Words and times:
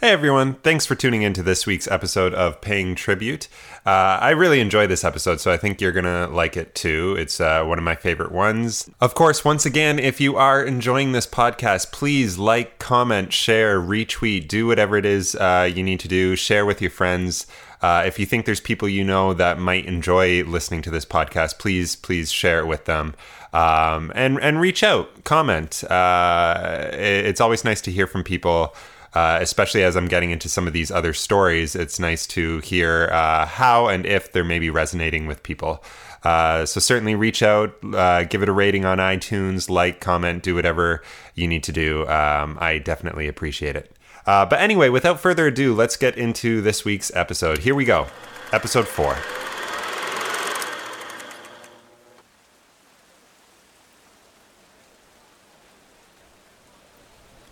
Hey 0.00 0.12
everyone, 0.12 0.54
thanks 0.54 0.86
for 0.86 0.94
tuning 0.94 1.20
in 1.20 1.34
to 1.34 1.42
this 1.42 1.66
week's 1.66 1.86
episode 1.86 2.32
of 2.32 2.62
Paying 2.62 2.94
Tribute. 2.94 3.48
Uh, 3.84 4.16
I 4.18 4.30
really 4.30 4.58
enjoy 4.60 4.86
this 4.86 5.04
episode, 5.04 5.40
so 5.40 5.52
I 5.52 5.58
think 5.58 5.78
you're 5.78 5.92
gonna 5.92 6.26
like 6.28 6.56
it 6.56 6.74
too. 6.74 7.16
It's 7.18 7.38
uh, 7.38 7.64
one 7.64 7.76
of 7.76 7.84
my 7.84 7.96
favorite 7.96 8.32
ones. 8.32 8.88
Of 9.02 9.14
course, 9.14 9.44
once 9.44 9.66
again, 9.66 9.98
if 9.98 10.18
you 10.18 10.36
are 10.36 10.64
enjoying 10.64 11.12
this 11.12 11.26
podcast, 11.26 11.92
please 11.92 12.38
like, 12.38 12.78
comment, 12.78 13.34
share, 13.34 13.78
retweet, 13.78 14.48
do 14.48 14.66
whatever 14.66 14.96
it 14.96 15.04
is 15.04 15.34
uh, 15.34 15.70
you 15.70 15.82
need 15.82 16.00
to 16.00 16.08
do. 16.08 16.34
Share 16.34 16.64
with 16.64 16.80
your 16.80 16.90
friends. 16.90 17.46
Uh, 17.82 18.02
if 18.06 18.18
you 18.18 18.24
think 18.24 18.46
there's 18.46 18.60
people 18.60 18.88
you 18.88 19.04
know 19.04 19.34
that 19.34 19.58
might 19.58 19.84
enjoy 19.84 20.42
listening 20.44 20.80
to 20.80 20.90
this 20.90 21.04
podcast, 21.04 21.58
please, 21.58 21.94
please 21.94 22.32
share 22.32 22.60
it 22.60 22.66
with 22.66 22.86
them. 22.86 23.14
Um, 23.52 24.12
and 24.14 24.40
and 24.40 24.60
reach 24.60 24.82
out, 24.82 25.24
comment. 25.24 25.84
Uh, 25.84 26.88
it- 26.92 27.26
it's 27.26 27.40
always 27.40 27.64
nice 27.66 27.82
to 27.82 27.90
hear 27.90 28.06
from 28.06 28.24
people 28.24 28.74
uh, 29.14 29.38
especially 29.40 29.82
as 29.82 29.96
I'm 29.96 30.08
getting 30.08 30.30
into 30.30 30.48
some 30.48 30.66
of 30.66 30.72
these 30.72 30.90
other 30.90 31.12
stories, 31.12 31.74
it's 31.74 31.98
nice 31.98 32.26
to 32.28 32.58
hear 32.60 33.08
uh, 33.12 33.46
how 33.46 33.88
and 33.88 34.06
if 34.06 34.32
they're 34.32 34.44
maybe 34.44 34.70
resonating 34.70 35.26
with 35.26 35.42
people. 35.42 35.82
Uh, 36.22 36.66
so 36.66 36.80
certainly 36.80 37.14
reach 37.14 37.42
out, 37.42 37.74
uh, 37.94 38.24
give 38.24 38.42
it 38.42 38.48
a 38.48 38.52
rating 38.52 38.84
on 38.84 38.98
iTunes, 38.98 39.70
like, 39.70 40.00
comment, 40.00 40.42
do 40.42 40.54
whatever 40.54 41.02
you 41.34 41.48
need 41.48 41.62
to 41.64 41.72
do. 41.72 42.06
Um, 42.08 42.58
I 42.60 42.78
definitely 42.78 43.26
appreciate 43.26 43.76
it. 43.76 43.96
Uh, 44.26 44.44
but 44.44 44.60
anyway, 44.60 44.90
without 44.90 45.18
further 45.18 45.46
ado, 45.46 45.74
let's 45.74 45.96
get 45.96 46.16
into 46.16 46.60
this 46.60 46.84
week's 46.84 47.10
episode. 47.16 47.58
Here 47.58 47.74
we 47.74 47.84
go, 47.84 48.06
episode 48.52 48.86
four. 48.86 49.16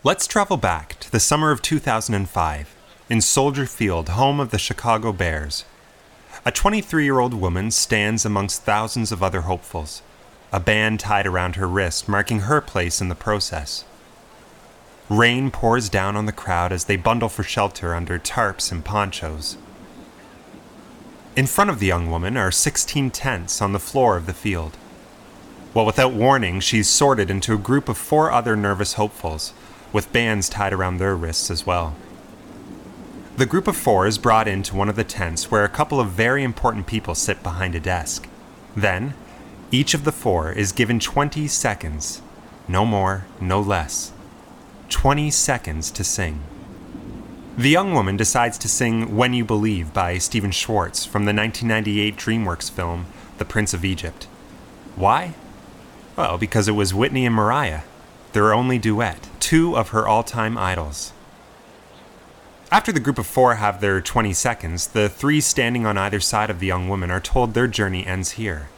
Let's 0.09 0.27
travel 0.27 0.57
back 0.57 0.99
to 1.01 1.13
the 1.13 1.21
summer 1.21 1.51
of 1.51 1.61
2005 1.61 2.75
in 3.11 3.21
Soldier 3.21 3.67
Field, 3.67 4.09
home 4.09 4.41
of 4.41 4.51
the 4.51 4.59
Chicago 4.59 5.13
Bears. 5.13 5.67
A 6.47 6.51
23 6.51 7.05
year 7.05 7.19
old 7.19 7.35
woman 7.35 7.71
stands 7.71 8.25
amongst 8.25 8.63
thousands 8.63 9.13
of 9.13 9.23
other 9.23 9.43
hopefuls, 9.43 10.01
a 10.51 10.61
band 10.61 10.99
tied 10.99 11.27
around 11.27 11.57
her 11.57 11.69
wrist 11.69 12.09
marking 12.09 12.41
her 12.41 12.63
place 12.63 13.03
in 13.03 13.11
the 13.11 13.15
process. 13.15 13.85
Rain 15.11 15.51
pours 15.51 15.91
down 15.91 16.17
on 16.17 16.25
the 16.25 16.33
crowd 16.33 16.73
as 16.73 16.87
they 16.87 16.97
bundle 16.97 17.29
for 17.29 17.43
shelter 17.43 17.95
under 17.95 18.19
tarps 18.19 18.73
and 18.73 18.83
ponchos. 18.83 19.59
In 21.37 21.47
front 21.47 21.69
of 21.69 21.81
the 21.81 21.87
young 21.87 22.11
woman 22.11 22.39
are 22.39 22.51
16 22.51 23.11
tents 23.11 23.61
on 23.61 23.75
the 23.75 23.79
floor 23.79 24.17
of 24.17 24.25
the 24.25 24.33
field. 24.33 24.79
Well, 25.75 25.85
without 25.85 26.15
warning, 26.15 26.61
she's 26.61 26.89
sorted 26.89 27.31
into 27.31 27.53
a 27.53 27.59
group 27.59 27.91
of 27.91 27.99
four 27.99 28.33
other 28.33 28.57
nervous 28.57 28.95
hopefuls, 28.95 29.53
with 29.93 30.13
bands 30.13 30.49
tied 30.49 30.73
around 30.73 30.99
their 30.99 31.17
wrists 31.17 31.51
as 31.51 31.67
well. 31.67 31.95
The 33.37 33.47
group 33.47 33.69
of 33.69 33.77
four 33.77 34.07
is 34.07 34.19
brought 34.19 34.49
into 34.49 34.75
one 34.75 34.89
of 34.89 34.97
the 34.97 35.05
tents 35.05 35.51
where 35.51 35.65
a 35.65 35.69
couple 35.69 36.01
of 36.01 36.11
very 36.11 36.43
important 36.43 36.87
people 36.87 37.15
sit 37.15 37.43
behind 37.43 37.75
a 37.75 37.81
desk. 37.81 38.29
Then, 38.75 39.15
each 39.71 39.95
of 39.95 40.05
the 40.05 40.13
four 40.13 40.51
is 40.51 40.73
given 40.73 40.99
20 40.99 41.47
seconds, 41.47 42.21
no 42.67 42.85
more, 42.85 43.27
no 43.41 43.61
less. 43.61 44.13
20 44.89 45.31
seconds 45.31 45.91
to 45.93 46.03
sing. 46.03 46.41
The 47.57 47.71
young 47.71 47.93
woman 47.93 48.17
decides 48.17 48.57
to 48.59 48.69
sing 48.69 49.17
When 49.17 49.35
You 49.35 49.45
Believe 49.45 49.93
by 49.93 50.19
Stephen 50.19 50.51
Schwartz 50.51 51.05
from 51.05 51.25
the 51.25 51.35
1998 51.35 52.17
DreamWorks 52.17 52.71
film 52.71 53.07
The 53.39 53.45
Prince 53.45 53.75
of 53.75 53.85
Egypt. 53.85 54.25
Why? 54.97 55.35
Well, 56.17 56.39
because 56.39 56.69
it 56.69 56.73
was 56.73 56.95
Whitney 56.95 57.27
and 57.27 57.35
Mariah, 57.35 57.83
their 58.33 58.53
only 58.53 58.79
duet, 58.79 59.29
two 59.41 59.77
of 59.77 59.91
her 59.91 60.07
all 60.07 60.23
time 60.23 60.57
idols. 60.59 61.13
After 62.71 62.93
the 62.93 63.01
group 63.01 63.19
of 63.19 63.27
four 63.27 63.55
have 63.55 63.81
their 63.81 64.01
20 64.01 64.35
seconds, 64.35 64.89
the 64.89 65.09
three 65.09 65.41
standing 65.41 65.87
on 65.87 65.97
either 65.97 66.21
side 66.21 66.51
of 66.51 66.61
the 66.61 66.67
young 66.67 66.89
woman 66.89 67.11
are 67.11 67.21
told 67.21 67.55
their 67.55 67.67
journey 67.67 68.07
ends 68.07 68.33
here. 68.33 68.69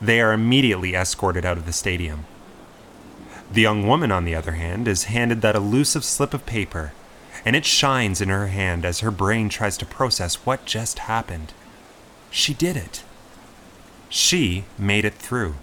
They 0.00 0.20
are 0.20 0.32
immediately 0.32 0.94
escorted 0.94 1.44
out 1.44 1.56
of 1.56 1.66
the 1.66 1.72
stadium. 1.72 2.26
The 3.50 3.62
young 3.62 3.86
woman, 3.86 4.12
on 4.12 4.24
the 4.24 4.34
other 4.34 4.52
hand, 4.52 4.86
is 4.86 5.04
handed 5.04 5.42
that 5.42 5.56
elusive 5.56 6.04
slip 6.04 6.32
of 6.32 6.46
paper, 6.46 6.92
and 7.44 7.56
it 7.56 7.64
shines 7.64 8.20
in 8.20 8.28
her 8.28 8.46
hand 8.46 8.84
as 8.84 9.00
her 9.00 9.10
brain 9.10 9.48
tries 9.48 9.76
to 9.78 9.86
process 9.86 10.36
what 10.46 10.64
just 10.64 11.00
happened. 11.00 11.52
She 12.30 12.54
did 12.54 12.76
it. 12.76 13.02
She 14.08 14.64
made 14.78 15.04
it 15.04 15.14
through. 15.14 15.56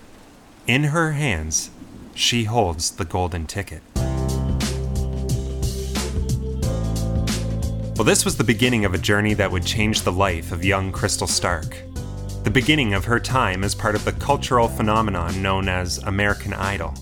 In 0.67 0.85
her 0.85 1.13
hands, 1.13 1.69
she 2.13 2.43
holds 2.43 2.91
the 2.91 3.05
golden 3.05 3.45
ticket. 3.45 3.81
Well, 7.95 8.05
this 8.05 8.25
was 8.25 8.37
the 8.37 8.43
beginning 8.43 8.85
of 8.85 8.93
a 8.93 8.97
journey 8.97 9.35
that 9.35 9.51
would 9.51 9.65
change 9.65 10.01
the 10.01 10.11
life 10.11 10.51
of 10.51 10.65
young 10.65 10.91
Crystal 10.91 11.27
Stark. 11.27 11.77
The 12.43 12.49
beginning 12.49 12.95
of 12.95 13.05
her 13.05 13.19
time 13.19 13.63
as 13.63 13.75
part 13.75 13.93
of 13.93 14.05
the 14.05 14.13
cultural 14.13 14.67
phenomenon 14.67 15.41
known 15.41 15.69
as 15.69 15.99
American 15.99 16.53
Idol. 16.53 16.95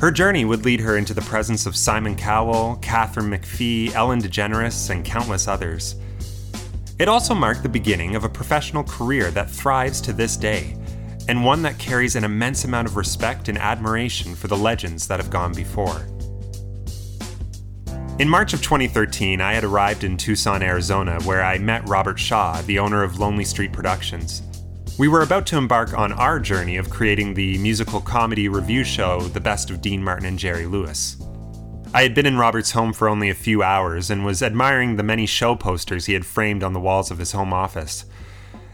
Her 0.00 0.10
journey 0.10 0.44
would 0.44 0.64
lead 0.64 0.80
her 0.80 0.96
into 0.96 1.14
the 1.14 1.20
presence 1.20 1.66
of 1.66 1.76
Simon 1.76 2.16
Cowell, 2.16 2.78
Katharine 2.80 3.30
McPhee, 3.30 3.94
Ellen 3.94 4.22
DeGeneres, 4.22 4.90
and 4.90 5.04
countless 5.04 5.46
others. 5.46 5.96
It 6.98 7.08
also 7.08 7.34
marked 7.34 7.62
the 7.62 7.68
beginning 7.68 8.16
of 8.16 8.24
a 8.24 8.28
professional 8.28 8.84
career 8.84 9.30
that 9.32 9.50
thrives 9.50 10.00
to 10.00 10.12
this 10.12 10.36
day, 10.36 10.76
and 11.28 11.44
one 11.44 11.62
that 11.62 11.78
carries 11.78 12.16
an 12.16 12.24
immense 12.24 12.64
amount 12.64 12.88
of 12.88 12.96
respect 12.96 13.48
and 13.48 13.58
admiration 13.58 14.34
for 14.34 14.48
the 14.48 14.56
legends 14.56 15.06
that 15.08 15.20
have 15.20 15.30
gone 15.30 15.52
before. 15.52 16.06
In 18.18 18.28
March 18.28 18.52
of 18.52 18.62
2013, 18.62 19.40
I 19.40 19.54
had 19.54 19.64
arrived 19.64 20.04
in 20.04 20.16
Tucson, 20.16 20.62
Arizona, 20.62 21.18
where 21.24 21.42
I 21.42 21.58
met 21.58 21.88
Robert 21.88 22.18
Shaw, 22.18 22.60
the 22.62 22.78
owner 22.78 23.02
of 23.02 23.18
Lonely 23.18 23.44
Street 23.44 23.72
Productions. 23.72 24.42
We 24.98 25.08
were 25.08 25.22
about 25.22 25.46
to 25.46 25.56
embark 25.56 25.96
on 25.98 26.12
our 26.12 26.38
journey 26.38 26.76
of 26.76 26.90
creating 26.90 27.34
the 27.34 27.56
musical 27.58 28.00
comedy 28.00 28.48
review 28.48 28.84
show, 28.84 29.22
The 29.22 29.40
Best 29.40 29.70
of 29.70 29.80
Dean 29.80 30.04
Martin 30.04 30.26
and 30.26 30.38
Jerry 30.38 30.66
Lewis. 30.66 31.16
I 31.94 32.02
had 32.02 32.14
been 32.14 32.26
in 32.26 32.38
Robert's 32.38 32.70
home 32.70 32.92
for 32.92 33.08
only 33.08 33.28
a 33.30 33.34
few 33.34 33.62
hours 33.62 34.10
and 34.10 34.24
was 34.24 34.42
admiring 34.42 34.96
the 34.96 35.02
many 35.02 35.26
show 35.26 35.54
posters 35.54 36.06
he 36.06 36.12
had 36.12 36.24
framed 36.24 36.62
on 36.62 36.74
the 36.74 36.80
walls 36.80 37.10
of 37.10 37.18
his 37.18 37.32
home 37.32 37.52
office. 37.52 38.04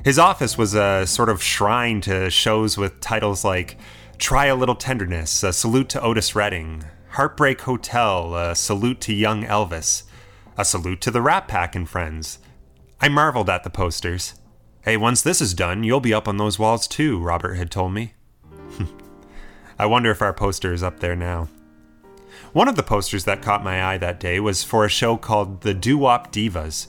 His 0.09 0.19
office 0.19 0.57
was 0.57 0.73
a 0.73 1.07
sort 1.07 1.29
of 1.29 1.43
shrine 1.43 2.01
to 2.01 2.31
shows 2.31 2.79
with 2.79 2.99
titles 2.99 3.45
like 3.45 3.77
Try 4.17 4.47
a 4.47 4.57
Little 4.57 4.75
Tenderness, 4.75 5.43
A 5.43 5.53
Salute 5.53 5.91
to 5.91 6.01
Otis 6.01 6.35
Redding, 6.35 6.83
Heartbreak 7.11 7.61
Hotel, 7.61 8.35
A 8.35 8.55
Salute 8.55 9.03
to 9.03 9.13
Young 9.13 9.45
Elvis, 9.45 10.05
A 10.57 10.65
Salute 10.65 11.03
to 11.03 11.11
the 11.11 11.21
Rat 11.21 11.47
Pack 11.47 11.77
and 11.77 11.87
Friends. 11.87 12.39
I 13.03 13.11
marveled 13.11 13.51
at 13.51 13.65
the 13.65 13.69
posters. 13.69 14.33
Hey, 14.81 14.97
once 14.97 15.21
this 15.21 15.43
is 15.43 15.53
done, 15.53 15.85
you'll 15.85 16.01
be 16.01 16.15
up 16.15 16.27
on 16.27 16.39
those 16.39 16.59
walls 16.59 16.89
too, 16.89 17.19
Robert 17.19 17.57
had 17.57 17.71
told 17.71 17.93
me. 17.93 18.15
I 19.79 19.85
wonder 19.85 20.11
if 20.11 20.23
our 20.23 20.33
poster 20.33 20.73
is 20.73 20.83
up 20.83 21.01
there 21.01 21.17
now. 21.17 21.51
One 22.55 22.67
of 22.69 22.77
the 22.77 22.83
posters 22.83 23.25
that 23.25 23.43
caught 23.43 23.63
my 23.63 23.85
eye 23.85 23.99
that 23.99 24.21
day 24.21 24.41
was 24.41 24.65
for 24.65 24.87
a 24.87 24.89
show 24.89 25.19
called 25.19 25.61
The 25.61 25.75
Doo 25.75 25.99
Wop 25.99 26.33
Divas, 26.33 26.87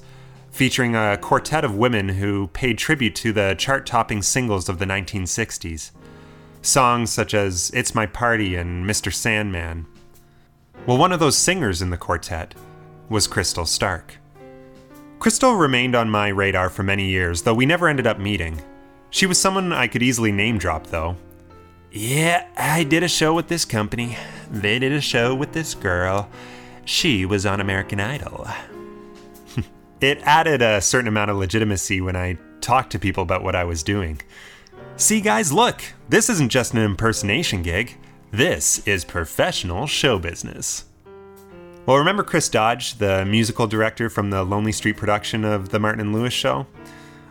featuring 0.51 0.95
a 0.95 1.17
quartet 1.17 1.63
of 1.63 1.75
women 1.75 2.09
who 2.09 2.47
paid 2.47 2.77
tribute 2.77 3.15
to 3.15 3.31
the 3.31 3.55
chart 3.57 3.85
topping 3.85 4.21
singles 4.21 4.69
of 4.69 4.79
the 4.79 4.85
1960s. 4.85 5.91
Songs 6.61 7.09
such 7.11 7.33
as 7.33 7.71
It's 7.73 7.95
My 7.95 8.05
Party 8.05 8.55
and 8.55 8.85
Mr. 8.85 9.13
Sandman. 9.13 9.85
Well, 10.85 10.97
one 10.97 11.11
of 11.11 11.19
those 11.19 11.37
singers 11.37 11.81
in 11.81 11.89
the 11.89 11.97
quartet 11.97 12.55
was 13.09 13.27
Crystal 13.27 13.65
Stark. 13.65 14.17
Crystal 15.19 15.53
remained 15.53 15.95
on 15.95 16.09
my 16.09 16.29
radar 16.29 16.69
for 16.69 16.83
many 16.83 17.09
years, 17.09 17.41
though 17.41 17.53
we 17.53 17.65
never 17.65 17.87
ended 17.87 18.07
up 18.07 18.19
meeting. 18.19 18.61
She 19.09 19.25
was 19.25 19.39
someone 19.39 19.73
I 19.73 19.87
could 19.87 20.03
easily 20.03 20.31
name 20.31 20.57
drop, 20.57 20.87
though. 20.87 21.15
Yeah, 21.91 22.47
I 22.55 22.83
did 22.83 23.03
a 23.03 23.07
show 23.07 23.33
with 23.33 23.47
this 23.47 23.65
company. 23.65 24.17
They 24.51 24.79
did 24.79 24.93
a 24.93 25.01
show 25.01 25.33
with 25.33 25.53
this 25.53 25.73
girl. 25.73 26.29
She 26.85 27.25
was 27.25 27.45
on 27.45 27.59
American 27.59 27.99
Idol. 27.99 28.47
It 30.01 30.19
added 30.23 30.61
a 30.61 30.81
certain 30.81 31.07
amount 31.07 31.31
of 31.31 31.37
legitimacy 31.37 32.01
when 32.01 32.15
I 32.15 32.37
talked 32.61 32.91
to 32.91 32.99
people 32.99 33.23
about 33.23 33.43
what 33.43 33.55
I 33.55 33.63
was 33.63 33.83
doing. 33.83 34.21
See, 34.95 35.21
guys, 35.21 35.51
look, 35.51 35.81
this 36.09 36.29
isn't 36.29 36.49
just 36.49 36.73
an 36.73 36.81
impersonation 36.81 37.63
gig. 37.63 37.97
This 38.31 38.85
is 38.87 39.05
professional 39.05 39.87
show 39.87 40.19
business. 40.19 40.85
Well, 41.85 41.97
remember 41.97 42.23
Chris 42.23 42.49
Dodge, 42.49 42.95
the 42.99 43.25
musical 43.25 43.65
director 43.65 44.09
from 44.09 44.29
the 44.29 44.43
Lonely 44.43 44.71
Street 44.71 44.97
production 44.97 45.43
of 45.43 45.69
The 45.69 45.79
Martin 45.79 46.01
and 46.01 46.13
Lewis 46.13 46.33
Show? 46.33 46.67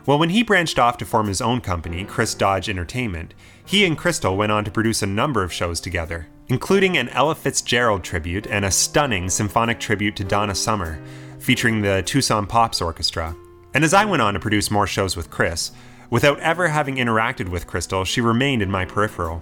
Well, 0.05 0.19
when 0.19 0.31
he 0.31 0.43
branched 0.43 0.79
off 0.79 0.97
to 0.97 1.05
form 1.05 1.27
his 1.27 1.39
own 1.39 1.61
company, 1.61 2.03
Chris 2.03 2.33
Dodge 2.33 2.67
Entertainment, 2.67 3.33
he 3.63 3.85
and 3.85 3.97
Crystal 3.97 4.35
went 4.35 4.51
on 4.51 4.65
to 4.65 4.71
produce 4.71 5.01
a 5.01 5.07
number 5.07 5.43
of 5.43 5.53
shows 5.53 5.79
together, 5.79 6.27
including 6.47 6.97
an 6.97 7.09
Ella 7.09 7.35
Fitzgerald 7.35 8.03
tribute 8.03 8.47
and 8.47 8.65
a 8.65 8.71
stunning 8.71 9.29
symphonic 9.29 9.79
tribute 9.79 10.15
to 10.15 10.23
Donna 10.23 10.55
Summer, 10.55 10.99
featuring 11.39 11.81
the 11.81 12.03
Tucson 12.05 12.45
Pops 12.45 12.81
Orchestra. 12.81 13.35
And 13.73 13.83
as 13.83 13.93
I 13.93 14.05
went 14.05 14.21
on 14.21 14.33
to 14.33 14.39
produce 14.39 14.71
more 14.71 14.87
shows 14.87 15.15
with 15.15 15.29
Chris, 15.29 15.71
without 16.09 16.39
ever 16.39 16.67
having 16.67 16.95
interacted 16.95 17.49
with 17.49 17.67
Crystal, 17.67 18.03
she 18.03 18.21
remained 18.21 18.61
in 18.61 18.69
my 18.69 18.85
peripheral. 18.85 19.41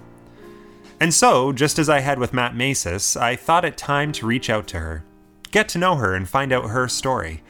And 1.00 1.14
so, 1.14 1.52
just 1.52 1.78
as 1.78 1.88
I 1.88 2.00
had 2.00 2.18
with 2.18 2.32
Matt 2.32 2.54
Masis, 2.54 3.20
I 3.20 3.36
thought 3.36 3.64
it 3.64 3.76
time 3.76 4.12
to 4.12 4.26
reach 4.26 4.50
out 4.50 4.66
to 4.68 4.78
her. 4.78 5.04
get 5.50 5.68
to 5.70 5.78
know 5.78 5.94
her 5.96 6.14
and 6.14 6.28
find 6.28 6.52
out 6.52 6.68
her 6.68 6.88
story. 6.88 7.42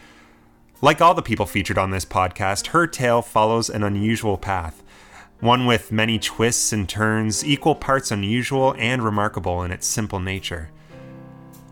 Like 0.80 1.00
all 1.00 1.14
the 1.14 1.22
people 1.22 1.46
featured 1.46 1.78
on 1.78 1.90
this 1.90 2.04
podcast, 2.04 2.68
her 2.68 2.86
tale 2.86 3.22
follows 3.22 3.68
an 3.68 3.82
unusual 3.82 4.38
path, 4.38 4.84
one 5.40 5.66
with 5.66 5.90
many 5.90 6.20
twists 6.20 6.72
and 6.72 6.88
turns, 6.88 7.44
equal 7.44 7.74
parts 7.74 8.12
unusual 8.12 8.76
and 8.78 9.02
remarkable 9.02 9.64
in 9.64 9.72
its 9.72 9.88
simple 9.88 10.20
nature. 10.20 10.70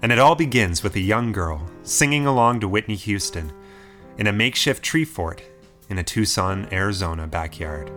And 0.02 0.11
it 0.11 0.19
all 0.19 0.34
begins 0.34 0.82
with 0.82 0.96
a 0.96 1.00
young 1.00 1.31
girl 1.31 1.70
singing 1.87 2.27
along 2.27 2.59
to 2.59 2.69
Whitney 2.69 2.97
Houston 2.97 3.53
in 4.19 4.27
a 4.27 4.33
makeshift 4.33 4.83
tree 4.83 5.05
fort 5.05 5.41
in 5.88 5.99
a 5.99 6.03
Tucson, 6.03 6.67
Arizona 6.73 7.29
backyard. 7.29 7.91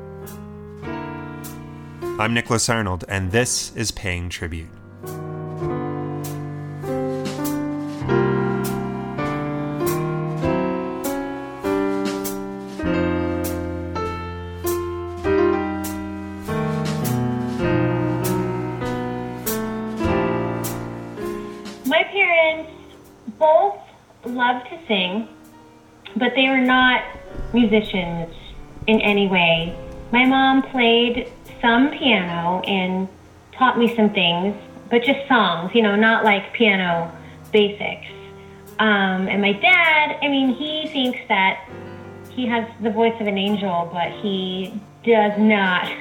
I'm 2.19 2.33
Nicholas 2.33 2.69
Arnold, 2.69 3.03
and 3.07 3.31
this 3.31 3.75
is 3.75 3.89
Paying 3.91 4.29
Tribute. 4.29 4.78
But 26.29 26.35
they 26.35 26.47
were 26.47 26.61
not 26.61 27.03
musicians 27.53 28.31
in 28.85 29.01
any 29.01 29.27
way. 29.27 29.75
My 30.11 30.25
mom 30.25 30.61
played 30.61 31.31
some 31.59 31.89
piano 31.89 32.61
and 32.67 33.07
taught 33.51 33.79
me 33.79 33.95
some 33.95 34.11
things, 34.11 34.55
but 34.91 35.01
just 35.01 35.27
songs, 35.27 35.71
you 35.73 35.81
know, 35.81 35.95
not 35.95 36.23
like 36.23 36.53
piano 36.53 37.11
basics. 37.51 38.05
Um, 38.77 39.27
and 39.27 39.41
my 39.41 39.53
dad, 39.53 40.19
I 40.21 40.27
mean, 40.27 40.53
he 40.53 40.87
thinks 40.89 41.17
that 41.29 41.67
he 42.29 42.45
has 42.45 42.69
the 42.79 42.91
voice 42.91 43.19
of 43.19 43.25
an 43.25 43.39
angel, 43.39 43.89
but 43.91 44.11
he 44.11 44.79
does 45.03 45.33
not. 45.39 45.85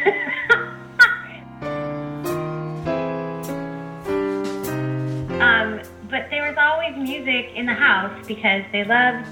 um, 5.41 5.81
but 6.11 6.29
there 6.29 6.47
was 6.47 6.59
always 6.59 6.95
music 6.99 7.53
in 7.55 7.65
the 7.65 7.73
house 7.73 8.13
because 8.27 8.63
they 8.73 8.85
loved 8.85 9.27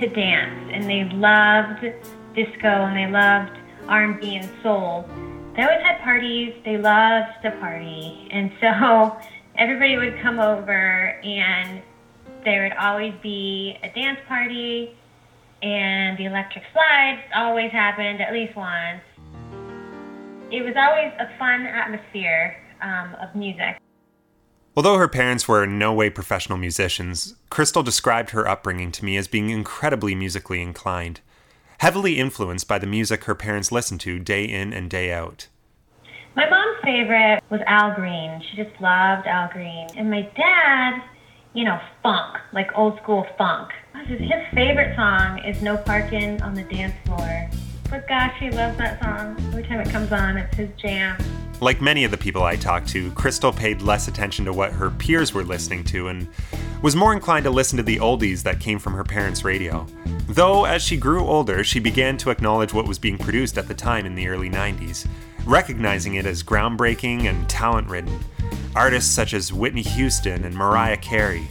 to 0.00 0.08
dance 0.08 0.70
and 0.72 0.84
they 0.84 1.04
loved 1.16 1.82
disco 2.34 2.68
and 2.68 2.96
they 2.96 3.10
loved 3.10 3.56
R&B 3.88 4.36
and 4.36 4.50
soul 4.62 5.08
they 5.56 5.62
always 5.62 5.80
had 5.80 6.02
parties. 6.02 6.52
They 6.66 6.76
loved 6.76 7.42
to 7.42 7.50
party. 7.52 8.28
And 8.30 8.52
so 8.60 9.16
everybody 9.58 9.96
would 9.96 10.20
come 10.20 10.38
over 10.38 11.18
and 11.24 11.82
there 12.44 12.64
would 12.64 12.76
always 12.76 13.14
be 13.22 13.78
a 13.82 13.88
dance 13.88 14.20
party 14.28 14.94
and 15.62 16.18
the 16.18 16.26
electric 16.26 16.62
slide 16.72 17.24
always 17.34 17.72
happened 17.72 18.20
at 18.20 18.34
least 18.34 18.54
once. 18.54 19.00
It 20.52 20.62
was 20.62 20.74
always 20.76 21.12
a 21.18 21.38
fun 21.38 21.62
atmosphere 21.66 22.56
um, 22.82 23.16
of 23.20 23.34
music. 23.34 23.78
Although 24.76 24.98
her 24.98 25.08
parents 25.08 25.48
were 25.48 25.64
in 25.64 25.78
no 25.78 25.92
way 25.92 26.10
professional 26.10 26.58
musicians, 26.58 27.34
Crystal 27.48 27.82
described 27.82 28.30
her 28.30 28.46
upbringing 28.46 28.92
to 28.92 29.04
me 29.04 29.16
as 29.16 29.26
being 29.26 29.50
incredibly 29.50 30.14
musically 30.14 30.60
inclined 30.60 31.20
heavily 31.78 32.18
influenced 32.18 32.68
by 32.68 32.78
the 32.78 32.86
music 32.86 33.24
her 33.24 33.34
parents 33.34 33.72
listened 33.72 34.00
to 34.00 34.18
day 34.18 34.44
in 34.44 34.72
and 34.72 34.90
day 34.90 35.12
out. 35.12 35.48
My 36.34 36.48
mom's 36.48 36.78
favorite 36.82 37.42
was 37.50 37.60
Al 37.66 37.94
Green. 37.94 38.42
She 38.50 38.56
just 38.56 38.80
loved 38.80 39.26
Al 39.26 39.48
Green. 39.52 39.88
And 39.96 40.10
my 40.10 40.22
dad, 40.36 41.02
you 41.54 41.64
know, 41.64 41.80
funk, 42.02 42.36
like 42.52 42.70
old 42.74 42.98
school 43.02 43.26
funk. 43.38 43.70
His 44.06 44.20
favorite 44.54 44.94
song 44.94 45.38
is 45.44 45.62
No 45.62 45.78
Parking 45.78 46.40
on 46.42 46.54
the 46.54 46.62
Dance 46.64 46.94
Floor. 47.06 47.50
But 47.90 48.08
gosh, 48.08 48.34
he 48.38 48.50
loves 48.50 48.76
that 48.78 49.02
song. 49.02 49.36
Every 49.48 49.62
time 49.62 49.80
it 49.80 49.90
comes 49.90 50.12
on, 50.12 50.36
it's 50.36 50.56
his 50.56 50.70
jam. 50.76 51.16
Like 51.60 51.80
many 51.80 52.04
of 52.04 52.10
the 52.10 52.18
people 52.18 52.42
I 52.42 52.56
talked 52.56 52.88
to, 52.90 53.10
Crystal 53.12 53.52
paid 53.52 53.80
less 53.80 54.08
attention 54.08 54.44
to 54.44 54.52
what 54.52 54.72
her 54.72 54.90
peers 54.90 55.32
were 55.32 55.44
listening 55.44 55.84
to 55.84 56.08
and 56.08 56.28
was 56.82 56.94
more 56.94 57.12
inclined 57.12 57.44
to 57.44 57.50
listen 57.50 57.76
to 57.78 57.82
the 57.82 57.96
oldies 57.96 58.42
that 58.42 58.60
came 58.60 58.78
from 58.78 58.92
her 58.92 59.04
parents' 59.04 59.44
radio. 59.44 59.86
Though, 60.28 60.64
as 60.64 60.82
she 60.82 60.96
grew 60.96 61.24
older, 61.24 61.64
she 61.64 61.78
began 61.78 62.16
to 62.18 62.30
acknowledge 62.30 62.74
what 62.74 62.86
was 62.86 62.98
being 62.98 63.16
produced 63.16 63.56
at 63.56 63.68
the 63.68 63.74
time 63.74 64.04
in 64.04 64.14
the 64.14 64.28
early 64.28 64.50
90s, 64.50 65.06
recognizing 65.46 66.16
it 66.16 66.26
as 66.26 66.42
groundbreaking 66.42 67.24
and 67.24 67.48
talent 67.48 67.88
ridden. 67.88 68.18
Artists 68.74 69.10
such 69.10 69.32
as 69.32 69.52
Whitney 69.52 69.82
Houston 69.82 70.44
and 70.44 70.54
Mariah 70.54 70.98
Carey, 70.98 71.48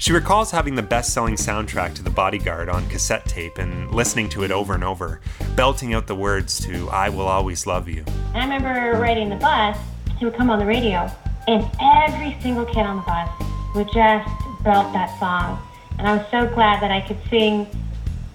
she 0.00 0.14
recalls 0.14 0.50
having 0.50 0.74
the 0.74 0.82
best 0.82 1.12
selling 1.12 1.34
soundtrack 1.34 1.94
to 1.94 2.02
The 2.02 2.08
Bodyguard 2.08 2.70
on 2.70 2.88
cassette 2.88 3.26
tape 3.26 3.58
and 3.58 3.94
listening 3.94 4.30
to 4.30 4.42
it 4.44 4.50
over 4.50 4.72
and 4.72 4.82
over, 4.82 5.20
belting 5.54 5.92
out 5.92 6.06
the 6.06 6.14
words 6.14 6.58
to 6.64 6.88
I 6.88 7.10
Will 7.10 7.28
Always 7.28 7.66
Love 7.66 7.86
You. 7.86 8.06
I 8.32 8.42
remember 8.42 8.98
riding 8.98 9.28
the 9.28 9.36
bus, 9.36 9.76
he 10.18 10.24
would 10.24 10.34
come 10.34 10.48
on 10.48 10.58
the 10.58 10.64
radio, 10.64 11.10
and 11.48 11.68
every 11.82 12.34
single 12.40 12.64
kid 12.64 12.78
on 12.78 12.96
the 12.96 13.02
bus 13.02 13.28
would 13.74 13.88
just 13.92 14.26
belt 14.64 14.90
that 14.94 15.18
song. 15.20 15.60
And 15.98 16.08
I 16.08 16.16
was 16.16 16.26
so 16.30 16.46
glad 16.54 16.80
that 16.82 16.90
I 16.90 17.02
could 17.02 17.18
sing 17.28 17.66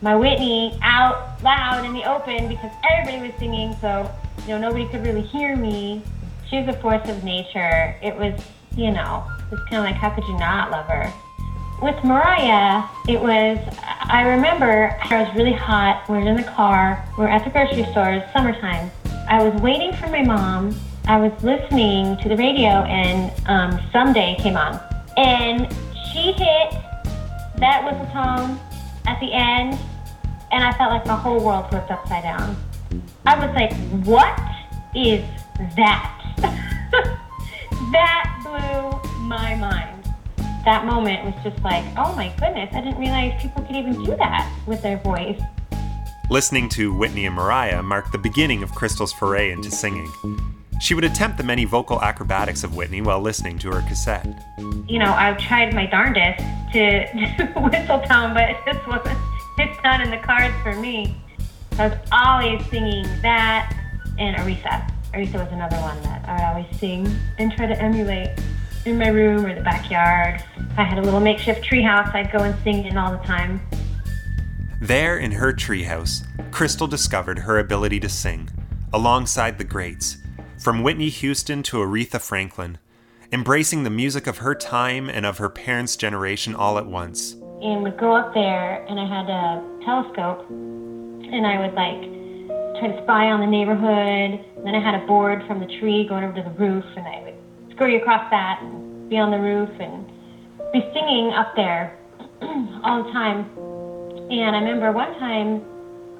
my 0.01 0.15
Whitney 0.15 0.77
out 0.83 1.41
loud 1.41 1.83
in 1.83 1.93
the 1.93 2.03
open 2.07 2.47
because 2.47 2.71
everybody 2.91 3.27
was 3.27 3.35
singing, 3.39 3.75
so 3.81 4.07
you 4.43 4.49
know 4.49 4.59
nobody 4.59 4.87
could 4.89 5.03
really 5.03 5.23
hear 5.23 5.55
me. 5.55 6.03
She 6.47 6.59
was 6.59 6.67
a 6.75 6.79
force 6.79 7.09
of 7.09 7.23
nature. 7.23 7.95
It 8.03 8.15
was, 8.15 8.39
you 8.75 8.91
know, 8.91 9.25
it 9.47 9.51
was 9.51 9.61
kind 9.61 9.77
of 9.77 9.83
like 9.85 9.95
how 9.95 10.11
could 10.11 10.25
you 10.25 10.37
not 10.37 10.69
love 10.69 10.85
her? 10.85 11.11
With 11.85 12.03
Mariah, 12.03 12.83
it 13.07 13.21
was, 13.21 13.59
I 13.79 14.23
remember 14.23 14.97
I 15.03 15.21
was 15.21 15.35
really 15.35 15.53
hot. 15.53 16.09
We 16.09 16.15
were 16.15 16.27
in 16.27 16.35
the 16.35 16.41
car. 16.41 17.07
We 17.15 17.25
were 17.25 17.29
at 17.29 17.43
the 17.43 17.51
grocery 17.51 17.83
store. 17.91 18.27
Summertime. 18.33 18.89
I 19.29 19.47
was 19.47 19.61
waiting 19.61 19.93
for 19.93 20.07
my 20.07 20.23
mom. 20.23 20.75
I 21.07 21.17
was 21.17 21.31
listening 21.43 22.17
to 22.23 22.27
the 22.27 22.37
radio, 22.37 22.69
and 22.69 23.31
um, 23.47 23.79
Someday 23.93 24.35
came 24.39 24.57
on. 24.57 24.81
And 25.15 25.71
she 26.11 26.31
hit 26.31 26.71
that 27.57 27.85
whistle 27.85 28.07
tone 28.07 28.59
at 29.05 29.19
the 29.19 29.31
end, 29.31 29.77
and 30.51 30.63
I 30.63 30.75
felt 30.79 30.89
like 30.89 31.05
my 31.05 31.15
whole 31.15 31.39
world 31.39 31.69
flipped 31.69 31.91
upside 31.91 32.23
down. 32.23 32.57
I 33.27 33.45
was 33.45 33.53
like, 33.53 33.73
what 34.07 34.35
is 34.95 35.23
that? 35.75 36.19
that 37.91 38.39
blew 38.41 39.21
my 39.27 39.53
mind 39.53 39.94
that 40.65 40.85
moment 40.85 41.23
was 41.23 41.35
just 41.43 41.63
like, 41.63 41.85
oh 41.95 42.15
my 42.15 42.33
goodness, 42.39 42.73
I 42.73 42.81
didn't 42.81 42.97
realize 42.97 43.39
people 43.41 43.63
could 43.63 43.75
even 43.75 44.03
do 44.03 44.15
that 44.17 44.51
with 44.67 44.81
their 44.81 44.97
voice. 44.97 45.39
Listening 46.29 46.67
to 46.69 46.91
Whitney 46.93 47.27
and 47.27 47.35
Mariah 47.35 47.83
marked 47.83 48.11
the 48.11 48.17
beginning 48.17 48.63
of 48.63 48.71
Crystal's 48.73 49.13
foray 49.13 49.51
into 49.51 49.69
singing. 49.69 50.11
She 50.81 50.95
would 50.95 51.03
attempt 51.03 51.37
the 51.37 51.43
many 51.43 51.65
vocal 51.65 52.01
acrobatics 52.01 52.63
of 52.63 52.75
Whitney 52.75 53.01
while 53.01 53.21
listening 53.21 53.59
to 53.59 53.71
her 53.71 53.81
cassette. 53.87 54.27
You 54.87 54.99
know, 54.99 55.13
I've 55.13 55.37
tried 55.37 55.73
my 55.73 55.85
darndest 55.85 56.43
to 56.73 57.05
whistle 57.71 58.01
tone, 58.01 58.33
but 58.33 58.49
it 58.49 58.57
just 58.65 58.85
wasn't, 58.87 59.17
it's 59.59 59.81
not 59.83 60.01
in 60.01 60.09
the 60.09 60.17
cards 60.17 60.55
for 60.63 60.75
me. 60.75 61.15
I 61.77 61.89
was 61.89 61.97
always 62.11 62.65
singing 62.69 63.03
that 63.21 63.71
and 64.17 64.35
Aretha. 64.37 64.91
Aretha 65.13 65.35
was 65.35 65.51
another 65.51 65.77
one 65.77 66.01
that 66.01 66.27
I 66.27 66.33
would 66.33 66.43
always 66.43 66.79
sing 66.79 67.07
and 67.37 67.51
try 67.51 67.67
to 67.67 67.79
emulate 67.81 68.29
in 68.85 68.97
my 68.97 69.07
room 69.07 69.45
or 69.45 69.55
the 69.55 69.61
backyard. 69.61 70.43
If 70.57 70.79
I 70.79 70.83
had 70.83 70.99
a 70.99 71.01
little 71.01 71.19
makeshift 71.19 71.63
treehouse, 71.63 72.13
I'd 72.13 72.31
go 72.31 72.39
and 72.39 72.55
sing 72.63 72.85
in 72.85 72.97
all 72.97 73.11
the 73.11 73.23
time. 73.25 73.59
There 74.79 75.17
in 75.17 75.31
her 75.31 75.53
treehouse, 75.53 76.25
Crystal 76.51 76.87
discovered 76.87 77.39
her 77.39 77.59
ability 77.59 77.99
to 78.01 78.09
sing, 78.09 78.49
alongside 78.93 79.57
the 79.57 79.63
greats, 79.63 80.17
from 80.59 80.83
Whitney 80.83 81.09
Houston 81.09 81.63
to 81.63 81.77
Aretha 81.77 82.21
Franklin, 82.21 82.77
embracing 83.31 83.83
the 83.83 83.89
music 83.89 84.27
of 84.27 84.37
her 84.39 84.53
time 84.53 85.09
and 85.09 85.25
of 85.25 85.39
her 85.39 85.49
parents' 85.49 85.95
generation 85.95 86.53
all 86.53 86.77
at 86.77 86.85
once. 86.85 87.33
And 87.61 87.81
would 87.83 87.97
go 87.97 88.15
up 88.15 88.33
there, 88.33 88.85
and 88.87 88.99
I 88.99 89.07
had 89.07 89.29
a 89.29 89.63
telescope, 89.83 90.47
and 90.49 91.47
I 91.47 91.59
would 91.59 91.73
like 91.73 92.15
try 92.79 92.89
to 92.89 93.03
spy 93.03 93.31
on 93.31 93.39
the 93.39 93.47
neighborhood. 93.47 94.39
And 94.57 94.65
then 94.65 94.75
I 94.75 94.81
had 94.83 95.01
a 95.01 95.05
board 95.07 95.43
from 95.47 95.59
the 95.59 95.67
tree 95.79 96.05
going 96.07 96.23
over 96.23 96.35
to 96.35 96.43
the 96.43 96.49
roof, 96.51 96.85
and 96.95 97.07
I 97.07 97.21
would 97.23 97.34
scurry 97.75 97.97
across 97.97 98.23
that 98.31 98.59
be 99.09 99.17
on 99.17 99.29
the 99.29 99.39
roof 99.39 99.69
and 99.79 100.05
be 100.73 100.81
singing 100.93 101.31
up 101.35 101.53
there 101.55 101.95
all 102.83 103.03
the 103.03 103.11
time. 103.11 103.45
And 104.31 104.55
I 104.55 104.59
remember 104.59 104.91
one 104.91 105.13
time, 105.19 105.61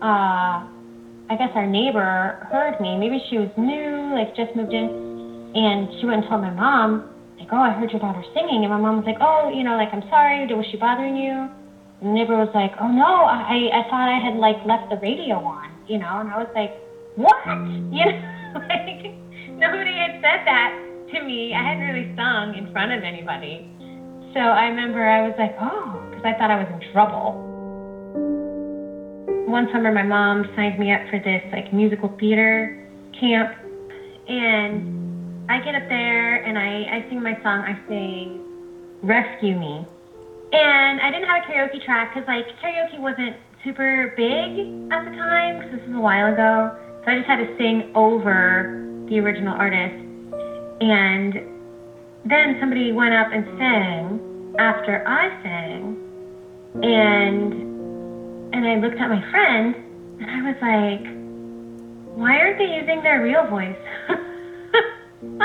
uh, 0.01 0.61
I 1.31 1.35
guess 1.37 1.49
our 1.55 1.65
neighbor 1.65 2.37
heard 2.51 2.79
me. 2.79 2.95
Maybe 2.97 3.17
she 3.29 3.37
was 3.37 3.49
new, 3.57 4.13
like 4.13 4.35
just 4.35 4.55
moved 4.55 4.73
in, 4.73 4.85
and 5.55 5.89
she 5.99 6.05
went 6.05 6.21
and 6.21 6.29
told 6.29 6.41
my 6.41 6.51
mom, 6.51 7.09
like, 7.39 7.49
"Oh, 7.51 7.57
I 7.57 7.71
heard 7.71 7.89
your 7.89 7.99
daughter 7.99 8.21
singing." 8.35 8.61
And 8.61 8.69
my 8.69 8.77
mom 8.77 8.97
was 8.97 9.05
like, 9.05 9.17
"Oh, 9.19 9.49
you 9.49 9.63
know, 9.63 9.75
like 9.75 9.89
I'm 9.91 10.03
sorry. 10.09 10.45
Was 10.53 10.65
she 10.69 10.77
bothering 10.77 11.15
you?" 11.15 11.49
And 12.01 12.09
the 12.09 12.13
neighbor 12.13 12.37
was 12.37 12.53
like, 12.53 12.73
"Oh 12.79 12.91
no, 12.91 13.25
I 13.25 13.73
I 13.73 13.81
thought 13.89 14.07
I 14.07 14.19
had 14.21 14.35
like 14.35 14.63
left 14.65 14.89
the 14.89 14.97
radio 14.97 15.41
on, 15.41 15.71
you 15.87 15.97
know." 15.97 16.19
And 16.19 16.29
I 16.29 16.37
was 16.37 16.51
like, 16.53 16.77
"What?" 17.15 17.33
You 17.89 18.05
know, 18.05 18.61
like 18.69 19.09
nobody 19.57 19.97
had 19.97 20.13
said 20.21 20.45
that 20.45 20.84
to 21.11 21.23
me. 21.23 21.53
I 21.53 21.61
hadn't 21.61 21.83
really 21.83 22.15
sung 22.15 22.55
in 22.55 22.71
front 22.71 22.91
of 22.91 23.03
anybody. 23.03 23.69
So 24.33 24.39
I 24.39 24.65
remember 24.67 25.07
I 25.07 25.21
was 25.27 25.35
like, 25.37 25.55
oh, 25.61 26.03
because 26.09 26.25
I 26.25 26.33
thought 26.37 26.51
I 26.51 26.59
was 26.59 26.67
in 26.67 26.91
trouble. 26.91 27.41
One 29.47 29.69
summer, 29.71 29.91
my 29.91 30.03
mom 30.03 30.43
signed 30.55 30.77
me 30.79 30.91
up 30.91 31.01
for 31.09 31.19
this 31.19 31.41
like 31.53 31.71
musical 31.71 32.09
theater 32.19 32.75
camp, 33.19 33.55
and 34.27 35.49
I 35.49 35.59
get 35.63 35.75
up 35.75 35.87
there 35.87 36.43
and 36.43 36.57
I, 36.57 36.97
I 36.97 37.09
sing 37.09 37.21
my 37.21 37.35
song. 37.43 37.63
I 37.63 37.79
sing 37.87 38.41
"Rescue 39.03 39.57
Me," 39.57 39.85
and 40.51 40.99
I 40.99 41.11
didn't 41.11 41.27
have 41.29 41.43
a 41.43 41.45
karaoke 41.47 41.83
track 41.85 42.13
because 42.13 42.27
like 42.27 42.45
karaoke 42.59 42.99
wasn't 42.99 43.37
super 43.63 44.13
big 44.17 44.91
at 44.91 45.05
the 45.05 45.15
time 45.15 45.59
because 45.59 45.79
this 45.79 45.87
was 45.87 45.95
a 45.95 46.01
while 46.01 46.33
ago. 46.33 46.75
So 47.05 47.11
I 47.11 47.15
just 47.15 47.27
had 47.27 47.37
to 47.37 47.55
sing 47.57 47.91
over 47.95 48.81
the 49.09 49.19
original 49.19 49.53
artist, 49.53 50.04
and 50.81 51.33
then 52.25 52.57
somebody 52.59 52.91
went 52.91 53.13
up 53.13 53.27
and 53.31 53.45
sang 53.57 54.55
after 54.59 55.07
I 55.07 55.29
sang, 55.43 55.97
and 56.83 57.53
and 58.53 58.65
I 58.65 58.75
looked 58.75 58.99
at 58.99 59.09
my 59.09 59.21
friend 59.31 59.75
and 60.19 60.31
I 60.31 60.41
was 60.47 60.55
like, 60.61 61.05
why 62.15 62.37
aren't 62.39 62.57
they 62.57 62.71
using 62.71 63.03
their 63.03 63.21
real 63.21 63.45
voice? 63.47 63.75
and 65.21 65.41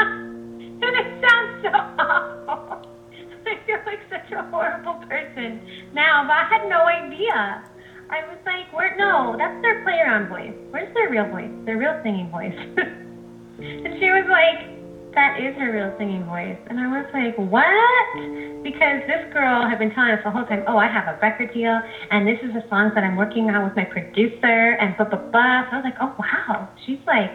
it 0.81 1.29
sounds 1.29 1.63
so 1.63 1.71
awful. 1.99 2.87
I 3.47 3.59
feel 3.67 3.83
like 3.85 3.99
such 4.09 4.31
a 4.33 4.43
horrible 4.51 5.03
person 5.09 5.61
now, 5.93 6.23
but 6.27 6.35
I 6.35 6.47
had 6.49 6.69
no 6.69 6.87
idea. 6.87 7.65
I 8.11 8.27
was 8.27 8.39
like, 8.47 8.73
where? 8.73 8.97
No, 8.97 9.35
that's 9.37 9.61
their 9.63 9.83
player 9.83 10.07
on 10.07 10.29
voice. 10.29 10.55
Where's 10.71 10.93
their 10.95 11.11
real 11.11 11.27
voice? 11.29 11.51
Their 11.65 11.79
real 11.79 11.99
singing 12.03 12.31
voice. 12.31 12.55
and 13.59 13.99
she 13.99 14.11
was 14.11 14.27
like, 14.31 14.80
that 15.15 15.41
is 15.41 15.57
her 15.57 15.73
real 15.73 15.95
singing 15.99 16.25
voice. 16.25 16.59
And 16.69 16.79
I 16.79 16.87
was 16.87 17.07
like, 17.13 17.37
what? 17.37 18.63
Because 18.63 19.03
this 19.11 19.27
girl 19.33 19.69
had 19.69 19.79
been 19.79 19.91
telling 19.95 20.13
us 20.13 20.21
the 20.23 20.31
whole 20.31 20.45
time, 20.47 20.63
oh, 20.69 20.77
I 20.77 20.87
have 20.87 21.09
a 21.09 21.19
record 21.21 21.53
deal, 21.53 21.81
and 22.11 22.27
this 22.27 22.39
is 22.43 22.55
the 22.55 22.63
songs 22.69 22.93
that 22.95 23.03
I'm 23.03 23.17
working 23.17 23.51
on 23.51 23.65
with 23.65 23.75
my 23.75 23.85
producer, 23.85 24.79
and 24.79 24.97
blah, 24.97 25.07
blah, 25.09 25.19
blah. 25.19 25.67
So 25.67 25.71
I 25.73 25.77
was 25.81 25.85
like, 25.85 25.99
oh, 26.01 26.15
wow, 26.19 26.69
she's 26.87 27.03
like 27.07 27.33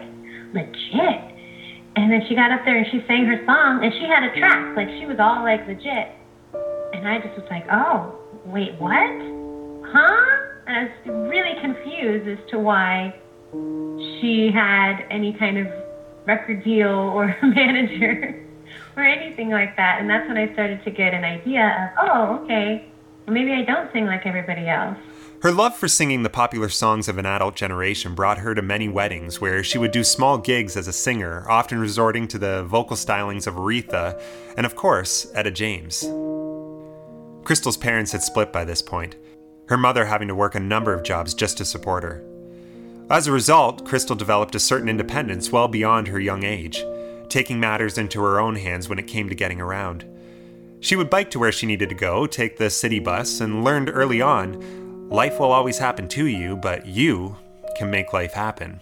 legit. 0.54 1.20
And 1.96 2.12
then 2.12 2.20
she 2.28 2.34
got 2.34 2.52
up 2.52 2.60
there 2.64 2.76
and 2.76 2.86
she 2.92 3.00
sang 3.08 3.24
her 3.26 3.40
song, 3.44 3.84
and 3.84 3.92
she 3.92 4.04
had 4.08 4.22
a 4.24 4.32
track. 4.38 4.76
Like, 4.76 4.88
she 5.00 5.06
was 5.06 5.16
all 5.18 5.42
like 5.42 5.66
legit. 5.66 6.12
And 6.92 7.08
I 7.08 7.18
just 7.18 7.36
was 7.36 7.46
like, 7.50 7.64
oh, 7.72 8.14
wait, 8.46 8.72
what? 8.80 9.12
Huh? 9.92 10.24
And 10.66 10.76
I 10.76 10.82
was 10.84 11.28
really 11.28 11.54
confused 11.60 12.28
as 12.28 12.38
to 12.50 12.58
why 12.58 13.14
she 14.20 14.50
had 14.52 15.04
any 15.10 15.36
kind 15.38 15.58
of 15.58 15.66
record 16.26 16.64
deal 16.64 16.88
or 16.88 17.36
manager 17.42 18.42
or 18.96 19.04
anything 19.04 19.50
like 19.50 19.76
that. 19.76 20.00
And 20.00 20.10
that's 20.10 20.26
when 20.28 20.36
I 20.36 20.52
started 20.52 20.82
to 20.84 20.90
get 20.90 21.14
an 21.14 21.24
idea 21.24 21.94
of, 21.98 22.08
oh, 22.08 22.44
okay, 22.44 22.88
well, 23.26 23.34
maybe 23.34 23.52
I 23.52 23.62
don't 23.62 23.92
sing 23.92 24.06
like 24.06 24.26
everybody 24.26 24.68
else. 24.68 24.98
Her 25.42 25.52
love 25.52 25.76
for 25.76 25.86
singing 25.86 26.22
the 26.22 26.30
popular 26.30 26.68
songs 26.70 27.08
of 27.08 27.18
an 27.18 27.26
adult 27.26 27.56
generation 27.56 28.14
brought 28.14 28.38
her 28.38 28.54
to 28.54 28.62
many 28.62 28.88
weddings 28.88 29.40
where 29.40 29.62
she 29.62 29.76
would 29.76 29.90
do 29.90 30.02
small 30.02 30.38
gigs 30.38 30.76
as 30.76 30.88
a 30.88 30.92
singer, 30.92 31.48
often 31.48 31.78
resorting 31.78 32.26
to 32.28 32.38
the 32.38 32.64
vocal 32.64 32.96
stylings 32.96 33.46
of 33.46 33.54
Aretha 33.54 34.20
and, 34.56 34.64
of 34.64 34.74
course, 34.74 35.30
Etta 35.34 35.50
James. 35.50 36.04
Crystal's 37.44 37.76
parents 37.76 38.12
had 38.12 38.22
split 38.22 38.52
by 38.52 38.64
this 38.64 38.82
point, 38.82 39.14
her 39.68 39.76
mother 39.76 40.06
having 40.06 40.28
to 40.28 40.34
work 40.34 40.54
a 40.54 40.60
number 40.60 40.92
of 40.94 41.04
jobs 41.04 41.34
just 41.34 41.58
to 41.58 41.64
support 41.64 42.02
her. 42.02 42.24
As 43.08 43.26
a 43.26 43.32
result, 43.32 43.84
Crystal 43.84 44.16
developed 44.16 44.56
a 44.56 44.60
certain 44.60 44.88
independence 44.88 45.52
well 45.52 45.68
beyond 45.68 46.08
her 46.08 46.18
young 46.18 46.42
age, 46.42 46.84
taking 47.28 47.60
matters 47.60 47.98
into 47.98 48.20
her 48.20 48.40
own 48.40 48.56
hands 48.56 48.88
when 48.88 48.98
it 48.98 49.06
came 49.06 49.28
to 49.28 49.34
getting 49.34 49.60
around. 49.60 50.04
She 50.80 50.96
would 50.96 51.08
bike 51.08 51.30
to 51.30 51.38
where 51.38 51.52
she 51.52 51.66
needed 51.66 51.88
to 51.88 51.94
go, 51.94 52.26
take 52.26 52.56
the 52.56 52.68
city 52.68 52.98
bus, 52.98 53.40
and 53.40 53.64
learned 53.64 53.90
early 53.90 54.20
on 54.20 54.86
life 55.08 55.38
will 55.38 55.52
always 55.52 55.78
happen 55.78 56.08
to 56.08 56.26
you, 56.26 56.56
but 56.56 56.86
you 56.86 57.36
can 57.76 57.90
make 57.90 58.12
life 58.12 58.32
happen. 58.32 58.80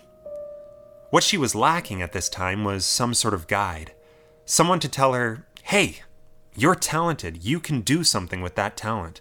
What 1.10 1.22
she 1.22 1.36
was 1.36 1.54
lacking 1.54 2.00
at 2.00 2.12
this 2.12 2.28
time 2.30 2.64
was 2.64 2.84
some 2.84 3.12
sort 3.12 3.34
of 3.34 3.46
guide, 3.46 3.92
someone 4.46 4.80
to 4.80 4.88
tell 4.88 5.12
her, 5.12 5.46
hey, 5.64 6.00
you're 6.56 6.74
talented, 6.74 7.44
you 7.44 7.60
can 7.60 7.82
do 7.82 8.02
something 8.02 8.40
with 8.40 8.54
that 8.54 8.76
talent. 8.76 9.20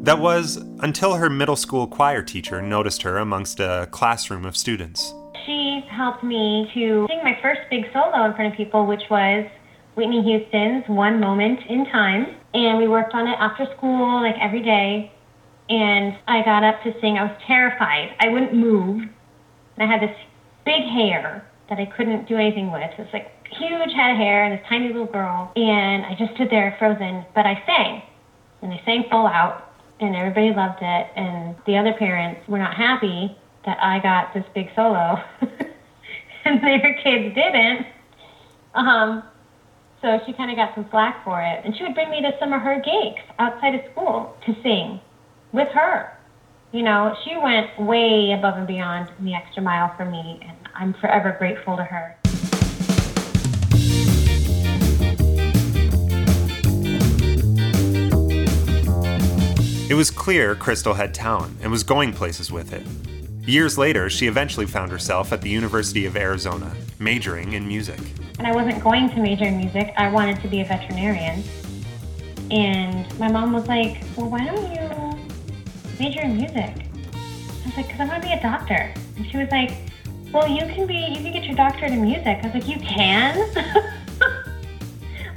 That 0.00 0.18
was 0.18 0.56
until 0.80 1.14
her 1.14 1.30
middle 1.30 1.54
school 1.54 1.86
choir 1.86 2.22
teacher 2.22 2.60
noticed 2.60 3.02
her 3.02 3.18
amongst 3.18 3.60
a 3.60 3.88
classroom 3.92 4.44
of 4.44 4.56
students. 4.56 5.14
She 5.46 5.84
helped 5.88 6.24
me 6.24 6.70
to 6.74 7.06
sing 7.08 7.20
my 7.22 7.38
first 7.40 7.60
big 7.70 7.84
solo 7.92 8.24
in 8.24 8.34
front 8.34 8.52
of 8.52 8.56
people, 8.56 8.86
which 8.86 9.02
was 9.10 9.46
Whitney 9.94 10.22
Houston's 10.22 10.84
One 10.88 11.20
Moment 11.20 11.60
in 11.68 11.84
Time. 11.86 12.34
And 12.54 12.78
we 12.78 12.88
worked 12.88 13.14
on 13.14 13.28
it 13.28 13.36
after 13.38 13.66
school, 13.76 14.22
like 14.22 14.34
every 14.40 14.62
day. 14.62 15.12
And 15.68 16.16
I 16.26 16.42
got 16.44 16.64
up 16.64 16.82
to 16.82 16.92
sing. 17.00 17.18
I 17.18 17.24
was 17.24 17.36
terrified. 17.46 18.14
I 18.20 18.28
wouldn't 18.28 18.54
move. 18.54 19.02
And 19.76 19.78
I 19.78 19.86
had 19.86 20.02
this 20.02 20.16
big 20.64 20.82
hair 20.82 21.46
that 21.68 21.78
I 21.78 21.86
couldn't 21.86 22.28
do 22.28 22.36
anything 22.36 22.72
with. 22.72 22.90
It's 22.98 23.12
like 23.12 23.30
huge 23.50 23.92
head 23.94 24.12
of 24.12 24.16
hair 24.16 24.44
and 24.44 24.58
this 24.58 24.66
tiny 24.68 24.88
little 24.88 25.06
girl. 25.06 25.52
And 25.56 26.04
I 26.06 26.14
just 26.18 26.34
stood 26.34 26.50
there 26.50 26.74
frozen. 26.78 27.24
But 27.34 27.46
I 27.46 27.62
sang. 27.66 28.02
And 28.62 28.72
I 28.72 28.80
sang 28.84 29.04
full 29.10 29.26
out 29.26 29.71
and 30.00 30.16
everybody 30.16 30.52
loved 30.54 30.80
it. 30.82 31.06
And 31.16 31.56
the 31.66 31.76
other 31.76 31.92
parents 31.92 32.40
were 32.48 32.58
not 32.58 32.74
happy 32.74 33.36
that 33.64 33.78
I 33.80 34.00
got 34.00 34.34
this 34.34 34.44
big 34.54 34.68
solo, 34.74 35.22
and 36.44 36.62
their 36.62 36.98
kids 37.02 37.34
didn't. 37.34 37.86
Um, 38.74 39.22
so 40.00 40.18
she 40.26 40.32
kind 40.32 40.50
of 40.50 40.56
got 40.56 40.74
some 40.74 40.88
flack 40.90 41.24
for 41.24 41.40
it. 41.40 41.64
And 41.64 41.76
she 41.76 41.84
would 41.84 41.94
bring 41.94 42.10
me 42.10 42.20
to 42.22 42.32
some 42.40 42.52
of 42.52 42.60
her 42.62 42.76
gigs 42.76 43.22
outside 43.38 43.74
of 43.74 43.80
school 43.92 44.36
to 44.46 44.54
sing 44.62 45.00
with 45.52 45.68
her. 45.68 46.18
You 46.72 46.82
know, 46.82 47.14
she 47.24 47.36
went 47.36 47.78
way 47.78 48.34
above 48.36 48.56
and 48.56 48.66
beyond 48.66 49.10
the 49.20 49.34
extra 49.34 49.62
mile 49.62 49.94
for 49.96 50.06
me, 50.06 50.40
and 50.42 50.56
I'm 50.74 50.94
forever 50.94 51.36
grateful 51.38 51.76
to 51.76 51.84
her. 51.84 52.16
It 59.92 59.94
was 59.94 60.10
clear 60.10 60.54
Crystal 60.54 60.94
had 60.94 61.12
talent 61.12 61.58
and 61.60 61.70
was 61.70 61.82
going 61.82 62.14
places 62.14 62.50
with 62.50 62.72
it. 62.72 62.86
Years 63.46 63.76
later, 63.76 64.08
she 64.08 64.26
eventually 64.26 64.64
found 64.64 64.90
herself 64.90 65.34
at 65.34 65.42
the 65.42 65.50
University 65.50 66.06
of 66.06 66.16
Arizona, 66.16 66.74
majoring 66.98 67.52
in 67.52 67.68
music. 67.68 68.00
And 68.38 68.46
I 68.46 68.54
wasn't 68.54 68.82
going 68.82 69.10
to 69.10 69.20
major 69.20 69.44
in 69.44 69.58
music, 69.58 69.92
I 69.98 70.10
wanted 70.10 70.40
to 70.40 70.48
be 70.48 70.62
a 70.62 70.64
veterinarian. 70.64 71.44
And 72.50 73.18
my 73.18 73.30
mom 73.30 73.52
was 73.52 73.68
like, 73.68 74.02
Well, 74.16 74.30
why 74.30 74.46
don't 74.46 74.72
you 74.72 74.80
major 76.00 76.22
in 76.22 76.38
music? 76.38 76.86
I 77.12 77.66
was 77.66 77.76
like, 77.76 77.88
Because 77.88 78.00
I 78.00 78.06
want 78.06 78.22
to 78.22 78.28
be 78.30 78.32
a 78.32 78.40
doctor. 78.40 78.94
And 79.18 79.30
she 79.30 79.36
was 79.36 79.50
like, 79.50 79.72
Well, 80.32 80.48
you 80.48 80.64
can 80.74 80.86
be, 80.86 80.94
you 80.94 81.16
can 81.16 81.34
get 81.34 81.44
your 81.44 81.54
doctorate 81.54 81.92
in 81.92 82.00
music. 82.00 82.38
I 82.42 82.46
was 82.46 82.54
like, 82.54 82.66
You 82.66 82.78
can? 82.78 83.36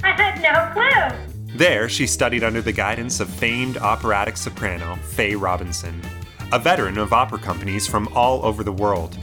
I 0.02 0.12
had 0.12 0.40
no 0.40 0.72
clue. 0.72 1.35
There, 1.54 1.88
she 1.88 2.06
studied 2.06 2.44
under 2.44 2.60
the 2.60 2.72
guidance 2.72 3.20
of 3.20 3.28
famed 3.28 3.78
operatic 3.78 4.36
soprano 4.36 4.96
Faye 4.96 5.34
Robinson, 5.34 6.00
a 6.52 6.58
veteran 6.58 6.98
of 6.98 7.12
opera 7.12 7.38
companies 7.38 7.86
from 7.86 8.08
all 8.14 8.44
over 8.44 8.62
the 8.62 8.72
world. 8.72 9.18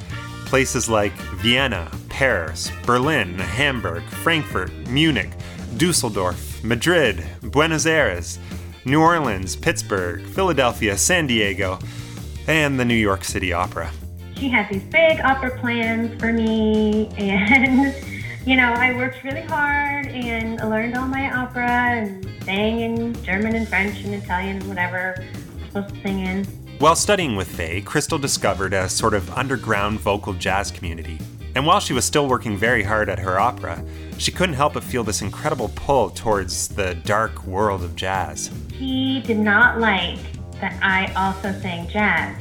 Places 0.46 0.90
like 0.90 1.14
Vienna, 1.36 1.92
Paris, 2.10 2.72
Berlin, 2.86 3.38
Hamburg, 3.38 4.04
Frankfurt, 4.04 4.72
Munich, 4.88 5.32
Dusseldorf, 5.78 6.64
Madrid, 6.64 7.26
Buenos 7.42 7.86
Aires, 7.86 8.40
New 8.86 9.02
Orleans, 9.02 9.56
Pittsburgh, 9.56 10.24
Philadelphia, 10.26 10.98
San 10.98 11.28
Diego, 11.28 11.80
and 12.48 12.80
the 12.80 12.86
New 12.86 12.94
York 12.94 13.24
City 13.24 13.54
Opera. 13.54 13.92
She 14.36 14.50
had 14.50 14.70
these 14.70 14.84
big 14.84 15.20
opera 15.22 15.58
plans 15.60 16.20
for 16.20 16.34
me, 16.34 17.08
and 17.18 17.96
you 18.46 18.58
know, 18.58 18.74
I 18.74 18.94
worked 18.94 19.24
really 19.24 19.42
hard 19.42 20.08
and 20.08 20.58
learned 20.70 20.98
all 20.98 21.08
my 21.08 21.34
opera 21.34 21.70
and 21.70 22.28
sang 22.44 22.82
in 22.82 23.24
German 23.24 23.56
and 23.56 23.68
French 23.68 24.04
and 24.04 24.14
Italian 24.14 24.58
and 24.58 24.68
whatever 24.68 25.16
I'm 25.18 25.66
supposed 25.68 25.96
to 25.96 26.02
sing 26.02 26.20
in. 26.20 26.46
While 26.80 26.96
studying 26.96 27.38
with 27.38 27.48
Faye, 27.48 27.82
Crystal 27.82 28.18
discovered 28.18 28.74
a 28.74 28.90
sort 28.90 29.14
of 29.14 29.32
underground 29.32 30.02
vocal 30.02 30.34
jazz 30.34 30.72
community. 30.72 31.20
And 31.56 31.66
while 31.66 31.80
she 31.80 31.94
was 31.94 32.04
still 32.04 32.28
working 32.28 32.58
very 32.58 32.84
hard 32.84 33.08
at 33.08 33.20
her 33.20 33.40
opera, 33.40 33.82
she 34.18 34.32
couldn't 34.32 34.56
help 34.56 34.74
but 34.74 34.84
feel 34.84 35.04
this 35.06 35.22
incredible 35.22 35.72
pull 35.76 36.10
towards 36.10 36.68
the 36.68 36.96
dark 36.96 37.46
world 37.46 37.84
of 37.84 37.96
jazz. 37.96 38.52
He 38.74 39.22
did 39.22 39.40
not 39.40 39.80
like 39.80 40.20
that 40.60 40.78
I 40.82 41.14
also 41.14 41.58
sang 41.62 41.88
jazz. 41.88 42.36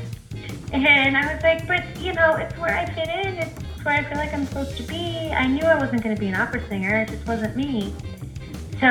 And 0.73 1.17
I 1.17 1.35
was 1.35 1.43
like, 1.43 1.69
but 1.69 1.85
you 2.01 2.13
know, 2.15 2.35
it's 2.35 2.57
where 2.59 2.77
I 2.77 2.87
fit 2.87 3.09
in. 3.09 3.35
It's 3.37 3.63
where 3.85 3.95
I 3.95 4.05
feel 4.05 4.19
like 4.19 4.33
I'm 4.33 4.47
supposed 4.47 4.77
to 4.77 4.83
be. 4.85 5.31
I 5.33 5.47
knew 5.47 5.65
I 5.65 5.79
wasn't 5.79 6.03
going 6.03 6.15
to 6.15 6.21
be 6.21 6.29
an 6.29 6.35
opera 6.35 6.67
singer, 6.69 7.03
it 7.03 7.09
just 7.09 7.27
wasn't 7.27 7.57
me. 7.57 7.95
So 8.81 8.89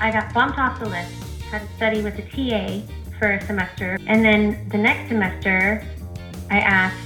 I 0.00 0.10
got 0.10 0.32
bumped 0.34 0.58
off 0.58 0.80
the 0.80 0.88
list, 0.88 1.12
had 1.50 1.62
to 1.62 1.76
study 1.76 2.02
with 2.02 2.18
a 2.18 2.22
TA 2.22 2.82
for 3.18 3.32
a 3.32 3.46
semester. 3.46 3.98
And 4.06 4.24
then 4.24 4.68
the 4.70 4.78
next 4.78 5.08
semester, 5.08 5.86
I 6.50 6.58
asked 6.58 6.96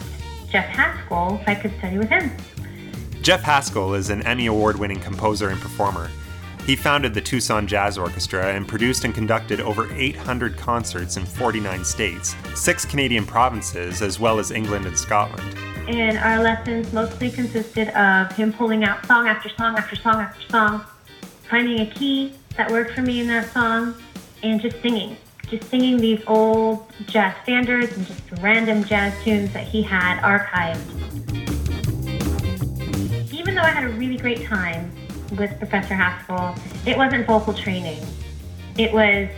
Jeff 0.51 0.67
Haskell 0.67 1.39
if 1.41 1.49
I 1.49 1.55
could 1.55 1.77
study 1.79 1.99
with 1.99 2.09
him. 2.09 2.31
Jeff 3.23 3.43
Haskell 3.43 3.95
is 3.95 4.11
an 4.11 4.23
Emmy 4.23 4.47
Award 4.47 4.79
winning 4.79 5.01
composer 5.01 5.49
and 5.49 5.61
performer. 5.61 6.11
He 6.67 6.77
founded 6.77 7.13
the 7.13 7.21
Tucson 7.21 7.67
Jazz 7.67 7.99
Orchestra 7.99 8.55
and 8.55 8.67
produced 8.67 9.05
and 9.05 9.15
conducted 9.15 9.61
over 9.61 9.93
800 9.93 10.57
concerts 10.57 11.19
in 11.19 11.27
49 11.27 11.85
states, 11.85 12.35
six 12.55 12.87
Canadian 12.87 13.27
provinces, 13.27 14.01
as 14.01 14.19
well 14.19 14.39
as 14.39 14.51
England 14.51 14.87
and 14.87 14.99
Scotland. 14.99 15.59
And 15.87 16.19
our 16.19 16.43
lessons 16.43 16.93
mostly 16.93 17.31
consisted 17.31 17.89
of 17.91 18.33
him 18.33 18.53
pulling 18.53 18.85
out 18.85 19.05
song 19.07 19.29
after 19.29 19.49
song 19.51 19.77
after 19.77 19.97
song 19.97 20.17
after 20.17 20.49
song, 20.49 20.85
finding 21.49 21.81
a 21.81 21.87
key 21.87 22.35
that 22.57 22.71
worked 22.71 22.93
for 22.93 23.03
me 23.03 23.21
in 23.21 23.27
that 23.29 23.53
song, 23.53 23.95
and 24.43 24.61
just 24.61 24.81
singing. 24.81 25.17
Just 25.49 25.69
singing 25.69 25.99
these 25.99 26.23
old 26.27 26.91
jazz 27.07 27.35
standards 27.43 27.97
and 27.97 28.07
just 28.07 28.23
random 28.41 28.83
jazz 28.85 29.13
tunes 29.23 29.53
that 29.53 29.67
he 29.67 29.83
had 29.83 30.21
archived. 30.21 30.81
Even 33.33 33.55
though 33.55 33.63
I 33.63 33.71
had 33.71 33.85
a 33.85 33.91
really 33.91 34.17
great 34.17 34.45
time, 34.45 34.91
with 35.39 35.57
Professor 35.59 35.95
Haskell, 35.95 36.55
it 36.87 36.97
wasn't 36.97 37.27
vocal 37.27 37.55
training. 37.55 38.05
It 38.79 38.93
was 38.93 39.29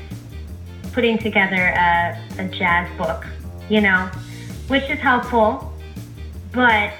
putting 0.93 1.19
together 1.19 1.57
a, 1.57 2.19
a 2.38 2.49
jazz 2.49 2.88
book, 2.97 3.26
you 3.69 3.81
know, 3.81 4.11
which 4.69 4.85
is 4.85 4.99
helpful, 4.99 5.73
but 6.56 6.90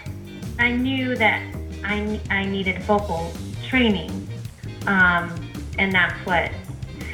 I 0.59 0.71
knew 0.71 1.17
that 1.17 1.43
I, 1.83 2.21
I 2.29 2.45
needed 2.45 2.83
vocal 2.83 3.33
training, 3.67 4.29
um, 4.87 5.35
and 5.79 5.91
that's 5.91 6.15
what 6.27 6.51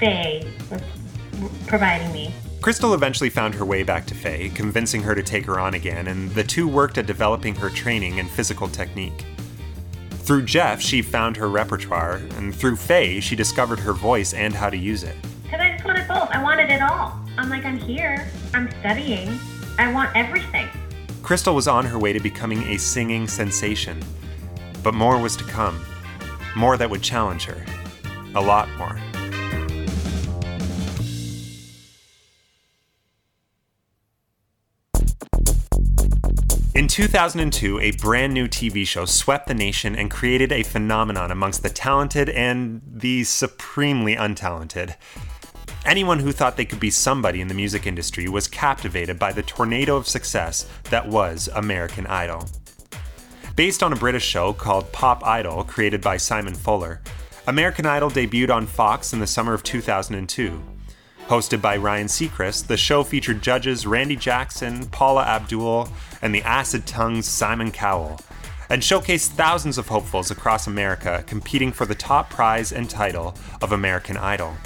Faye 0.01 0.51
was 0.69 0.83
providing 1.69 2.13
me. 2.13 2.35
Crystal 2.61 2.95
eventually 2.95 3.31
found 3.31 3.55
her 3.55 3.65
way 3.65 3.85
back 3.85 4.07
to 4.07 4.15
Faye, 4.15 4.49
convincing 4.49 5.03
her 5.03 5.15
to 5.15 5.23
take 5.23 5.47
her 5.47 5.61
on 5.61 5.75
again, 5.75 6.09
and 6.09 6.31
the 6.33 6.43
two 6.43 6.67
worked 6.67 6.99
at 6.99 7.07
developing 7.07 7.55
her 7.55 7.71
training 7.71 8.19
and 8.19 8.29
physical 8.29 8.69
technique. 8.69 9.25
Through 10.11 10.43
Jeff, 10.43 10.81
she 10.81 11.01
found 11.01 11.37
her 11.37 11.49
repertoire, 11.49 12.17
and 12.37 12.55
through 12.55 12.77
Faye, 12.77 13.21
she 13.21 13.37
discovered 13.37 13.79
her 13.79 13.93
voice 13.93 14.35
and 14.35 14.53
how 14.53 14.69
to 14.69 14.77
use 14.77 15.05
it. 15.05 15.17
Because 15.45 15.61
I 15.61 15.73
just 15.73 15.85
wanted 15.85 16.09
both. 16.09 16.29
I 16.31 16.43
wanted 16.43 16.71
it 16.71 16.83
all. 16.83 17.21
I'm 17.39 17.49
like, 17.51 17.65
I'm 17.65 17.79
here. 17.79 18.29
I'm 18.53 18.69
studying. 18.81 19.39
I 19.79 19.93
want 19.93 20.11
everything. 20.17 20.69
Crystal 21.23 21.55
was 21.55 21.69
on 21.69 21.87
her 21.87 21.99
way 21.99 22.13
to 22.13 22.21
becoming 22.21 22.65
a 22.65 22.77
singing 22.77 23.29
sensation. 23.29 24.03
But 24.83 24.95
more 24.95 25.21
was 25.21 25.37
to 25.37 25.45
come. 25.45 25.81
More 26.57 26.77
that 26.77 26.91
would 26.91 27.03
challenge 27.03 27.45
her. 27.45 27.65
A 28.35 28.41
lot 28.41 28.69
more. 28.77 28.99
In 36.75 36.89
2002, 36.89 37.79
a 37.81 37.93
brand 37.93 38.35
new 38.35 38.49
TV 38.49 38.87
show 38.87 39.05
swept 39.05 39.47
the 39.47 39.55
nation 39.55 39.95
and 39.95 40.11
created 40.11 40.51
a 40.51 40.63
phenomenon 40.63 41.31
amongst 41.31 41.63
the 41.63 41.69
talented 41.71 42.31
and 42.31 42.81
the 42.85 43.25
supremely 43.25 44.17
untalented. 44.17 44.97
Anyone 45.85 46.21
who 46.21 46.31
thought 46.31 46.57
they 46.57 46.65
could 46.65 46.79
be 46.79 46.91
somebody 46.91 47.41
in 47.41 47.49
the 47.49 47.55
music 47.55 47.89
industry 47.89 48.29
was 48.29 48.47
captivated 48.47 49.19
by 49.19 49.33
the 49.33 49.43
tornado 49.43 49.97
of 49.97 50.07
success 50.07 50.69
that 50.91 51.09
was 51.09 51.49
American 51.55 52.07
Idol. 52.07 52.47
Based 53.57 53.83
on 53.83 53.93
a 53.93 53.97
British 53.97 54.25
show 54.25 54.53
called 54.53 54.93
Pop 54.93 55.27
Idol, 55.27 55.65
created 55.65 56.01
by 56.01 56.19
Simon 56.19 56.55
Fuller, 56.55 57.01
American 57.49 57.85
Idol 57.85 58.11
debuted 58.11 58.55
on 58.55 58.65
Fox 58.65 59.13
in 59.13 59.19
the 59.19 59.27
summer 59.27 59.55
of 59.55 59.65
2002. 59.65 60.63
Hosted 61.27 61.61
by 61.61 61.77
Ryan 61.77 62.07
Seacrest, 62.07 62.69
the 62.69 62.77
show 62.77 63.03
featured 63.03 63.43
judges 63.43 63.85
Randy 63.85 64.17
Jackson, 64.17 64.87
Paula 64.87 65.25
Abdul, 65.25 65.89
and 66.23 66.33
the 66.33 66.43
acid 66.43 66.87
tongued 66.87 67.25
Simon 67.25 67.73
Cowell, 67.73 68.21
and 68.71 68.81
showcased 68.83 69.31
thousands 69.31 69.79
of 69.79 69.89
hopefuls 69.89 70.31
across 70.31 70.69
America 70.69 71.25
competing 71.27 71.73
for 71.73 71.87
the 71.87 71.95
top 71.97 72.31
prize 72.31 72.73
and 72.73 72.89
title 72.89 73.35
of 73.61 73.73
American 73.73 74.17
Idol. 74.17 74.57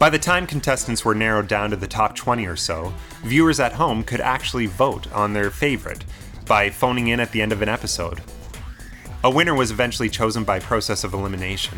By 0.00 0.08
the 0.08 0.18
time 0.18 0.46
contestants 0.46 1.04
were 1.04 1.14
narrowed 1.14 1.46
down 1.46 1.68
to 1.68 1.76
the 1.76 1.86
top 1.86 2.16
20 2.16 2.46
or 2.46 2.56
so, 2.56 2.94
viewers 3.22 3.60
at 3.60 3.74
home 3.74 4.02
could 4.02 4.22
actually 4.22 4.64
vote 4.64 5.12
on 5.12 5.34
their 5.34 5.50
favorite 5.50 6.06
by 6.46 6.70
phoning 6.70 7.08
in 7.08 7.20
at 7.20 7.32
the 7.32 7.42
end 7.42 7.52
of 7.52 7.60
an 7.60 7.68
episode. 7.68 8.22
A 9.22 9.30
winner 9.30 9.54
was 9.54 9.70
eventually 9.70 10.08
chosen 10.08 10.42
by 10.42 10.58
process 10.58 11.04
of 11.04 11.12
elimination. 11.12 11.76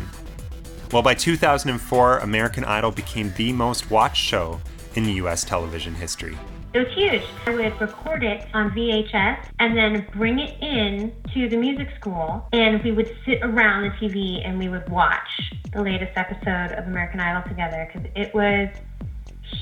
Well, 0.93 1.01
by 1.01 1.15
2004, 1.15 2.19
American 2.19 2.63
Idol 2.63 2.91
became 2.91 3.33
the 3.35 3.51
most 3.51 3.91
watched 3.91 4.23
show 4.23 4.61
in 4.95 5.03
US 5.09 5.43
television 5.43 5.93
history. 5.93 6.37
It 6.73 6.79
was 6.79 6.93
huge. 6.95 7.21
I 7.45 7.51
would 7.51 7.79
record 7.79 8.23
it 8.23 8.47
on 8.55 8.71
VHS 8.71 9.47
and 9.59 9.77
then 9.77 10.07
bring 10.11 10.39
it 10.39 10.59
in 10.59 11.13
to 11.31 11.47
the 11.47 11.55
music 11.55 11.89
school, 11.99 12.47
and 12.51 12.83
we 12.83 12.91
would 12.91 13.15
sit 13.27 13.43
around 13.43 13.83
the 13.83 13.89
TV 13.89 14.41
and 14.43 14.57
we 14.57 14.69
would 14.69 14.89
watch 14.89 15.29
the 15.71 15.83
latest 15.83 16.13
episode 16.15 16.75
of 16.75 16.87
American 16.87 17.19
Idol 17.19 17.47
together 17.47 17.87
because 17.93 18.09
it 18.15 18.33
was 18.33 18.69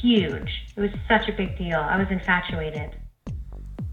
huge. 0.01 0.49
It 0.77 0.79
was 0.79 0.91
such 1.09 1.27
a 1.27 1.33
big 1.33 1.57
deal. 1.57 1.79
I 1.79 1.97
was 1.97 2.07
infatuated. 2.09 2.95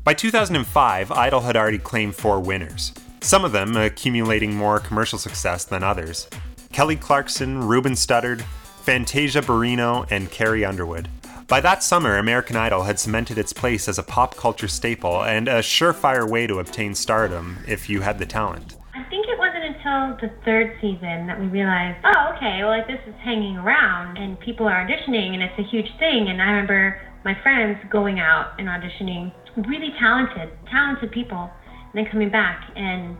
By 0.04 0.14
2005, 0.14 1.10
Idol 1.10 1.40
had 1.40 1.56
already 1.56 1.78
claimed 1.78 2.14
four 2.14 2.38
winners, 2.38 2.92
some 3.20 3.44
of 3.44 3.50
them 3.50 3.76
accumulating 3.76 4.54
more 4.54 4.78
commercial 4.78 5.18
success 5.18 5.64
than 5.64 5.82
others. 5.82 6.28
Kelly 6.72 6.94
Clarkson, 6.94 7.66
Ruben 7.66 7.94
Studdard, 7.94 8.42
Fantasia 8.82 9.42
Barrino, 9.42 10.06
and 10.08 10.30
Carrie 10.30 10.64
Underwood. 10.64 11.08
By 11.48 11.62
that 11.62 11.82
summer, 11.82 12.18
American 12.18 12.56
Idol 12.56 12.82
had 12.82 13.00
cemented 13.00 13.38
its 13.38 13.54
place 13.54 13.88
as 13.88 13.98
a 13.98 14.02
pop 14.02 14.36
culture 14.36 14.68
staple 14.68 15.24
and 15.24 15.48
a 15.48 15.60
surefire 15.60 16.28
way 16.28 16.46
to 16.46 16.58
obtain 16.58 16.94
stardom 16.94 17.64
if 17.66 17.88
you 17.88 18.02
had 18.02 18.18
the 18.18 18.26
talent. 18.26 18.76
I 18.94 19.02
think 19.08 19.26
it 19.26 19.38
wasn't 19.38 19.64
until 19.64 20.18
the 20.20 20.30
third 20.44 20.76
season 20.82 21.26
that 21.26 21.40
we 21.40 21.46
realized, 21.46 22.04
oh, 22.04 22.34
okay, 22.36 22.58
well, 22.60 22.68
like 22.68 22.86
this 22.86 23.00
is 23.06 23.14
hanging 23.24 23.56
around 23.56 24.18
and 24.18 24.38
people 24.40 24.68
are 24.68 24.86
auditioning 24.86 25.32
and 25.32 25.42
it's 25.42 25.58
a 25.58 25.62
huge 25.62 25.88
thing. 25.98 26.28
And 26.28 26.42
I 26.42 26.50
remember 26.50 27.00
my 27.24 27.34
friends 27.42 27.78
going 27.88 28.20
out 28.20 28.52
and 28.58 28.68
auditioning, 28.68 29.32
really 29.56 29.94
talented, 29.98 30.50
talented 30.70 31.12
people, 31.12 31.50
and 31.72 31.94
then 31.94 32.12
coming 32.12 32.28
back 32.28 32.70
and 32.76 33.16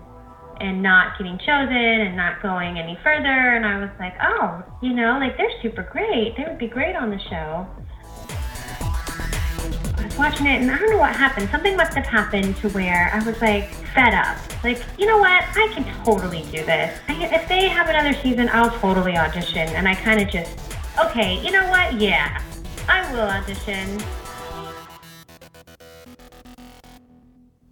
and 0.61 0.83
not 0.83 1.17
getting 1.17 1.39
chosen 1.39 1.73
and 1.73 2.15
not 2.15 2.43
going 2.43 2.79
any 2.79 2.99
further. 3.03 3.57
And 3.57 3.65
I 3.65 3.79
was 3.79 3.91
like, 3.99 4.13
oh, 4.21 4.63
you 4.83 4.93
know, 4.93 5.17
like 5.19 5.39
they're 5.39 5.63
super 5.63 5.89
great. 5.91 6.37
They 6.37 6.45
would 6.45 6.59
be 6.59 6.67
great 6.67 6.95
on 6.95 7.09
the 7.09 7.21
show. 7.31 7.67
Watching 10.19 10.47
it 10.47 10.61
and 10.61 10.69
I 10.69 10.77
don't 10.77 10.91
know 10.91 10.99
what 10.99 11.15
happened. 11.15 11.49
Something 11.49 11.77
must 11.77 11.95
have 11.95 12.05
happened 12.05 12.57
to 12.57 12.69
where 12.71 13.09
I 13.15 13.25
was 13.25 13.41
like 13.41 13.73
fed 13.95 14.15
up. 14.15 14.37
Like, 14.65 14.83
you 14.99 15.07
know 15.07 15.19
what? 15.19 15.45
I 15.57 15.69
can 15.73 15.85
totally 16.05 16.43
do 16.51 16.65
this. 16.65 16.99
I, 17.07 17.25
if 17.33 17.49
they 17.49 17.69
have 17.69 17.89
another 17.89 18.13
season, 18.21 18.51
I'll 18.53 18.77
totally 18.81 19.17
audition. 19.17 19.69
And 19.77 19.87
I 19.87 19.95
kind 19.95 20.21
of 20.21 20.29
just, 20.29 20.59
okay, 20.99 21.41
you 21.45 21.53
know 21.53 21.69
what? 21.69 22.01
Yeah, 22.01 22.43
I 22.89 23.13
will 23.13 23.21
audition. 23.21 24.03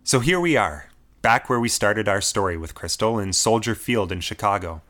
So 0.05 0.21
here 0.21 0.39
we 0.39 0.57
are, 0.57 0.91
back 1.23 1.51
where 1.51 1.59
we 1.59 1.69
started 1.69 2.07
our 2.07 2.21
story 2.21 2.57
with 2.57 2.77
Crystal 2.77 3.19
in 3.19 3.33
Soldier 3.33 3.75
Field 3.75 4.13
in 4.13 4.21
Chicago. 4.21 4.83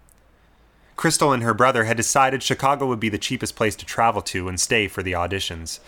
Crystal 0.94 1.32
and 1.32 1.42
her 1.42 1.54
brother 1.54 1.84
had 1.84 1.96
decided 1.96 2.42
Chicago 2.42 2.86
would 2.86 3.00
be 3.00 3.08
the 3.08 3.16
cheapest 3.16 3.56
place 3.56 3.76
to 3.76 3.86
travel 3.86 4.20
to 4.20 4.46
and 4.46 4.60
stay 4.60 4.88
for 4.88 5.02
the 5.02 5.12
auditions. 5.12 5.80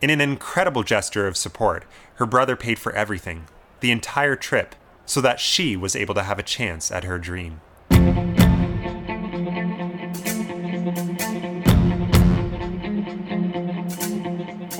In 0.00 0.10
an 0.10 0.20
incredible 0.20 0.84
gesture 0.84 1.26
of 1.26 1.36
support, 1.36 1.84
her 2.14 2.26
brother 2.26 2.54
paid 2.54 2.78
for 2.78 2.92
everything, 2.92 3.46
the 3.80 3.90
entire 3.90 4.36
trip, 4.36 4.76
so 5.04 5.20
that 5.20 5.40
she 5.40 5.76
was 5.76 5.96
able 5.96 6.14
to 6.14 6.22
have 6.22 6.38
a 6.38 6.44
chance 6.44 6.92
at 6.92 7.02
her 7.02 7.18
dream. 7.18 7.60
And 7.90 8.08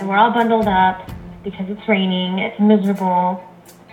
we're 0.05 0.17
all 0.17 0.31
bundled 0.31 0.69
up 0.69 1.11
because 1.43 1.69
it's 1.69 1.89
raining, 1.89 2.39
it's 2.39 2.61
miserable, 2.61 3.43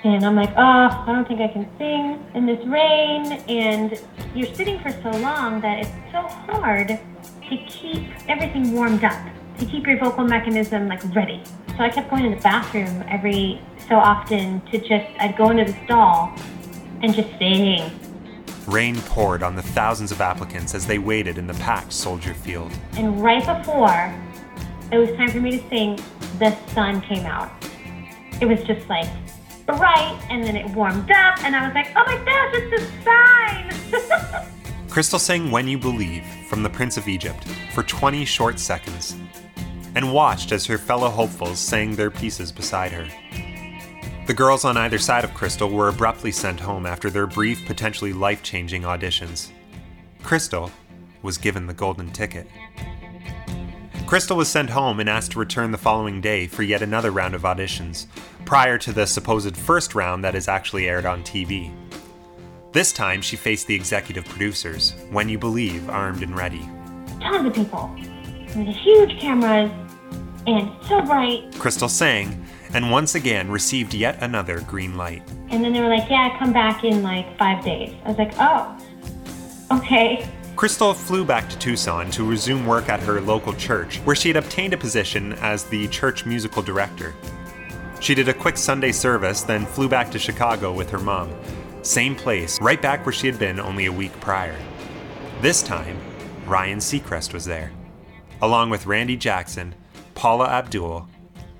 and 0.04 0.24
I'm 0.24 0.36
like, 0.36 0.52
oh, 0.52 0.62
I 0.62 1.06
don't 1.08 1.28
think 1.28 1.42
I 1.42 1.48
can 1.48 1.68
sing 1.80 2.24
in 2.36 2.46
this 2.46 2.64
rain. 2.68 3.32
And 3.50 4.00
you're 4.36 4.54
sitting 4.54 4.80
for 4.80 4.92
so 5.02 5.10
long 5.18 5.60
that 5.62 5.80
it's 5.80 5.90
so 6.12 6.22
hard 6.22 6.90
to 6.90 7.58
keep 7.68 8.12
everything 8.30 8.74
warmed 8.74 9.04
up, 9.04 9.20
to 9.60 9.66
keep 9.66 9.86
your 9.88 9.98
vocal 9.98 10.24
mechanism 10.24 10.88
like 10.88 11.02
ready. 11.16 11.42
So 11.78 11.84
I 11.84 11.90
kept 11.90 12.10
going 12.10 12.24
to 12.24 12.36
the 12.36 12.42
bathroom 12.42 13.04
every 13.08 13.62
so 13.88 13.96
often 13.96 14.62
to 14.72 14.78
just, 14.78 15.06
I'd 15.20 15.36
go 15.38 15.50
into 15.50 15.66
the 15.66 15.78
stall 15.86 16.34
and 17.02 17.14
just 17.14 17.30
sing. 17.38 17.92
Rain 18.68 18.96
poured 19.02 19.44
on 19.44 19.56
the 19.56 19.62
thousands 19.62 20.12
of 20.12 20.22
applicants 20.22 20.74
as 20.74 20.88
they 20.88 20.98
waited 20.98 21.38
in 21.38 21.48
the 21.48 21.54
packed 21.56 21.94
soldier 21.94 22.34
field. 22.34 22.72
And 22.98 23.22
right 23.22 23.46
before 23.46 24.14
it 24.92 24.98
was 24.98 25.10
time 25.18 25.30
for 25.30 25.40
me 25.40 25.60
to 25.60 25.70
sing, 25.70 26.00
the 26.40 26.56
sun 26.74 27.02
came 27.02 27.26
out. 27.26 27.52
It 28.42 28.46
was 28.46 28.62
just 28.64 28.88
like 28.90 29.08
bright, 29.66 30.20
and 30.30 30.44
then 30.44 30.56
it 30.56 30.70
warmed 30.76 31.10
up, 31.12 31.44
and 31.44 31.56
I 31.56 31.66
was 31.66 31.74
like, 31.74 31.88
oh 31.96 32.04
my 32.06 32.18
gosh, 32.24 32.54
it's 32.54 32.82
a 32.82 34.32
sign! 34.32 34.50
Crystal 34.90 35.20
sang 35.20 35.52
When 35.52 35.68
You 35.68 35.78
Believe 35.78 36.24
from 36.48 36.64
The 36.64 36.70
Prince 36.70 36.98
of 36.98 37.08
Egypt 37.08 37.44
for 37.74 37.84
20 37.84 38.26
short 38.26 38.60
seconds 38.60 39.16
and 39.96 40.14
watched 40.14 40.52
as 40.52 40.66
her 40.66 40.78
fellow 40.78 41.10
hopefuls 41.10 41.58
sang 41.60 41.96
their 41.96 42.12
pieces 42.12 42.52
beside 42.52 42.92
her. 42.92 43.08
The 44.28 44.34
girls 44.34 44.66
on 44.66 44.76
either 44.76 44.98
side 44.98 45.24
of 45.24 45.34
Crystal 45.34 45.70
were 45.70 45.88
abruptly 45.88 46.32
sent 46.32 46.60
home 46.60 46.86
after 46.86 47.10
their 47.10 47.28
brief, 47.28 47.66
potentially 47.66 48.12
life 48.12 48.44
changing 48.44 48.82
auditions. 48.82 49.52
Crystal 50.24 50.72
was 51.22 51.38
given 51.38 51.68
the 51.68 51.74
golden 51.74 52.12
ticket. 52.12 52.48
Crystal 54.08 54.38
was 54.38 54.50
sent 54.50 54.70
home 54.70 55.00
and 55.00 55.10
asked 55.10 55.32
to 55.32 55.40
return 55.40 55.72
the 55.72 55.78
following 55.78 56.22
day 56.22 56.48
for 56.48 56.64
yet 56.64 56.82
another 56.82 57.12
round 57.12 57.34
of 57.36 57.44
auditions, 57.44 58.08
prior 58.46 58.78
to 58.78 58.92
the 58.92 59.06
supposed 59.06 59.56
first 59.56 59.96
round 59.96 60.24
that 60.24 60.36
is 60.36 60.48
actually 60.48 60.88
aired 60.88 61.06
on 61.06 61.24
TV. 61.24 61.72
This 62.72 62.92
time, 62.92 63.22
she 63.22 63.36
faced 63.36 63.68
the 63.68 63.76
executive 63.76 64.26
producers, 64.26 64.96
When 65.10 65.30
You 65.30 65.38
Believe, 65.38 65.90
armed 65.90 66.24
and 66.24 66.36
ready. 66.36 66.68
Tons 67.22 67.48
of 67.48 67.54
people. 67.54 67.96
With 68.56 68.68
huge 68.68 69.20
cameras 69.20 69.72
and 70.48 70.72
so 70.88 71.02
bright. 71.02 71.54
Crystal 71.58 71.90
sang, 71.90 72.46
and 72.74 72.92
once 72.92 73.16
again 73.16 73.50
received 73.50 73.94
yet 73.94 74.22
another 74.22 74.62
green 74.62 74.98
light. 74.98 75.24
And 75.50 75.64
then 75.64 75.74
they 75.74 75.82
were 75.82 75.90
like, 75.90 76.10
yeah, 76.10 76.38
come 76.38 76.54
back 76.54 76.84
in 76.84 77.04
like 77.04 77.38
five 77.38 77.64
days. 77.64 77.94
I 78.04 78.10
was 78.10 78.18
like, 78.18 78.34
oh, 78.40 78.78
okay. 79.72 80.30
Crystal 80.56 80.94
flew 80.94 81.26
back 81.26 81.50
to 81.50 81.58
Tucson 81.60 82.10
to 82.12 82.24
resume 82.24 82.66
work 82.66 82.88
at 82.88 83.02
her 83.02 83.20
local 83.20 83.54
church, 83.54 83.98
where 84.00 84.16
she 84.16 84.30
had 84.30 84.38
obtained 84.38 84.74
a 84.74 84.78
position 84.78 85.34
as 85.34 85.66
the 85.66 85.88
church 85.90 86.26
musical 86.26 86.62
director. 86.62 87.14
She 88.00 88.16
did 88.16 88.30
a 88.30 88.34
quick 88.34 88.56
Sunday 88.56 88.92
service, 88.92 89.44
then 89.44 89.66
flew 89.66 89.90
back 89.90 90.12
to 90.12 90.20
Chicago 90.20 90.72
with 90.72 90.90
her 90.92 91.00
mom. 91.00 91.34
Same 91.82 92.16
place, 92.16 92.60
right 92.62 92.82
back 92.82 93.06
where 93.06 93.14
she 93.14 93.28
had 93.28 93.38
been 93.38 93.60
only 93.60 93.86
a 93.86 93.92
week 93.92 94.18
prior. 94.22 94.56
This 95.42 95.62
time, 95.62 95.98
Ryan 96.46 96.80
Seacrest 96.80 97.34
was 97.34 97.46
there, 97.46 97.72
along 98.42 98.70
with 98.70 98.86
Randy 98.86 99.18
Jackson, 99.18 99.76
Paula 100.16 100.48
Abdul, 100.48 101.08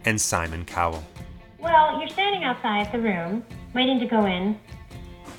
and 0.06 0.20
Simon 0.20 0.66
Cowell. 0.66 1.04
Well, 1.60 2.00
you're 2.00 2.10
standing 2.10 2.44
outside 2.44 2.92
the 2.92 3.00
room, 3.00 3.44
waiting 3.74 4.00
to 4.00 4.06
go 4.06 4.26
in, 4.26 4.58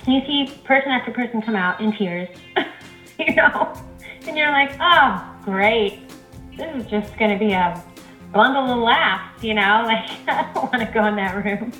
and 0.05 0.07
you 0.07 0.21
see 0.25 0.53
person 0.63 0.91
after 0.91 1.11
person 1.11 1.41
come 1.41 1.55
out 1.55 1.81
in 1.81 1.91
tears, 1.91 2.29
you 3.19 3.35
know, 3.35 3.73
and 4.25 4.37
you're 4.37 4.51
like, 4.51 4.71
oh, 4.79 5.35
great. 5.43 5.99
This 6.55 6.75
is 6.75 6.89
just 6.89 7.17
going 7.17 7.31
to 7.31 7.37
be 7.37 7.53
a 7.53 7.83
bundle 8.31 8.71
of 8.71 8.79
laughs, 8.79 9.43
you 9.43 9.55
know, 9.55 9.83
like 9.85 10.09
I 10.27 10.51
don't 10.53 10.71
want 10.71 10.87
to 10.87 10.93
go 10.93 11.05
in 11.05 11.15
that 11.15 11.43
room. 11.43 11.71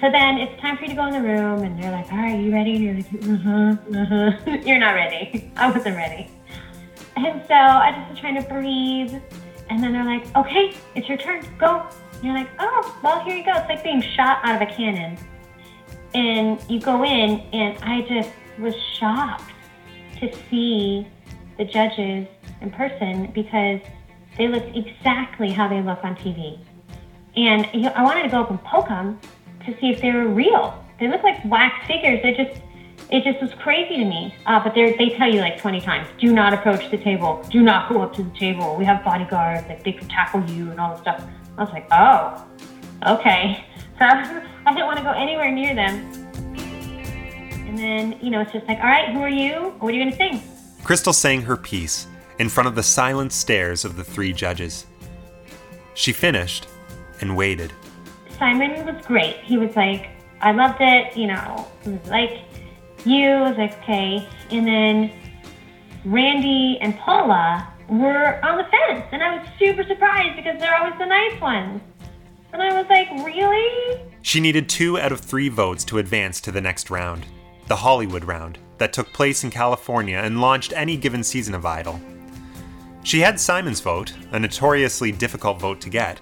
So 0.00 0.10
then 0.10 0.38
it's 0.38 0.60
time 0.60 0.76
for 0.76 0.82
you 0.82 0.90
to 0.90 0.94
go 0.94 1.06
in 1.06 1.12
the 1.12 1.22
room, 1.22 1.62
and 1.62 1.80
they're 1.80 1.92
like, 1.92 2.12
all 2.12 2.18
right, 2.18 2.38
you 2.38 2.52
ready? 2.52 2.74
And 2.74 2.84
you're 2.84 2.94
like, 2.96 3.06
uh 3.22 3.36
huh, 3.36 3.98
uh 3.98 4.04
huh. 4.04 4.58
you're 4.64 4.78
not 4.78 4.94
ready. 4.94 5.50
I 5.56 5.70
wasn't 5.70 5.96
ready. 5.96 6.28
And 7.16 7.40
so 7.46 7.54
I 7.54 7.92
just 7.92 8.10
was 8.10 8.18
trying 8.18 8.42
to 8.42 8.48
breathe. 8.48 9.14
And 9.72 9.82
then 9.82 9.94
they're 9.94 10.04
like, 10.04 10.36
okay, 10.36 10.74
it's 10.94 11.08
your 11.08 11.16
turn. 11.16 11.42
Go. 11.58 11.88
And 12.16 12.24
you're 12.24 12.34
like, 12.34 12.50
oh, 12.58 13.00
well, 13.02 13.24
here 13.24 13.34
you 13.34 13.42
go. 13.42 13.52
It's 13.54 13.70
like 13.70 13.82
being 13.82 14.02
shot 14.02 14.40
out 14.42 14.60
of 14.60 14.68
a 14.68 14.70
cannon. 14.70 15.16
And 16.12 16.62
you 16.68 16.78
go 16.78 17.02
in, 17.02 17.40
and 17.54 17.78
I 17.82 18.02
just 18.02 18.28
was 18.58 18.74
shocked 18.98 19.50
to 20.20 20.30
see 20.50 21.08
the 21.56 21.64
judges 21.64 22.28
in 22.60 22.70
person 22.70 23.32
because 23.34 23.80
they 24.36 24.46
looked 24.46 24.76
exactly 24.76 25.50
how 25.50 25.68
they 25.68 25.80
look 25.80 26.04
on 26.04 26.16
TV. 26.16 26.58
And 27.36 27.66
I 27.94 28.04
wanted 28.04 28.24
to 28.24 28.28
go 28.28 28.42
up 28.42 28.50
and 28.50 28.62
poke 28.62 28.88
them 28.88 29.18
to 29.64 29.72
see 29.80 29.88
if 29.88 30.02
they 30.02 30.10
were 30.10 30.28
real. 30.28 30.84
They 31.00 31.08
look 31.08 31.22
like 31.22 31.42
wax 31.46 31.86
figures. 31.86 32.20
They're 32.22 32.44
just, 32.44 32.60
it 33.10 33.24
just 33.24 33.40
was 33.42 33.52
crazy 33.60 33.96
to 33.96 34.04
me. 34.04 34.34
Uh, 34.46 34.62
but 34.62 34.74
they 34.74 34.96
they 34.96 35.10
tell 35.10 35.32
you 35.32 35.40
like 35.40 35.58
20 35.58 35.80
times, 35.80 36.08
do 36.18 36.32
not 36.32 36.52
approach 36.52 36.90
the 36.90 36.98
table. 36.98 37.44
Do 37.50 37.62
not 37.62 37.92
go 37.92 38.02
up 38.02 38.14
to 38.14 38.22
the 38.22 38.30
table. 38.30 38.76
We 38.76 38.84
have 38.84 39.04
bodyguards. 39.04 39.68
Like 39.68 39.84
they 39.84 39.92
could 39.92 40.10
tackle 40.10 40.44
you 40.50 40.70
and 40.70 40.80
all 40.80 40.92
this 40.92 41.00
stuff. 41.00 41.24
I 41.58 41.64
was 41.64 41.72
like, 41.72 41.86
oh, 41.90 42.46
okay. 43.06 43.64
So 43.98 44.06
I 44.08 44.72
didn't 44.72 44.86
want 44.86 44.98
to 44.98 45.04
go 45.04 45.10
anywhere 45.10 45.52
near 45.52 45.74
them. 45.74 46.10
And 47.68 47.78
then, 47.78 48.18
you 48.20 48.30
know, 48.30 48.40
it's 48.40 48.50
just 48.50 48.66
like, 48.66 48.78
all 48.78 48.86
right, 48.86 49.12
who 49.12 49.20
are 49.20 49.28
you? 49.28 49.74
What 49.78 49.92
are 49.92 49.96
you 49.96 50.02
going 50.02 50.10
to 50.10 50.16
sing? 50.16 50.42
Crystal 50.82 51.12
sang 51.12 51.42
her 51.42 51.56
piece 51.56 52.06
in 52.38 52.48
front 52.48 52.66
of 52.66 52.74
the 52.74 52.82
silent 52.82 53.32
stares 53.32 53.84
of 53.84 53.96
the 53.96 54.02
three 54.02 54.32
judges. 54.32 54.86
She 55.94 56.12
finished 56.12 56.66
and 57.20 57.36
waited. 57.36 57.72
Simon 58.38 58.84
was 58.84 59.06
great. 59.06 59.36
He 59.44 59.58
was 59.58 59.76
like, 59.76 60.08
I 60.40 60.52
loved 60.52 60.80
it, 60.80 61.16
you 61.16 61.28
know, 61.28 61.68
he 61.84 61.90
was 61.90 62.08
like 62.08 62.40
you, 63.06 63.28
was 63.40 63.58
okay. 63.58 64.28
And 64.50 64.66
then 64.66 65.12
Randy 66.04 66.78
and 66.80 66.96
Paula 66.98 67.68
were 67.88 68.44
on 68.44 68.58
the 68.58 68.64
fence, 68.64 69.04
and 69.12 69.22
I 69.22 69.36
was 69.36 69.48
super 69.58 69.84
surprised 69.84 70.36
because 70.36 70.58
they're 70.58 70.76
always 70.76 70.98
the 70.98 71.06
nice 71.06 71.40
ones. 71.40 71.80
And 72.52 72.62
I 72.62 72.78
was 72.78 72.86
like, 72.88 73.08
really? 73.24 74.00
She 74.22 74.40
needed 74.40 74.68
two 74.68 74.98
out 74.98 75.12
of 75.12 75.20
three 75.20 75.48
votes 75.48 75.84
to 75.86 75.98
advance 75.98 76.40
to 76.42 76.52
the 76.52 76.60
next 76.60 76.90
round, 76.90 77.26
the 77.66 77.76
Hollywood 77.76 78.24
round, 78.24 78.58
that 78.78 78.92
took 78.92 79.12
place 79.12 79.44
in 79.44 79.50
California 79.50 80.18
and 80.18 80.40
launched 80.40 80.72
any 80.74 80.96
given 80.96 81.22
season 81.22 81.54
of 81.54 81.64
Idol. 81.64 82.00
She 83.04 83.20
had 83.20 83.40
Simon's 83.40 83.80
vote, 83.80 84.12
a 84.32 84.38
notoriously 84.38 85.12
difficult 85.12 85.60
vote 85.60 85.80
to 85.80 85.90
get. 85.90 86.20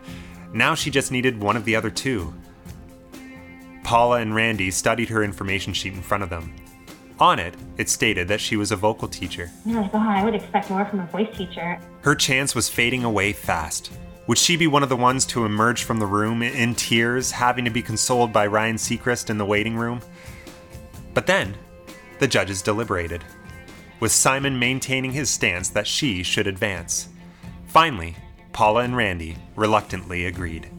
Now 0.53 0.75
she 0.75 0.91
just 0.91 1.13
needed 1.13 1.41
one 1.41 1.57
of 1.57 1.65
the 1.65 1.77
other 1.77 1.91
two. 1.91 2.33
Paula 3.83 4.21
and 4.21 4.35
Randy 4.35 4.71
studied 4.71 5.09
her 5.09 5.23
information 5.23 5.73
sheet 5.73 5.95
in 5.95 6.03
front 6.03 6.23
of 6.23 6.31
them. 6.31 6.55
On 7.21 7.39
it, 7.39 7.55
it 7.77 7.91
stated 7.91 8.29
that 8.29 8.41
she 8.41 8.57
was 8.57 8.73
a 8.73 8.77
vocal 8.77 9.07
teacher. 9.07 9.51
I 9.67 9.81
was 9.81 9.93
like, 9.93 9.95
I 9.95 10.25
would 10.25 10.35
expect 10.35 10.71
more 10.71 10.87
from 10.87 11.01
a 11.01 11.07
voice 11.07 11.29
teacher. 11.37 11.79
Her 12.01 12.15
chance 12.15 12.55
was 12.55 12.71
fading 12.71 13.05
away 13.05 13.35
fast. 13.35 13.93
Would 14.27 14.39
she 14.39 14.57
be 14.57 14.67
one 14.67 14.83
of 14.83 14.89
the 14.89 14.97
ones 14.97 15.27
to 15.27 15.45
emerge 15.45 15.83
from 15.85 15.99
the 15.99 16.07
room 16.07 16.43
in 16.43 16.75
tears, 16.75 17.31
having 17.31 17.67
to 17.67 17.71
be 17.71 17.83
consoled 17.83 18.33
by 18.33 18.47
Ryan 18.47 18.77
Seacrest 18.77 19.29
in 19.29 19.37
the 19.37 19.45
waiting 19.45 19.77
room? 19.77 20.01
But 21.13 21.27
then, 21.27 21.57
the 22.21 22.29
judges 22.29 22.63
deliberated, 22.63 23.23
with 23.99 24.13
Simon 24.13 24.59
maintaining 24.59 25.13
his 25.13 25.29
stance 25.29 25.69
that 25.71 25.87
she 25.87 26.23
should 26.23 26.47
advance. 26.47 27.09
Finally, 27.67 28.17
Paula 28.53 28.83
and 28.83 28.97
Randy 28.97 29.37
reluctantly 29.57 30.25
agreed. 30.25 30.71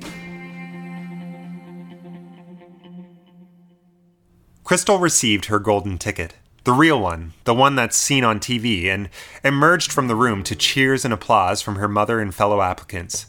Crystal 4.71 4.99
received 4.99 5.47
her 5.47 5.59
golden 5.59 5.97
ticket, 5.97 6.33
the 6.63 6.71
real 6.71 6.97
one, 6.97 7.33
the 7.43 7.53
one 7.53 7.75
that's 7.75 7.97
seen 7.97 8.23
on 8.23 8.39
TV, 8.39 8.85
and 8.85 9.09
emerged 9.43 9.91
from 9.91 10.07
the 10.07 10.15
room 10.15 10.43
to 10.43 10.55
cheers 10.55 11.03
and 11.03 11.13
applause 11.13 11.61
from 11.61 11.75
her 11.75 11.89
mother 11.89 12.21
and 12.21 12.33
fellow 12.33 12.61
applicants. 12.61 13.25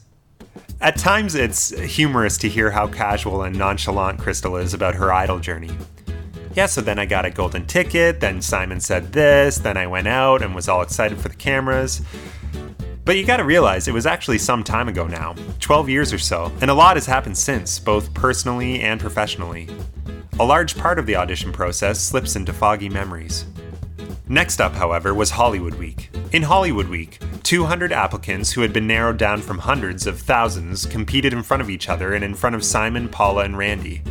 At 0.81 0.97
times, 0.97 1.35
it's 1.35 1.77
humorous 1.77 2.39
to 2.39 2.49
hear 2.49 2.71
how 2.71 2.87
casual 2.87 3.43
and 3.43 3.59
nonchalant 3.59 4.21
Crystal 4.21 4.57
is 4.57 4.73
about 4.73 4.95
her 4.95 5.13
idol 5.13 5.41
journey. 5.41 5.73
Yeah, 6.55 6.67
so 6.67 6.81
then 6.81 7.01
I 7.01 7.07
got 7.07 7.25
a 7.25 7.31
golden 7.31 7.67
ticket, 7.67 8.21
then 8.21 8.41
Simon 8.41 8.79
said 8.79 9.13
this, 9.13 9.59
then 9.59 9.77
I 9.77 9.89
went 9.89 10.07
out 10.07 10.43
and 10.43 10.55
was 10.55 10.69
all 10.69 10.83
excited 10.83 11.19
for 11.19 11.29
the 11.29 11.35
cameras. 11.35 12.03
But 13.05 13.17
you 13.17 13.27
gotta 13.27 13.43
realize 13.43 13.89
it 13.89 13.95
was 13.95 14.07
actually 14.07 14.39
some 14.39 14.63
time 14.63 14.87
ago 14.87 15.09
now 15.09 15.35
12 15.59 15.89
years 15.89 16.13
or 16.13 16.19
so, 16.19 16.53
and 16.61 16.71
a 16.71 16.75
lot 16.75 16.95
has 16.95 17.07
happened 17.07 17.37
since, 17.37 17.81
both 17.81 18.15
personally 18.15 18.81
and 18.83 19.01
professionally. 19.01 19.69
A 20.43 20.53
large 20.53 20.77
part 20.77 20.99
of 20.99 21.07
the 21.07 21.15
audition 21.15 21.53
process 21.53 22.01
slips 22.01 22.35
into 22.35 22.53
foggy 22.53 22.89
memories. 22.89 23.47
Next 24.29 24.61
up, 24.61 24.75
however, 24.75 25.15
was 25.15 25.31
Hollywood 25.31 25.75
Week. 25.75 26.11
In 26.33 26.43
Hollywood 26.43 26.89
Week, 26.89 27.21
200 27.45 27.93
applicants 27.93 28.51
who 28.51 28.63
had 28.63 28.73
been 28.73 28.89
narrowed 28.89 29.19
down 29.19 29.41
from 29.41 29.59
hundreds 29.59 30.05
of 30.05 30.19
thousands 30.19 30.85
competed 30.85 31.33
in 31.33 31.45
front 31.45 31.61
of 31.61 31.71
each 31.71 31.89
other 31.89 32.13
and 32.13 32.25
in 32.25 32.35
front 32.35 32.57
of 32.57 32.65
Simon, 32.65 33.09
Paula, 33.09 33.45
and 33.45 33.57
Randy, 33.57 34.03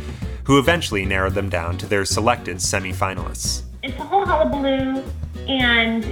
who 0.44 0.58
eventually 0.58 1.04
narrowed 1.04 1.34
them 1.34 1.50
down 1.50 1.76
to 1.76 1.86
their 1.86 2.06
selected 2.06 2.62
semi-finalists. 2.62 3.64
It's 3.82 3.98
a 3.98 4.02
whole 4.02 4.24
hullabaloo, 4.24 5.04
and 5.48 6.02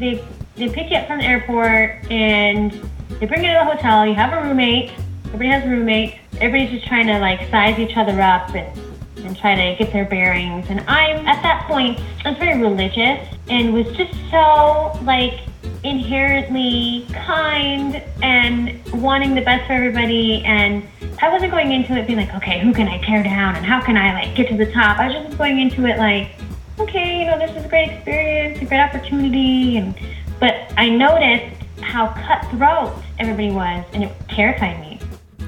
they 0.00 0.24
they 0.56 0.70
pick 0.70 0.90
you 0.90 0.96
up 0.96 1.06
from 1.06 1.18
the 1.18 1.24
airport 1.24 2.10
and 2.10 2.72
they 3.20 3.26
bring 3.26 3.44
you 3.44 3.52
to 3.52 3.60
the 3.64 3.76
hotel. 3.76 4.04
You 4.04 4.14
have 4.14 4.32
a 4.32 4.42
roommate. 4.42 4.90
Everybody 5.26 5.50
has 5.50 5.64
a 5.64 5.68
roommate. 5.68 6.18
Everybody's 6.40 6.70
just 6.70 6.88
trying 6.88 7.06
to 7.06 7.20
like 7.20 7.48
size 7.48 7.78
each 7.78 7.96
other 7.96 8.20
up 8.20 8.52
and 8.56 8.87
and 9.28 9.36
try 9.36 9.54
to 9.54 9.76
get 9.82 9.92
their 9.92 10.04
bearings. 10.04 10.66
And 10.68 10.80
I'm 10.88 11.26
at 11.26 11.42
that 11.42 11.66
point, 11.66 12.00
I 12.24 12.30
was 12.30 12.38
very 12.38 12.60
religious 12.60 13.28
and 13.48 13.72
was 13.72 13.86
just 13.96 14.12
so 14.30 14.98
like 15.04 15.40
inherently 15.84 17.06
kind 17.12 18.02
and 18.22 18.82
wanting 19.02 19.34
the 19.34 19.42
best 19.42 19.66
for 19.66 19.74
everybody. 19.74 20.42
And 20.44 20.82
I 21.22 21.28
wasn't 21.28 21.52
going 21.52 21.72
into 21.72 21.96
it 21.96 22.06
being 22.06 22.18
like, 22.18 22.34
okay, 22.34 22.60
who 22.60 22.72
can 22.72 22.88
I 22.88 22.98
tear 23.02 23.22
down 23.22 23.54
and 23.56 23.64
how 23.64 23.80
can 23.80 23.96
I 23.96 24.14
like 24.14 24.34
get 24.34 24.48
to 24.48 24.56
the 24.56 24.70
top? 24.72 24.98
I 24.98 25.08
was 25.08 25.26
just 25.26 25.38
going 25.38 25.60
into 25.60 25.86
it 25.86 25.98
like, 25.98 26.30
okay, 26.78 27.20
you 27.20 27.26
know, 27.26 27.38
this 27.38 27.50
is 27.56 27.64
a 27.64 27.68
great 27.68 27.90
experience, 27.90 28.60
a 28.60 28.64
great 28.64 28.80
opportunity, 28.80 29.76
and 29.76 29.94
but 30.38 30.72
I 30.76 30.88
noticed 30.88 31.56
how 31.80 32.08
cutthroat 32.08 32.94
everybody 33.18 33.50
was, 33.50 33.84
and 33.92 34.04
it 34.04 34.12
terrified 34.28 34.78
me. 34.80 35.00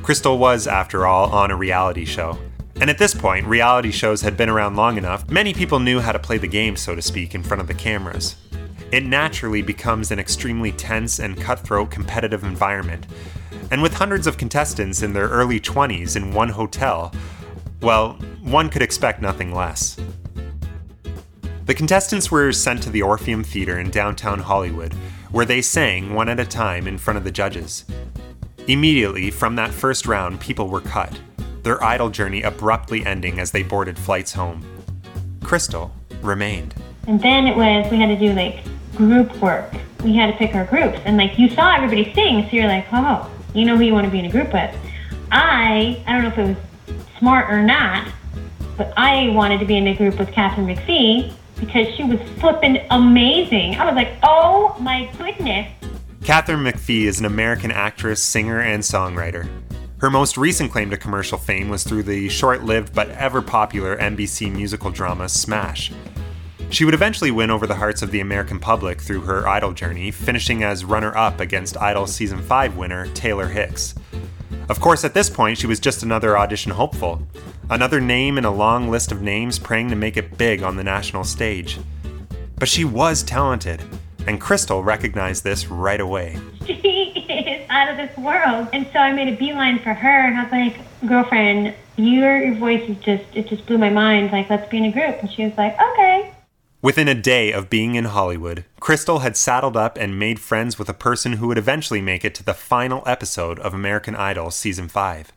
Crystal 0.02 0.38
was, 0.38 0.66
after 0.66 1.06
all, 1.06 1.30
on 1.30 1.52
a 1.52 1.56
reality 1.56 2.04
show. 2.04 2.36
And 2.80 2.88
at 2.88 2.96
this 2.96 3.14
point, 3.14 3.46
reality 3.46 3.90
shows 3.90 4.22
had 4.22 4.38
been 4.38 4.48
around 4.48 4.74
long 4.74 4.96
enough, 4.96 5.28
many 5.30 5.52
people 5.52 5.80
knew 5.80 6.00
how 6.00 6.12
to 6.12 6.18
play 6.18 6.38
the 6.38 6.46
game, 6.46 6.76
so 6.76 6.94
to 6.94 7.02
speak, 7.02 7.34
in 7.34 7.42
front 7.42 7.60
of 7.60 7.68
the 7.68 7.74
cameras. 7.74 8.36
It 8.90 9.04
naturally 9.04 9.60
becomes 9.60 10.10
an 10.10 10.18
extremely 10.18 10.72
tense 10.72 11.18
and 11.18 11.38
cutthroat 11.38 11.90
competitive 11.90 12.42
environment. 12.42 13.06
And 13.70 13.82
with 13.82 13.92
hundreds 13.92 14.26
of 14.26 14.38
contestants 14.38 15.02
in 15.02 15.12
their 15.12 15.28
early 15.28 15.60
20s 15.60 16.16
in 16.16 16.32
one 16.32 16.48
hotel, 16.48 17.12
well, 17.82 18.14
one 18.42 18.70
could 18.70 18.82
expect 18.82 19.20
nothing 19.20 19.54
less. 19.54 19.98
The 21.66 21.74
contestants 21.74 22.30
were 22.30 22.50
sent 22.50 22.82
to 22.84 22.90
the 22.90 23.02
Orpheum 23.02 23.44
Theater 23.44 23.78
in 23.78 23.90
downtown 23.90 24.40
Hollywood, 24.40 24.94
where 25.30 25.46
they 25.46 25.60
sang 25.60 26.14
one 26.14 26.30
at 26.30 26.40
a 26.40 26.46
time 26.46 26.88
in 26.88 26.96
front 26.96 27.18
of 27.18 27.24
the 27.24 27.30
judges. 27.30 27.84
Immediately 28.66 29.30
from 29.30 29.54
that 29.56 29.70
first 29.70 30.06
round, 30.06 30.40
people 30.40 30.68
were 30.68 30.80
cut, 30.80 31.18
their 31.62 31.82
idol 31.82 32.10
journey 32.10 32.42
abruptly 32.42 33.04
ending 33.04 33.38
as 33.38 33.50
they 33.50 33.62
boarded 33.62 33.98
flights 33.98 34.32
home. 34.32 34.64
Crystal 35.42 35.92
remained. 36.22 36.74
And 37.06 37.20
then 37.20 37.46
it 37.46 37.56
was, 37.56 37.90
we 37.90 37.98
had 37.98 38.08
to 38.08 38.16
do 38.16 38.32
like 38.32 38.64
group 38.94 39.34
work. 39.40 39.72
We 40.04 40.14
had 40.14 40.30
to 40.30 40.36
pick 40.36 40.54
our 40.54 40.64
groups. 40.64 40.98
And 41.04 41.16
like 41.16 41.38
you 41.38 41.48
saw 41.50 41.74
everybody 41.74 42.12
sing, 42.14 42.44
so 42.44 42.56
you're 42.56 42.68
like, 42.68 42.86
oh, 42.92 43.30
you 43.54 43.64
know 43.64 43.76
who 43.76 43.84
you 43.84 43.92
want 43.92 44.06
to 44.06 44.10
be 44.10 44.18
in 44.18 44.26
a 44.26 44.30
group 44.30 44.52
with. 44.52 44.74
I, 45.32 46.02
I 46.06 46.12
don't 46.12 46.22
know 46.22 46.28
if 46.28 46.38
it 46.38 46.48
was 46.48 46.96
smart 47.18 47.50
or 47.50 47.62
not, 47.62 48.08
but 48.76 48.92
I 48.96 49.28
wanted 49.30 49.60
to 49.60 49.66
be 49.66 49.76
in 49.76 49.86
a 49.86 49.94
group 49.94 50.18
with 50.18 50.32
Katharine 50.32 50.66
McPhee 50.66 51.32
because 51.58 51.94
she 51.94 52.02
was 52.02 52.18
flipping 52.38 52.78
amazing. 52.90 53.76
I 53.76 53.84
was 53.84 53.94
like, 53.94 54.12
oh 54.22 54.76
my 54.80 55.10
goodness. 55.18 55.70
Katharine 56.24 56.60
McPhee 56.60 57.04
is 57.04 57.20
an 57.20 57.26
American 57.26 57.70
actress, 57.70 58.22
singer, 58.22 58.60
and 58.60 58.82
songwriter. 58.82 59.48
Her 60.00 60.08
most 60.08 60.38
recent 60.38 60.72
claim 60.72 60.88
to 60.88 60.96
commercial 60.96 61.36
fame 61.36 61.68
was 61.68 61.84
through 61.84 62.04
the 62.04 62.30
short 62.30 62.64
lived 62.64 62.94
but 62.94 63.10
ever 63.10 63.42
popular 63.42 63.98
NBC 63.98 64.50
musical 64.50 64.90
drama 64.90 65.28
Smash. 65.28 65.92
She 66.70 66.86
would 66.86 66.94
eventually 66.94 67.30
win 67.30 67.50
over 67.50 67.66
the 67.66 67.74
hearts 67.74 68.00
of 68.00 68.10
the 68.10 68.20
American 68.20 68.58
public 68.58 69.02
through 69.02 69.20
her 69.22 69.46
Idol 69.46 69.74
journey, 69.74 70.10
finishing 70.10 70.62
as 70.62 70.86
runner 70.86 71.14
up 71.14 71.38
against 71.38 71.76
Idol 71.76 72.06
Season 72.06 72.40
5 72.40 72.78
winner 72.78 73.08
Taylor 73.08 73.46
Hicks. 73.46 73.94
Of 74.70 74.80
course, 74.80 75.04
at 75.04 75.12
this 75.12 75.28
point, 75.28 75.58
she 75.58 75.66
was 75.66 75.78
just 75.78 76.02
another 76.02 76.38
audition 76.38 76.72
hopeful, 76.72 77.20
another 77.68 78.00
name 78.00 78.38
in 78.38 78.46
a 78.46 78.50
long 78.50 78.88
list 78.88 79.12
of 79.12 79.20
names 79.20 79.58
praying 79.58 79.90
to 79.90 79.96
make 79.96 80.16
it 80.16 80.38
big 80.38 80.62
on 80.62 80.76
the 80.76 80.84
national 80.84 81.24
stage. 81.24 81.78
But 82.56 82.70
she 82.70 82.86
was 82.86 83.22
talented, 83.22 83.82
and 84.26 84.40
Crystal 84.40 84.82
recognized 84.82 85.44
this 85.44 85.66
right 85.66 86.00
away. 86.00 86.38
Out 87.70 87.88
of 87.88 87.96
this 87.96 88.16
world. 88.18 88.68
And 88.72 88.86
so 88.92 88.98
I 88.98 89.12
made 89.12 89.32
a 89.32 89.36
beeline 89.36 89.78
for 89.78 89.94
her, 89.94 90.26
and 90.26 90.36
I 90.36 90.42
was 90.42 90.52
like, 90.52 91.08
girlfriend, 91.08 91.74
your, 91.96 92.36
your 92.38 92.54
voice 92.56 92.88
is 92.88 92.96
just, 92.98 93.24
it 93.34 93.48
just 93.48 93.64
blew 93.66 93.78
my 93.78 93.90
mind. 93.90 94.32
Like, 94.32 94.50
let's 94.50 94.68
be 94.68 94.78
in 94.78 94.84
a 94.84 94.92
group. 94.92 95.20
And 95.20 95.30
she 95.30 95.44
was 95.44 95.56
like, 95.56 95.74
okay. 95.80 96.32
Within 96.82 97.08
a 97.08 97.14
day 97.14 97.52
of 97.52 97.68
being 97.68 97.94
in 97.94 98.06
Hollywood, 98.06 98.64
Crystal 98.80 99.18
had 99.18 99.36
saddled 99.36 99.76
up 99.76 99.98
and 99.98 100.18
made 100.18 100.40
friends 100.40 100.78
with 100.78 100.88
a 100.88 100.94
person 100.94 101.34
who 101.34 101.48
would 101.48 101.58
eventually 101.58 102.00
make 102.00 102.24
it 102.24 102.34
to 102.36 102.42
the 102.42 102.54
final 102.54 103.02
episode 103.06 103.58
of 103.58 103.74
American 103.74 104.16
Idol 104.16 104.50
Season 104.50 104.88
5. 104.88 105.30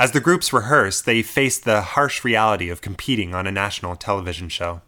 As 0.00 0.10
the 0.10 0.20
groups 0.20 0.52
rehearsed, 0.52 1.06
they 1.06 1.22
faced 1.22 1.64
the 1.64 1.82
harsh 1.82 2.24
reality 2.24 2.68
of 2.68 2.80
competing 2.80 3.32
on 3.32 3.46
a 3.46 3.52
national 3.52 3.94
television 3.94 4.48
show. 4.48 4.82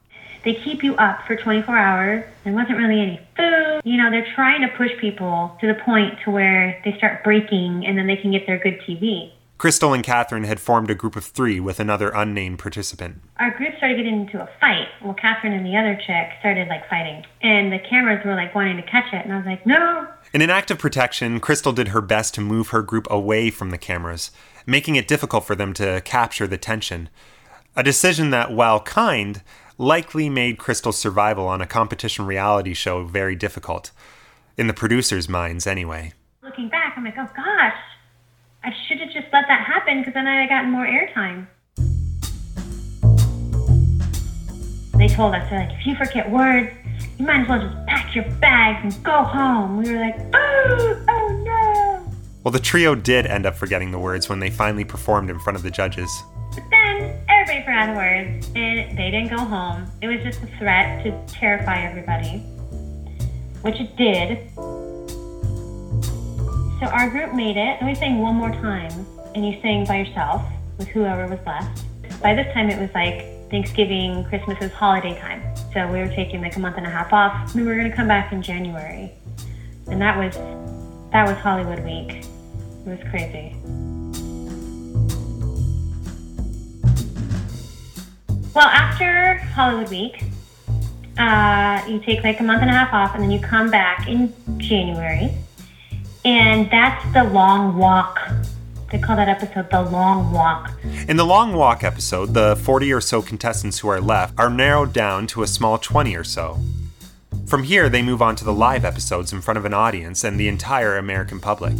They 0.46 0.54
keep 0.54 0.84
you 0.84 0.94
up 0.94 1.26
for 1.26 1.34
24 1.34 1.76
hours. 1.76 2.24
There 2.44 2.52
wasn't 2.52 2.78
really 2.78 3.00
any 3.00 3.20
food. 3.36 3.80
You 3.82 3.96
know, 3.96 4.12
they're 4.12 4.32
trying 4.36 4.60
to 4.60 4.68
push 4.76 4.92
people 5.00 5.58
to 5.60 5.66
the 5.66 5.74
point 5.74 6.20
to 6.24 6.30
where 6.30 6.80
they 6.84 6.96
start 6.96 7.24
breaking 7.24 7.84
and 7.84 7.98
then 7.98 8.06
they 8.06 8.16
can 8.16 8.30
get 8.30 8.46
their 8.46 8.56
good 8.56 8.80
TV. 8.82 9.32
Crystal 9.58 9.92
and 9.92 10.04
Katharine 10.04 10.44
had 10.44 10.60
formed 10.60 10.88
a 10.88 10.94
group 10.94 11.16
of 11.16 11.24
three 11.24 11.58
with 11.58 11.80
another 11.80 12.10
unnamed 12.10 12.60
participant. 12.60 13.22
Our 13.40 13.50
group 13.56 13.76
started 13.78 13.96
getting 13.96 14.20
into 14.20 14.40
a 14.40 14.48
fight. 14.60 14.86
Well, 15.02 15.14
Katharine 15.14 15.52
and 15.52 15.66
the 15.66 15.76
other 15.76 15.96
chick 15.96 16.38
started 16.38 16.68
like 16.68 16.88
fighting, 16.88 17.24
and 17.42 17.72
the 17.72 17.80
cameras 17.80 18.24
were 18.24 18.36
like 18.36 18.54
wanting 18.54 18.76
to 18.76 18.84
catch 18.84 19.12
it, 19.12 19.24
and 19.24 19.32
I 19.32 19.38
was 19.38 19.46
like, 19.46 19.66
no. 19.66 20.06
In 20.32 20.42
an 20.42 20.50
act 20.50 20.70
of 20.70 20.78
protection, 20.78 21.40
Crystal 21.40 21.72
did 21.72 21.88
her 21.88 22.02
best 22.02 22.34
to 22.34 22.40
move 22.40 22.68
her 22.68 22.82
group 22.82 23.08
away 23.10 23.50
from 23.50 23.70
the 23.70 23.78
cameras, 23.78 24.30
making 24.64 24.94
it 24.94 25.08
difficult 25.08 25.44
for 25.44 25.56
them 25.56 25.72
to 25.72 26.02
capture 26.02 26.46
the 26.46 26.58
tension. 26.58 27.08
A 27.74 27.82
decision 27.82 28.30
that, 28.30 28.52
while 28.52 28.80
kind, 28.80 29.42
likely 29.78 30.28
made 30.28 30.58
Crystal's 30.58 30.98
survival 30.98 31.46
on 31.46 31.60
a 31.60 31.66
competition 31.66 32.26
reality 32.26 32.74
show 32.74 33.04
very 33.04 33.36
difficult. 33.36 33.90
In 34.56 34.66
the 34.66 34.74
producers' 34.74 35.28
minds, 35.28 35.66
anyway. 35.66 36.12
Looking 36.42 36.68
back, 36.68 36.94
I'm 36.96 37.04
like, 37.04 37.18
oh 37.18 37.28
gosh, 37.36 37.76
I 38.64 38.72
should 38.86 38.98
have 39.00 39.10
just 39.12 39.26
let 39.32 39.44
that 39.48 39.66
happen 39.66 40.00
because 40.00 40.14
then 40.14 40.26
I'd 40.26 40.40
have 40.40 40.48
gotten 40.48 40.70
more 40.70 40.86
airtime. 40.86 41.46
They 44.96 45.08
told 45.08 45.34
us, 45.34 45.48
they're 45.50 45.58
like, 45.58 45.78
if 45.78 45.86
you 45.86 45.94
forget 45.94 46.30
words, 46.30 46.70
you 47.18 47.26
might 47.26 47.42
as 47.42 47.48
well 47.48 47.60
just 47.60 47.86
pack 47.86 48.14
your 48.14 48.24
bags 48.40 48.94
and 48.94 49.04
go 49.04 49.22
home. 49.22 49.76
We 49.76 49.92
were 49.92 50.00
like, 50.00 50.18
oh, 50.34 51.04
oh 51.06 51.42
no. 51.44 52.12
Well, 52.42 52.52
the 52.52 52.60
trio 52.60 52.94
did 52.94 53.26
end 53.26 53.44
up 53.44 53.56
forgetting 53.56 53.90
the 53.90 53.98
words 53.98 54.30
when 54.30 54.40
they 54.40 54.48
finally 54.48 54.84
performed 54.84 55.28
in 55.28 55.38
front 55.38 55.56
of 55.56 55.62
the 55.62 55.70
judges. 55.70 56.10
But 56.54 56.64
then 56.70 57.25
everybody 57.48 57.64
forgot 57.64 57.86
the 57.86 57.98
words 57.98 58.50
and 58.56 58.98
they 58.98 59.10
didn't 59.10 59.28
go 59.28 59.38
home. 59.38 59.86
It 60.02 60.08
was 60.08 60.20
just 60.22 60.42
a 60.42 60.46
threat 60.58 61.04
to 61.04 61.12
terrify 61.32 61.82
everybody, 61.82 62.38
which 63.62 63.80
it 63.80 63.96
did. 63.96 64.50
So 66.80 66.86
our 66.86 67.08
group 67.08 67.34
made 67.34 67.56
it, 67.56 67.78
and 67.78 67.86
we 67.86 67.94
sang 67.94 68.18
one 68.18 68.34
more 68.34 68.50
time, 68.50 69.06
and 69.34 69.46
you 69.46 69.60
sang 69.62 69.86
by 69.86 69.98
yourself 69.98 70.42
with 70.78 70.88
whoever 70.88 71.26
was 71.26 71.38
left. 71.46 71.84
By 72.20 72.34
this 72.34 72.52
time, 72.52 72.68
it 72.68 72.80
was 72.80 72.90
like 72.94 73.50
Thanksgiving, 73.50 74.24
Christmas 74.24 74.58
was 74.58 74.72
holiday 74.72 75.18
time. 75.20 75.42
So 75.72 75.86
we 75.86 76.00
were 76.00 76.08
taking 76.08 76.42
like 76.42 76.56
a 76.56 76.60
month 76.60 76.76
and 76.76 76.86
a 76.86 76.90
half 76.90 77.12
off. 77.12 77.54
We 77.54 77.62
were 77.62 77.76
going 77.76 77.88
to 77.88 77.96
come 77.96 78.08
back 78.08 78.32
in 78.32 78.42
January, 78.42 79.12
and 79.86 80.02
that 80.02 80.18
was 80.18 80.34
that 81.12 81.26
was 81.26 81.36
Hollywood 81.36 81.84
week. 81.84 82.24
It 82.86 82.88
was 82.88 83.00
crazy. 83.10 83.54
Well, 88.56 88.68
after 88.68 89.34
Hollywood 89.54 89.90
week, 89.90 90.24
uh, 91.18 91.84
you 91.86 92.00
take 92.00 92.24
like 92.24 92.40
a 92.40 92.42
month 92.42 92.62
and 92.62 92.70
a 92.70 92.72
half 92.72 92.92
off, 92.92 93.14
and 93.14 93.22
then 93.22 93.30
you 93.30 93.38
come 93.38 93.70
back 93.70 94.08
in 94.08 94.32
January 94.56 95.30
and 96.26 96.68
that's 96.72 97.12
the 97.12 97.22
long 97.22 97.76
walk. 97.76 98.18
They 98.90 98.98
call 98.98 99.14
that 99.14 99.28
episode 99.28 99.70
the 99.70 99.82
long 99.82 100.32
walk. 100.32 100.72
In 101.06 101.16
the 101.16 101.24
long 101.24 101.52
walk 101.52 101.84
episode, 101.84 102.34
the 102.34 102.56
40 102.56 102.92
or 102.92 103.00
so 103.00 103.22
contestants 103.22 103.78
who 103.78 103.88
are 103.88 104.00
left 104.00 104.34
are 104.36 104.50
narrowed 104.50 104.92
down 104.92 105.28
to 105.28 105.44
a 105.44 105.46
small 105.46 105.78
20 105.78 106.16
or 106.16 106.24
so. 106.24 106.58
From 107.46 107.62
here, 107.62 107.88
they 107.88 108.02
move 108.02 108.20
on 108.20 108.34
to 108.36 108.44
the 108.44 108.52
live 108.52 108.84
episodes 108.84 109.32
in 109.32 109.40
front 109.40 109.56
of 109.56 109.64
an 109.64 109.72
audience 109.72 110.24
and 110.24 110.40
the 110.40 110.48
entire 110.48 110.96
American 110.96 111.38
public. 111.38 111.76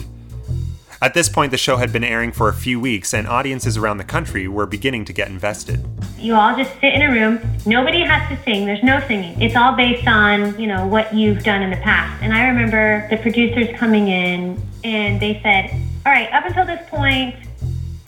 At 1.03 1.13
this 1.13 1.29
point, 1.29 1.51
the 1.51 1.59
show 1.59 1.77
had 1.77 1.93
been 1.93 2.03
airing 2.03 2.33
for 2.33 2.49
a 2.49 2.55
few 2.55 2.81
weeks, 2.81 3.13
and 3.13 3.29
audiences 3.29 3.77
around 3.77 3.99
the 3.99 4.05
country 4.05 4.49
were 4.49 4.65
beginning 4.65 5.05
to 5.05 5.13
get 5.13 5.29
invested. 5.29 5.85
You 6.17 6.35
all 6.35 6.57
just 6.57 6.73
sit 6.81 6.95
in 6.95 7.03
a 7.03 7.11
room. 7.11 7.39
Nobody 7.67 8.01
has 8.01 8.27
to 8.31 8.43
sing. 8.45 8.65
There's 8.65 8.83
no 8.83 9.01
singing. 9.07 9.41
It's 9.41 9.57
all 9.57 9.77
based 9.77 10.09
on, 10.09 10.59
you 10.59 10.67
know, 10.67 10.87
what 10.87 11.15
you've 11.15 11.43
done 11.43 11.63
in 11.63 11.71
the 11.71 11.77
past. 11.77 12.23
And 12.23 12.33
I 12.33 12.47
remember 12.47 13.07
the 13.11 13.19
producers 13.19 13.69
coming 13.77 14.09
in 14.09 14.61
and 14.85 15.21
they 15.21 15.41
said, 15.43 15.71
all 16.07 16.13
right, 16.13 16.33
up 16.33 16.47
until 16.47 16.65
this 16.65 16.89
point, 16.89 17.35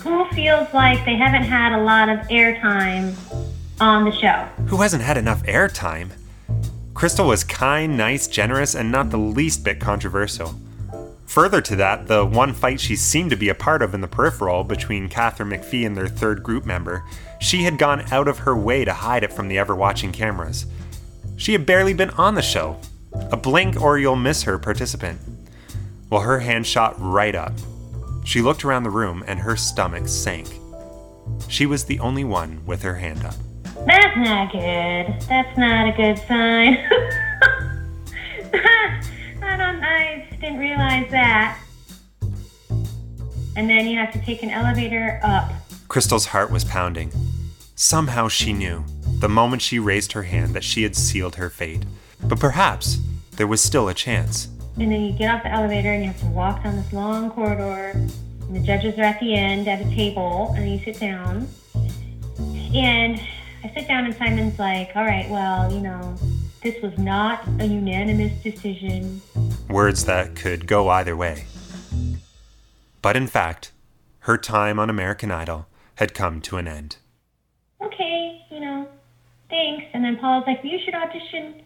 who 0.00 0.24
feels 0.30 0.72
like 0.72 1.04
they 1.04 1.16
haven't 1.16 1.42
had 1.42 1.78
a 1.78 1.82
lot 1.82 2.08
of 2.08 2.20
airtime 2.28 3.14
on 3.80 4.06
the 4.06 4.12
show? 4.12 4.48
Who 4.68 4.78
hasn't 4.78 5.02
had 5.02 5.18
enough 5.18 5.42
airtime? 5.42 6.12
Crystal 6.94 7.26
was 7.26 7.44
kind, 7.44 7.98
nice, 7.98 8.26
generous, 8.28 8.74
and 8.74 8.90
not 8.90 9.10
the 9.10 9.18
least 9.18 9.62
bit 9.62 9.78
controversial. 9.78 10.54
Further 11.28 11.60
to 11.60 11.76
that, 11.76 12.06
the 12.06 12.24
one 12.24 12.54
fight 12.54 12.80
she 12.80 12.96
seemed 12.96 13.28
to 13.30 13.36
be 13.36 13.50
a 13.50 13.54
part 13.54 13.82
of 13.82 13.92
in 13.92 14.00
the 14.00 14.08
peripheral 14.08 14.64
between 14.64 15.10
Katharine 15.10 15.50
McPhee 15.50 15.84
and 15.84 15.94
their 15.94 16.08
third 16.08 16.42
group 16.42 16.64
member, 16.64 17.04
she 17.38 17.64
had 17.64 17.78
gone 17.78 18.02
out 18.10 18.28
of 18.28 18.38
her 18.38 18.56
way 18.56 18.82
to 18.86 18.94
hide 18.94 19.22
it 19.22 19.32
from 19.32 19.48
the 19.48 19.58
ever 19.58 19.76
watching 19.76 20.10
cameras. 20.10 20.64
She 21.36 21.52
had 21.52 21.66
barely 21.66 21.92
been 21.92 22.08
on 22.10 22.34
the 22.34 22.40
show, 22.40 22.80
a 23.30 23.36
blink 23.36 23.78
or 23.78 23.98
you'll 23.98 24.16
miss 24.16 24.44
her 24.44 24.58
participant. 24.58 25.20
Well, 26.08 26.22
her 26.22 26.38
hand 26.38 26.66
shot 26.66 26.94
right 26.98 27.34
up. 27.34 27.52
She 28.24 28.40
looked 28.40 28.64
around 28.64 28.84
the 28.84 28.90
room 28.90 29.22
and 29.26 29.38
her 29.38 29.54
stomach 29.54 30.08
sank. 30.08 30.48
She 31.46 31.66
was 31.66 31.84
the 31.84 32.00
only 32.00 32.24
one 32.24 32.64
with 32.64 32.80
her 32.80 32.94
hand 32.94 33.22
up. 33.26 33.34
That's 33.86 34.16
not 34.16 34.50
good. 34.50 35.28
That's 35.28 35.58
not 35.58 35.88
a 35.88 35.92
good 35.92 36.18
sign. 36.26 36.78
I 39.48 39.56
don't 39.56 39.82
I 39.82 40.28
didn't 40.40 40.58
realize 40.58 41.10
that. 41.10 41.58
And 43.56 43.68
then 43.68 43.86
you 43.86 43.98
have 43.98 44.12
to 44.12 44.20
take 44.20 44.42
an 44.42 44.50
elevator 44.50 45.18
up. 45.22 45.50
Crystal's 45.88 46.26
heart 46.26 46.50
was 46.50 46.64
pounding. 46.64 47.10
Somehow 47.74 48.28
she 48.28 48.52
knew, 48.52 48.84
the 49.20 49.28
moment 49.28 49.62
she 49.62 49.78
raised 49.78 50.12
her 50.12 50.24
hand, 50.24 50.54
that 50.54 50.62
she 50.62 50.82
had 50.82 50.94
sealed 50.94 51.36
her 51.36 51.48
fate. 51.48 51.84
But 52.22 52.38
perhaps 52.38 52.98
there 53.32 53.46
was 53.46 53.60
still 53.60 53.88
a 53.88 53.94
chance. 53.94 54.48
And 54.78 54.92
then 54.92 55.00
you 55.00 55.12
get 55.12 55.34
off 55.34 55.42
the 55.42 55.50
elevator 55.50 55.92
and 55.92 56.04
you 56.04 56.10
have 56.10 56.20
to 56.20 56.26
walk 56.26 56.62
down 56.62 56.76
this 56.76 56.92
long 56.92 57.30
corridor. 57.30 57.92
And 57.94 58.54
the 58.54 58.60
judges 58.60 58.98
are 58.98 59.02
at 59.02 59.18
the 59.18 59.34
end 59.34 59.66
at 59.66 59.80
a 59.80 59.90
table, 59.94 60.54
and 60.56 60.70
you 60.70 60.78
sit 60.78 61.00
down. 61.00 61.48
And 62.74 63.20
I 63.64 63.72
sit 63.74 63.88
down, 63.88 64.04
and 64.04 64.14
Simon's 64.14 64.58
like, 64.58 64.92
All 64.94 65.04
right, 65.04 65.28
well, 65.30 65.72
you 65.72 65.80
know, 65.80 66.16
this 66.62 66.80
was 66.82 66.96
not 66.98 67.46
a 67.60 67.66
unanimous 67.66 68.32
decision. 68.42 69.22
Words 69.68 70.04
that 70.06 70.34
could 70.34 70.66
go 70.66 70.88
either 70.88 71.16
way. 71.16 71.44
But 73.00 73.16
in 73.16 73.26
fact, 73.26 73.72
her 74.20 74.36
time 74.36 74.78
on 74.78 74.90
American 74.90 75.30
Idol 75.30 75.66
had 75.96 76.14
come 76.14 76.40
to 76.42 76.56
an 76.56 76.66
end. 76.66 76.96
Okay, 77.80 78.44
you 78.50 78.60
know, 78.60 78.88
thanks. 79.48 79.86
And 79.92 80.04
then 80.04 80.16
Paul's 80.16 80.44
like, 80.46 80.60
you 80.64 80.78
should 80.84 80.94
audition 80.94 81.62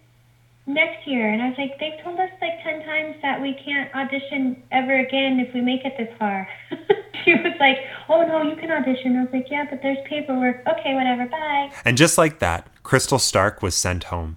next 0.66 1.06
year. 1.06 1.28
And 1.32 1.42
I 1.42 1.48
was 1.48 1.58
like, 1.58 1.78
they've 1.80 2.02
told 2.04 2.18
us 2.20 2.30
like 2.40 2.62
10 2.62 2.84
times 2.84 3.16
that 3.22 3.40
we 3.40 3.54
can't 3.64 3.92
audition 3.94 4.62
ever 4.70 4.98
again 4.98 5.40
if 5.40 5.52
we 5.54 5.60
make 5.60 5.84
it 5.84 5.94
this 5.96 6.14
far. 6.18 6.46
she 7.24 7.34
was 7.34 7.54
like, 7.58 7.78
oh 8.08 8.22
no, 8.26 8.42
you 8.42 8.56
can 8.56 8.70
audition. 8.70 9.16
I 9.16 9.22
was 9.22 9.32
like, 9.32 9.46
yeah, 9.50 9.64
but 9.68 9.80
there's 9.82 9.98
paperwork. 10.06 10.66
Okay, 10.66 10.94
whatever, 10.94 11.26
bye. 11.26 11.72
And 11.84 11.96
just 11.96 12.18
like 12.18 12.38
that, 12.40 12.68
Crystal 12.82 13.18
Stark 13.18 13.62
was 13.62 13.74
sent 13.74 14.04
home. 14.04 14.36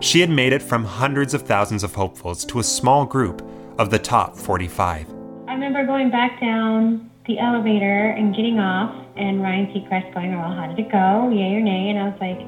She 0.00 0.20
had 0.20 0.28
made 0.28 0.52
it 0.52 0.62
from 0.62 0.84
hundreds 0.84 1.32
of 1.32 1.42
thousands 1.42 1.82
of 1.82 1.94
hopefuls 1.94 2.44
to 2.46 2.58
a 2.58 2.62
small 2.62 3.06
group 3.06 3.42
of 3.78 3.90
the 3.90 3.98
top 3.98 4.36
45. 4.36 5.08
I 5.48 5.52
remember 5.52 5.86
going 5.86 6.10
back 6.10 6.38
down 6.38 7.10
the 7.26 7.38
elevator 7.38 8.10
and 8.10 8.36
getting 8.36 8.58
off, 8.58 8.94
and 9.16 9.42
Ryan 9.42 9.66
Seacrest 9.68 10.12
going, 10.12 10.38
well, 10.38 10.52
how 10.52 10.66
did 10.66 10.78
it 10.78 10.92
go? 10.92 11.30
Yay 11.30 11.56
or 11.56 11.62
nay? 11.62 11.88
And 11.88 11.98
I 11.98 12.04
was 12.12 12.20
like, 12.20 12.38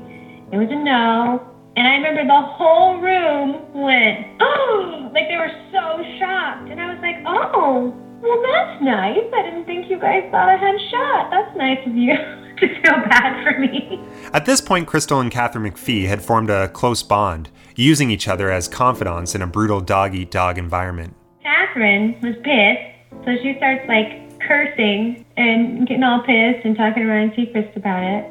it 0.53 0.59
was 0.59 0.69
a 0.71 0.77
no. 0.77 1.41
And 1.77 1.89
I 1.89 1.97
remember 1.97 2.27
the 2.27 2.47
whole 2.53 3.01
room 3.01 3.65
went, 3.73 4.27
oh, 4.41 5.11
like 5.15 5.29
they 5.29 5.37
were 5.37 5.53
so 5.73 6.05
shocked. 6.21 6.69
And 6.69 6.79
I 6.79 6.93
was 6.93 7.01
like, 7.01 7.17
oh, 7.25 7.97
well, 8.21 8.43
that's 8.45 8.83
nice. 8.85 9.25
I 9.33 9.43
didn't 9.43 9.65
think 9.65 9.89
you 9.89 9.99
guys 9.99 10.29
thought 10.31 10.49
I 10.51 10.57
had 10.57 10.75
a 10.75 10.85
shot. 10.91 11.31
That's 11.31 11.57
nice 11.57 11.81
of 11.87 11.97
you 11.97 12.13
to 12.61 12.69
feel 12.69 12.93
bad 13.09 13.45
for 13.45 13.59
me. 13.59 14.01
At 14.33 14.47
this 14.47 14.61
point, 14.61 14.87
Crystal 14.87 15.21
and 15.21 15.31
Katharine 15.31 15.73
McPhee 15.73 16.07
had 16.07 16.23
formed 16.23 16.51
a 16.51 16.69
close 16.69 17.03
bond, 17.03 17.51
using 17.77 18.11
each 18.11 18.29
other 18.29 18.51
as 18.51 18.69
confidants 18.69 19.35
in 19.35 19.43
a 19.43 19.47
brutal 19.47 19.81
dog 19.81 20.15
eat 20.15 20.31
dog 20.31 20.59
environment. 20.59 21.15
Katharine 21.43 22.21
was 22.23 22.35
pissed, 22.43 23.25
so 23.25 23.37
she 23.43 23.55
starts 23.57 23.87
like 23.89 24.39
cursing 24.41 25.25
and 25.37 25.87
getting 25.87 26.03
all 26.03 26.21
pissed 26.21 26.65
and 26.65 26.77
talking 26.77 27.03
to 27.03 27.09
Ryan 27.09 27.31
Seacrest 27.31 27.77
about 27.77 28.03
it. 28.03 28.25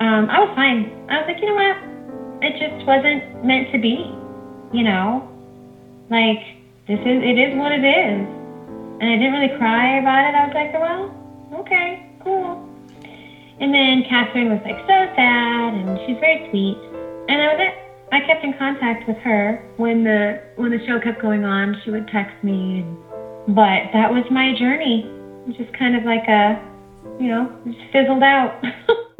Um, 0.00 0.30
I 0.30 0.40
was 0.40 0.54
fine. 0.54 0.90
I 1.10 1.18
was 1.18 1.26
like, 1.26 1.40
you 1.40 1.46
know 1.46 1.54
what? 1.54 1.90
it 2.42 2.52
just 2.58 2.86
wasn't 2.86 3.44
meant 3.44 3.70
to 3.72 3.78
be, 3.78 4.14
you 4.72 4.84
know? 4.84 5.28
Like, 6.08 6.40
this 6.88 6.98
is, 7.00 7.22
it 7.22 7.38
is 7.38 7.56
what 7.56 7.72
it 7.72 7.84
is. 7.84 8.26
And 9.00 9.04
I 9.04 9.16
didn't 9.16 9.32
really 9.32 9.56
cry 9.58 9.98
about 9.98 10.28
it. 10.28 10.34
I 10.34 10.46
was 10.46 10.54
like, 10.54 10.72
well, 10.74 11.60
okay, 11.60 12.10
cool. 12.24 12.66
And 13.60 13.74
then 13.74 14.04
Katharine 14.08 14.50
was 14.50 14.60
like 14.64 14.78
so 14.88 15.14
sad 15.14 15.74
and 15.74 15.98
she's 16.06 16.18
very 16.18 16.48
sweet. 16.50 16.78
And 17.28 17.40
that 17.40 17.58
was. 17.58 17.74
I 18.12 18.18
kept 18.26 18.42
in 18.42 18.54
contact 18.58 19.06
with 19.06 19.18
her 19.18 19.62
when 19.76 20.02
the 20.02 20.42
when 20.56 20.70
the 20.72 20.84
show 20.84 20.98
kept 20.98 21.22
going 21.22 21.44
on. 21.44 21.80
She 21.84 21.90
would 21.90 22.08
text 22.08 22.42
me, 22.42 22.84
but 23.46 23.92
that 23.92 24.10
was 24.10 24.24
my 24.30 24.58
journey. 24.58 25.08
Just 25.56 25.72
kind 25.78 25.94
of 25.94 26.04
like 26.04 26.26
a, 26.26 26.60
you 27.20 27.28
know, 27.28 27.54
just 27.64 27.78
fizzled 27.92 28.22
out. 28.22 28.60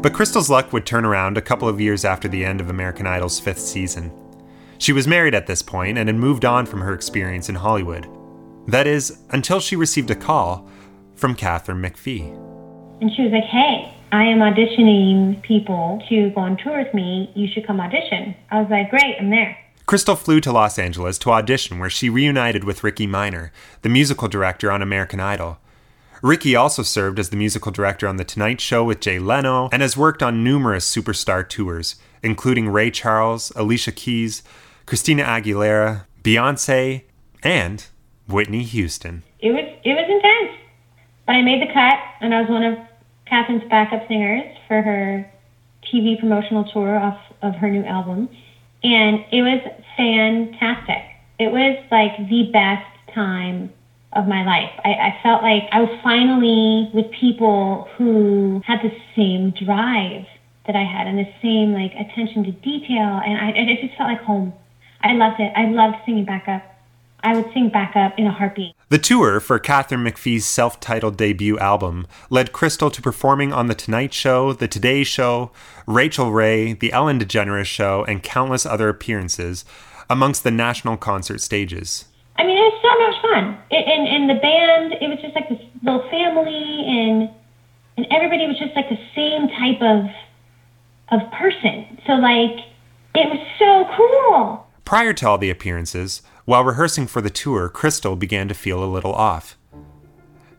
But 0.00 0.12
Crystal's 0.12 0.48
luck 0.48 0.72
would 0.72 0.86
turn 0.86 1.04
around 1.04 1.36
a 1.36 1.42
couple 1.42 1.68
of 1.68 1.80
years 1.80 2.04
after 2.04 2.28
the 2.28 2.44
end 2.44 2.60
of 2.60 2.70
American 2.70 3.04
Idol's 3.04 3.40
fifth 3.40 3.58
season. 3.58 4.12
She 4.78 4.92
was 4.92 5.08
married 5.08 5.34
at 5.34 5.48
this 5.48 5.60
point 5.60 5.98
and 5.98 6.08
had 6.08 6.14
moved 6.14 6.44
on 6.44 6.66
from 6.66 6.82
her 6.82 6.94
experience 6.94 7.48
in 7.48 7.56
Hollywood. 7.56 8.06
That 8.68 8.86
is, 8.86 9.18
until 9.30 9.58
she 9.58 9.74
received 9.74 10.12
a 10.12 10.14
call 10.14 10.68
from 11.18 11.34
Katharine 11.34 11.82
McPhee. 11.82 12.32
And 13.00 13.10
she 13.14 13.22
was 13.22 13.32
like, 13.32 13.44
hey, 13.44 13.94
I 14.12 14.24
am 14.24 14.38
auditioning 14.38 15.42
people 15.42 16.02
to 16.08 16.30
go 16.30 16.40
on 16.40 16.56
tour 16.56 16.82
with 16.82 16.94
me. 16.94 17.30
You 17.34 17.48
should 17.52 17.66
come 17.66 17.80
audition. 17.80 18.34
I 18.50 18.60
was 18.60 18.70
like, 18.70 18.90
great, 18.90 19.16
I'm 19.20 19.30
there. 19.30 19.56
Crystal 19.86 20.16
flew 20.16 20.40
to 20.40 20.52
Los 20.52 20.78
Angeles 20.78 21.18
to 21.18 21.30
audition, 21.30 21.78
where 21.78 21.90
she 21.90 22.10
reunited 22.10 22.64
with 22.64 22.84
Rickey 22.84 23.06
Minor, 23.06 23.52
the 23.82 23.88
musical 23.88 24.28
director 24.28 24.70
on 24.70 24.82
American 24.82 25.20
Idol. 25.20 25.58
Rickey 26.22 26.56
also 26.56 26.82
served 26.82 27.18
as 27.18 27.30
the 27.30 27.36
musical 27.36 27.70
director 27.70 28.08
on 28.08 28.16
The 28.16 28.24
Tonight 28.24 28.60
Show 28.60 28.84
with 28.84 29.00
Jay 29.00 29.18
Leno 29.18 29.68
and 29.70 29.82
has 29.82 29.96
worked 29.96 30.22
on 30.22 30.44
numerous 30.44 30.92
superstar 30.92 31.48
tours, 31.48 31.96
including 32.22 32.68
Ray 32.68 32.90
Charles, 32.90 33.52
Alicia 33.54 33.92
Keys, 33.92 34.42
Christina 34.84 35.22
Aguilera, 35.22 36.06
Beyonce, 36.22 37.04
and 37.42 37.86
Whitney 38.26 38.64
Houston. 38.64 39.22
It 39.40 39.52
was 39.52 39.64
it 39.84 39.94
was 39.94 40.06
but 41.28 41.36
I 41.36 41.42
made 41.42 41.60
the 41.60 41.70
cut, 41.70 41.98
and 42.22 42.34
I 42.34 42.40
was 42.40 42.48
one 42.48 42.62
of 42.62 42.78
Katharine's 43.30 43.68
backup 43.68 44.08
singers 44.08 44.46
for 44.66 44.80
her 44.80 45.30
TV 45.84 46.18
promotional 46.18 46.64
tour 46.64 46.96
off 46.96 47.20
of 47.42 47.54
her 47.56 47.70
new 47.70 47.84
album, 47.84 48.30
and 48.82 49.22
it 49.30 49.42
was 49.42 49.60
fantastic. 49.94 51.04
It 51.38 51.52
was 51.52 51.76
like 51.90 52.16
the 52.30 52.48
best 52.50 53.14
time 53.14 53.70
of 54.14 54.26
my 54.26 54.42
life. 54.42 54.70
I, 54.82 54.88
I 54.88 55.18
felt 55.22 55.42
like 55.42 55.64
I 55.70 55.80
was 55.80 55.90
finally 56.02 56.88
with 56.94 57.10
people 57.10 57.86
who 57.98 58.62
had 58.66 58.78
the 58.82 58.90
same 59.14 59.50
drive 59.50 60.24
that 60.66 60.76
I 60.76 60.84
had 60.84 61.06
and 61.06 61.18
the 61.18 61.28
same 61.42 61.74
like 61.74 61.92
attention 61.92 62.44
to 62.44 62.52
detail, 62.52 63.20
and 63.22 63.36
I 63.36 63.50
it 63.50 63.82
just 63.82 63.98
felt 63.98 64.08
like 64.08 64.22
home. 64.22 64.54
I 65.02 65.12
loved 65.12 65.40
it. 65.40 65.52
I 65.54 65.66
loved 65.66 65.98
singing 66.06 66.24
backup. 66.24 66.62
I 67.22 67.34
would 67.34 67.52
sing 67.52 67.68
backup 67.68 68.18
in 68.18 68.26
a 68.26 68.32
heartbeat. 68.32 68.74
The 68.90 68.98
tour 68.98 69.40
for 69.40 69.58
Katharine 69.58 70.04
McPhee's 70.04 70.44
self 70.44 70.80
titled 70.80 71.16
debut 71.16 71.58
album 71.58 72.06
led 72.30 72.52
Crystal 72.52 72.90
to 72.90 73.02
performing 73.02 73.52
on 73.52 73.66
The 73.66 73.74
Tonight 73.74 74.14
Show, 74.14 74.52
The 74.52 74.68
Today 74.68 75.04
Show, 75.04 75.50
Rachael 75.86 76.30
Ray, 76.32 76.72
The 76.72 76.92
Ellen 76.92 77.18
DeGeneres 77.18 77.66
Show, 77.66 78.04
and 78.04 78.22
countless 78.22 78.64
other 78.64 78.88
appearances 78.88 79.64
amongst 80.08 80.44
the 80.44 80.50
national 80.50 80.96
concert 80.96 81.40
stages. 81.40 82.06
I 82.36 82.44
mean, 82.44 82.56
it 82.56 82.60
was 82.60 82.80
so 82.82 82.92
much 83.02 83.22
fun. 83.22 83.58
It, 83.70 83.84
and 83.86 84.08
and 84.08 84.30
the 84.30 84.40
band, 84.40 84.94
it 85.00 85.08
was 85.08 85.18
just 85.20 85.34
like 85.34 85.48
this 85.48 85.60
little 85.82 86.08
family, 86.08 86.84
and 86.86 87.30
and 87.96 88.06
everybody 88.10 88.46
was 88.46 88.58
just 88.58 88.74
like 88.76 88.88
the 88.88 88.98
same 89.14 89.48
type 89.48 89.82
of 89.82 90.06
of 91.10 91.30
person. 91.32 91.98
So 92.06 92.12
like, 92.12 92.64
it 93.14 93.28
was 93.28 93.44
so 93.58 93.88
cool. 93.96 94.66
Prior 94.84 95.12
to 95.12 95.28
all 95.28 95.36
the 95.36 95.50
appearances, 95.50 96.22
while 96.48 96.64
rehearsing 96.64 97.06
for 97.06 97.20
the 97.20 97.28
tour, 97.28 97.68
Crystal 97.68 98.16
began 98.16 98.48
to 98.48 98.54
feel 98.54 98.82
a 98.82 98.88
little 98.88 99.12
off. 99.12 99.58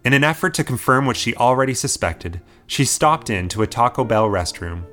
In 0.06 0.14
an 0.14 0.24
effort 0.24 0.54
to 0.54 0.64
confirm 0.64 1.08
what 1.08 1.18
she 1.18 1.34
already 1.34 1.74
suspected, 1.74 2.42
she 2.68 2.86
stopped 2.86 3.28
into 3.28 3.64
a 3.64 3.68
Taco 3.68 4.04
Bell 4.04 4.30
restroom. 4.30 4.84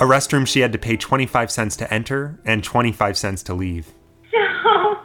A 0.00 0.06
restroom 0.06 0.46
she 0.46 0.60
had 0.60 0.72
to 0.72 0.78
pay 0.78 0.96
25 0.96 1.50
cents 1.50 1.76
to 1.76 1.92
enter 1.92 2.40
and 2.46 2.64
25 2.64 3.18
cents 3.18 3.42
to 3.42 3.52
leave. 3.52 3.92
So 4.32 4.96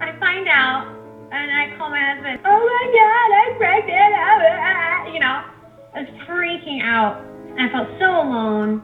I 0.00 0.18
find 0.18 0.48
out, 0.48 0.88
and 1.30 1.52
I 1.52 1.76
call 1.76 1.90
my 1.90 2.00
husband. 2.00 2.40
Oh 2.42 2.58
my 2.58 2.84
God, 2.96 3.30
I'm 3.42 3.56
pregnant! 3.58 5.14
You 5.14 5.20
know, 5.20 5.44
I 5.94 6.00
was 6.00 6.08
freaking 6.26 6.82
out. 6.82 7.22
And 7.50 7.60
I 7.60 7.68
felt 7.70 7.88
so 8.00 8.06
alone. 8.06 8.82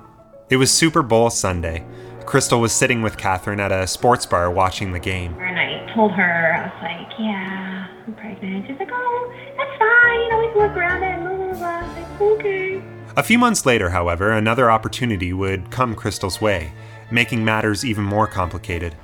It 0.51 0.57
was 0.57 0.70
Super 0.70 1.03
Bowl 1.03 1.31
Sunday. 1.31 1.87
Crystal 2.29 2.61
was 2.61 2.75
sitting 2.75 3.01
with 3.01 3.17
Katharine 3.17 3.59
at 3.59 3.73
a 3.73 3.87
sports 3.87 4.27
bar 4.27 4.51
watching 4.51 4.93
the 4.93 4.99
game. 4.99 5.35
And 5.41 5.59
I 5.59 5.91
told 5.95 6.12
her, 6.12 6.53
I 6.53 6.64
was 6.67 6.83
like, 6.83 7.19
yeah, 7.19 7.87
I'm 8.07 8.12
pregnant. 8.12 8.67
She's 8.67 8.79
like, 8.79 8.91
oh, 8.93 9.35
that's 9.57 9.79
fine. 9.79 10.21
You 10.21 10.29
know, 10.29 10.38
we 10.38 10.49
can 10.49 10.59
work 10.59 10.77
around 10.77 11.03
it. 11.03 11.21
Blah, 11.21 11.37
blah, 11.37 11.55
blah. 11.55 11.69
I 11.69 11.83
was 11.87 11.97
like, 11.97 12.21
okay. 12.21 12.83
A 13.17 13.23
few 13.23 13.38
months 13.38 13.64
later, 13.64 13.88
however, 13.88 14.33
another 14.33 14.71
opportunity 14.71 15.33
would 15.33 15.71
come 15.71 15.95
Crystal's 15.95 16.38
way, 16.38 16.71
making 17.11 17.47
matters 17.47 17.83
even 17.83 18.05
more 18.05 18.27
complicated. 18.27 18.95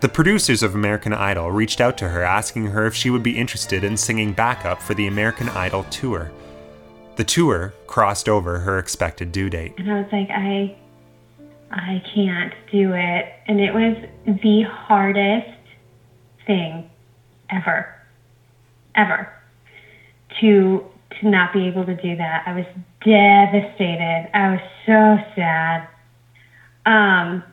The 0.00 0.08
producers 0.08 0.64
of 0.64 0.74
American 0.74 1.12
Idol 1.12 1.52
reached 1.52 1.80
out 1.80 1.96
to 1.98 2.08
her 2.08 2.22
asking 2.24 2.66
her 2.66 2.86
if 2.86 2.94
she 2.96 3.10
would 3.10 3.22
be 3.22 3.38
interested 3.38 3.84
in 3.84 3.96
singing 3.96 4.32
backup 4.32 4.82
for 4.82 4.94
the 4.94 5.06
American 5.06 5.48
Idol 5.50 5.84
tour. 5.90 6.32
The 7.14 7.22
tour 7.22 7.72
crossed 7.86 8.28
over 8.28 8.58
her 8.58 8.80
expected 8.80 9.30
due 9.30 9.48
date. 9.48 9.74
And 9.78 9.88
I 9.88 10.00
was 10.00 10.10
like, 10.10 10.28
I 10.30 10.76
I 11.72 12.02
can't 12.14 12.52
do 12.70 12.92
it. 12.92 13.32
And 13.46 13.60
it 13.60 13.72
was 13.72 13.96
the 14.26 14.62
hardest 14.62 15.48
thing 16.46 16.90
ever. 17.50 17.94
Ever. 18.94 19.32
To 20.40 20.84
to 21.20 21.28
not 21.28 21.52
be 21.52 21.66
able 21.66 21.84
to 21.84 21.94
do 21.94 22.16
that. 22.16 22.44
I 22.46 22.54
was 22.54 22.64
devastated. 23.04 24.30
I 24.34 24.52
was 24.52 24.60
so 24.86 25.34
sad. 25.34 25.88
Um 26.86 27.44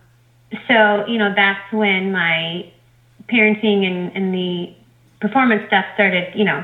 so 0.67 1.05
you 1.07 1.17
know 1.17 1.33
that's 1.35 1.71
when 1.71 2.11
my 2.11 2.71
parenting 3.27 3.85
and, 3.85 4.15
and 4.15 4.33
the 4.33 4.73
performance 5.21 5.63
stuff 5.67 5.85
started 5.93 6.33
you 6.35 6.43
know 6.43 6.63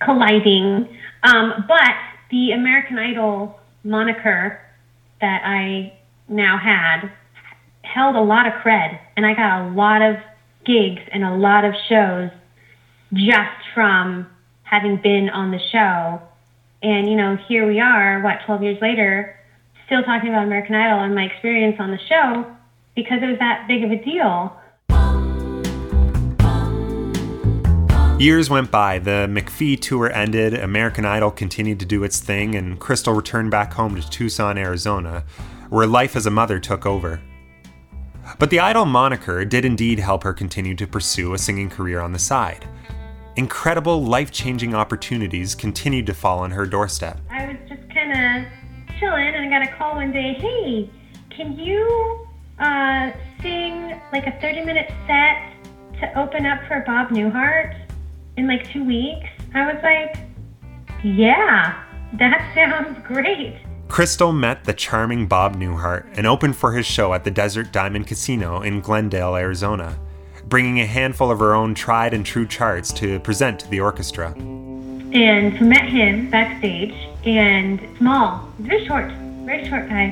colliding 0.00 0.88
um, 1.22 1.64
but 1.68 1.94
the 2.30 2.50
american 2.50 2.98
idol 2.98 3.58
moniker 3.84 4.60
that 5.20 5.42
i 5.44 5.92
now 6.34 6.58
had 6.58 7.10
held 7.82 8.16
a 8.16 8.20
lot 8.20 8.46
of 8.46 8.52
cred 8.54 8.98
and 9.16 9.24
i 9.24 9.34
got 9.34 9.62
a 9.62 9.70
lot 9.70 10.02
of 10.02 10.16
gigs 10.64 11.02
and 11.12 11.24
a 11.24 11.34
lot 11.34 11.64
of 11.64 11.74
shows 11.88 12.30
just 13.12 13.60
from 13.74 14.26
having 14.62 14.96
been 14.96 15.28
on 15.28 15.50
the 15.50 15.60
show. 15.70 16.20
And 16.82 17.08
you 17.08 17.16
know 17.16 17.36
here 17.48 17.66
we 17.66 17.80
are 17.80 18.20
what 18.20 18.40
12 18.44 18.62
years 18.62 18.78
later 18.82 19.38
still 19.86 20.02
talking 20.02 20.30
about 20.30 20.44
american 20.44 20.74
idol 20.74 21.00
and 21.00 21.14
my 21.14 21.24
experience 21.24 21.76
on 21.78 21.90
the 21.90 21.98
show 22.08 22.46
because 22.96 23.22
it 23.22 23.26
was 23.26 23.38
that 23.38 23.66
big 23.68 23.84
of 23.84 23.90
a 23.90 24.02
deal. 24.02 24.56
Years 28.18 28.48
went 28.48 28.70
by, 28.70 29.00
the 29.00 29.26
McPhee 29.28 29.78
tour 29.78 30.10
ended, 30.10 30.54
American 30.54 31.04
Idol 31.04 31.32
continued 31.32 31.80
to 31.80 31.84
do 31.84 32.04
its 32.04 32.20
thing, 32.20 32.54
and 32.54 32.78
Crystal 32.78 33.12
returned 33.12 33.50
back 33.50 33.72
home 33.72 34.00
to 34.00 34.08
Tucson, 34.08 34.56
Arizona, 34.56 35.24
where 35.74 35.88
life 35.88 36.14
as 36.14 36.26
a 36.26 36.30
mother 36.30 36.60
took 36.60 36.86
over. 36.86 37.20
But 38.38 38.50
the 38.50 38.60
Idol 38.60 38.84
moniker 38.84 39.44
did 39.44 39.64
indeed 39.64 39.98
help 39.98 40.22
her 40.22 40.32
continue 40.32 40.76
to 40.76 40.86
pursue 40.86 41.34
a 41.34 41.38
singing 41.38 41.68
career 41.68 42.00
on 42.00 42.12
the 42.12 42.18
side. 42.18 42.64
Incredible, 43.34 44.04
life 44.04 44.30
changing 44.30 44.72
opportunities 44.72 45.52
continued 45.56 46.06
to 46.06 46.14
fall 46.14 46.38
on 46.38 46.52
her 46.52 46.64
doorstep. 46.64 47.20
I 47.28 47.46
was 47.46 47.56
just 47.68 47.82
kind 47.92 48.12
of 48.12 48.52
chilling 49.00 49.34
and 49.34 49.52
I 49.52 49.58
got 49.58 49.68
a 49.68 49.76
call 49.76 49.96
one 49.96 50.12
day 50.12 50.34
hey, 50.34 50.88
can 51.30 51.58
you 51.58 52.24
uh, 52.60 53.10
sing 53.42 54.00
like 54.12 54.28
a 54.28 54.40
30 54.40 54.64
minute 54.64 54.88
set 55.08 55.54
to 55.98 56.20
open 56.20 56.46
up 56.46 56.60
for 56.68 56.84
Bob 56.86 57.08
Newhart 57.08 57.76
in 58.36 58.46
like 58.46 58.70
two 58.72 58.84
weeks? 58.84 59.26
I 59.54 59.72
was 59.72 59.82
like, 59.82 60.18
yeah, 61.02 61.82
that 62.20 62.52
sounds 62.54 63.04
great. 63.08 63.56
Crystal 63.88 64.32
met 64.32 64.64
the 64.64 64.72
charming 64.72 65.26
Bob 65.26 65.56
Newhart 65.56 66.06
and 66.16 66.26
opened 66.26 66.56
for 66.56 66.72
his 66.72 66.86
show 66.86 67.14
at 67.14 67.22
the 67.22 67.30
Desert 67.30 67.72
Diamond 67.72 68.06
Casino 68.06 68.62
in 68.62 68.80
Glendale, 68.80 69.36
Arizona, 69.36 69.98
bringing 70.48 70.80
a 70.80 70.86
handful 70.86 71.30
of 71.30 71.38
her 71.38 71.54
own 71.54 71.74
tried 71.74 72.12
and 72.12 72.26
true 72.26 72.46
charts 72.46 72.92
to 72.94 73.20
present 73.20 73.60
to 73.60 73.68
the 73.70 73.80
orchestra. 73.80 74.32
And 74.32 75.60
met 75.60 75.88
him 75.88 76.28
backstage, 76.28 76.94
and 77.24 77.80
small, 77.98 78.48
very 78.58 78.84
short, 78.86 79.12
very 79.44 79.68
short 79.68 79.88
guy, 79.88 80.10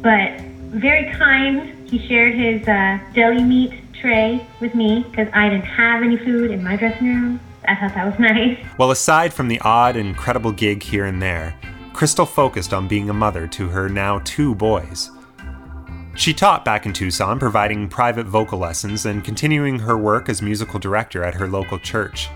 but 0.00 0.40
very 0.70 1.12
kind. 1.14 1.88
He 1.88 2.06
shared 2.06 2.34
his 2.34 2.68
uh, 2.68 2.98
deli 3.14 3.42
meat 3.42 3.72
tray 3.94 4.46
with 4.60 4.74
me 4.74 5.04
because 5.10 5.28
I 5.32 5.48
didn't 5.48 5.64
have 5.64 6.02
any 6.02 6.18
food 6.18 6.52
in 6.52 6.62
my 6.62 6.76
dressing 6.76 7.08
room. 7.08 7.40
I 7.66 7.74
thought 7.74 7.94
that 7.94 8.06
was 8.06 8.18
nice. 8.20 8.58
Well, 8.78 8.92
aside 8.92 9.34
from 9.34 9.48
the 9.48 9.58
odd, 9.60 9.96
incredible 9.96 10.52
gig 10.52 10.84
here 10.84 11.04
and 11.04 11.20
there, 11.20 11.58
Crystal 11.98 12.26
focused 12.26 12.72
on 12.72 12.86
being 12.86 13.10
a 13.10 13.12
mother 13.12 13.48
to 13.48 13.70
her 13.70 13.88
now 13.88 14.20
two 14.20 14.54
boys. 14.54 15.10
She 16.14 16.32
taught 16.32 16.64
back 16.64 16.86
in 16.86 16.92
Tucson, 16.92 17.40
providing 17.40 17.88
private 17.88 18.24
vocal 18.24 18.60
lessons 18.60 19.04
and 19.04 19.24
continuing 19.24 19.80
her 19.80 19.98
work 19.98 20.28
as 20.28 20.40
musical 20.40 20.78
director 20.78 21.24
at 21.24 21.34
her 21.34 21.48
local 21.48 21.76
church. 21.76 22.28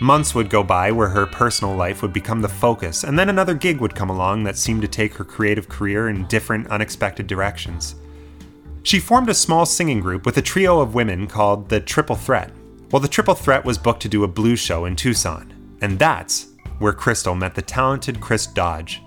Months 0.00 0.34
would 0.34 0.50
go 0.50 0.64
by 0.64 0.90
where 0.90 1.10
her 1.10 1.26
personal 1.26 1.76
life 1.76 2.02
would 2.02 2.12
become 2.12 2.42
the 2.42 2.48
focus, 2.48 3.04
and 3.04 3.16
then 3.16 3.28
another 3.28 3.54
gig 3.54 3.80
would 3.80 3.94
come 3.94 4.10
along 4.10 4.42
that 4.42 4.58
seemed 4.58 4.82
to 4.82 4.88
take 4.88 5.14
her 5.14 5.24
creative 5.24 5.68
career 5.68 6.08
in 6.08 6.26
different, 6.26 6.66
unexpected 6.70 7.28
directions. 7.28 7.94
She 8.82 8.98
formed 8.98 9.28
a 9.28 9.34
small 9.34 9.64
singing 9.64 10.00
group 10.00 10.26
with 10.26 10.36
a 10.38 10.42
trio 10.42 10.80
of 10.80 10.96
women 10.96 11.28
called 11.28 11.68
the 11.68 11.78
Triple 11.78 12.16
Threat. 12.16 12.50
Well, 12.90 12.98
the 12.98 13.06
Triple 13.06 13.36
Threat 13.36 13.64
was 13.64 13.78
booked 13.78 14.02
to 14.02 14.08
do 14.08 14.24
a 14.24 14.28
blues 14.28 14.58
show 14.58 14.86
in 14.86 14.96
Tucson, 14.96 15.54
and 15.80 16.00
that's 16.00 16.49
where 16.80 16.92
Crystal 16.92 17.36
met 17.36 17.54
the 17.54 17.62
talented 17.62 18.20
Chris 18.20 18.46
Dodge, 18.46 19.02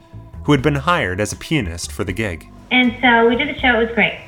who 0.45 0.53
had 0.53 0.61
been 0.61 0.75
hired 0.75 1.19
as 1.19 1.33
a 1.33 1.35
pianist 1.35 1.91
for 1.91 2.05
the 2.05 2.13
gig. 2.13 2.47
And 2.71 2.95
so 3.01 3.27
we 3.27 3.35
did 3.35 3.53
the 3.53 3.59
show, 3.59 3.79
it 3.79 3.87
was 3.87 3.93
great. 3.93 4.19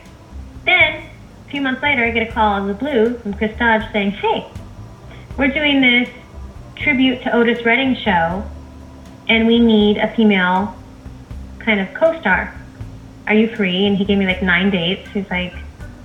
Then, 0.66 1.04
a 1.48 1.50
few 1.50 1.62
months 1.62 1.82
later, 1.82 2.04
I 2.04 2.12
get 2.12 2.28
a 2.28 2.32
call 2.32 2.54
on 2.54 2.68
the 2.68 2.74
blue 2.74 3.18
from 3.20 3.34
Chris 3.36 3.58
Dodge 3.58 3.90
saying, 3.94 4.12
hey, 4.12 4.52
we're 5.38 5.48
doing 5.48 5.80
this 5.80 6.10
tribute 6.76 7.22
to 7.24 7.36
Otis 7.36 7.64
Redding 7.64 7.96
show, 7.96 8.44
and 9.30 9.48
we 9.48 9.60
need 9.60 9.98
a 9.98 10.14
female 10.16 10.76
kind 11.60 11.80
of 11.80 11.94
co 11.94 12.20
star. 12.20 12.54
Are 13.28 13.34
you 13.34 13.56
free? 13.56 13.86
And 13.86 13.98
he 13.98 14.06
gave 14.06 14.18
me 14.18 14.26
like 14.26 14.42
nine 14.42 14.70
dates. 14.70 15.10
He's 15.12 15.30
like, 15.30 15.54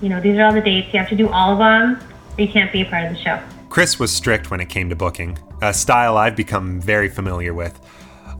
you 0.01 0.09
know, 0.09 0.21
these 0.21 0.39
are 0.39 0.45
all 0.45 0.53
the 0.53 0.61
dates. 0.61 0.93
You 0.93 0.99
have 0.99 1.09
to 1.09 1.17
do 1.17 1.29
all 1.29 1.53
of 1.53 1.59
them, 1.59 2.01
or 2.37 2.41
you 2.43 2.49
can't 2.49 2.73
be 2.73 2.83
a 2.83 2.85
part 2.85 3.05
of 3.05 3.13
the 3.13 3.19
show. 3.19 3.41
Chris 3.69 3.99
was 3.99 4.11
strict 4.11 4.51
when 4.51 4.61
it 4.61 4.69
came 4.69 4.89
to 4.89 4.97
booking, 4.97 5.39
a 5.63 5.75
style 5.75 6.17
I've 6.17 6.37
become 6.37 6.81
very 6.81 7.09
familiar 7.09 7.53
with, 7.53 7.79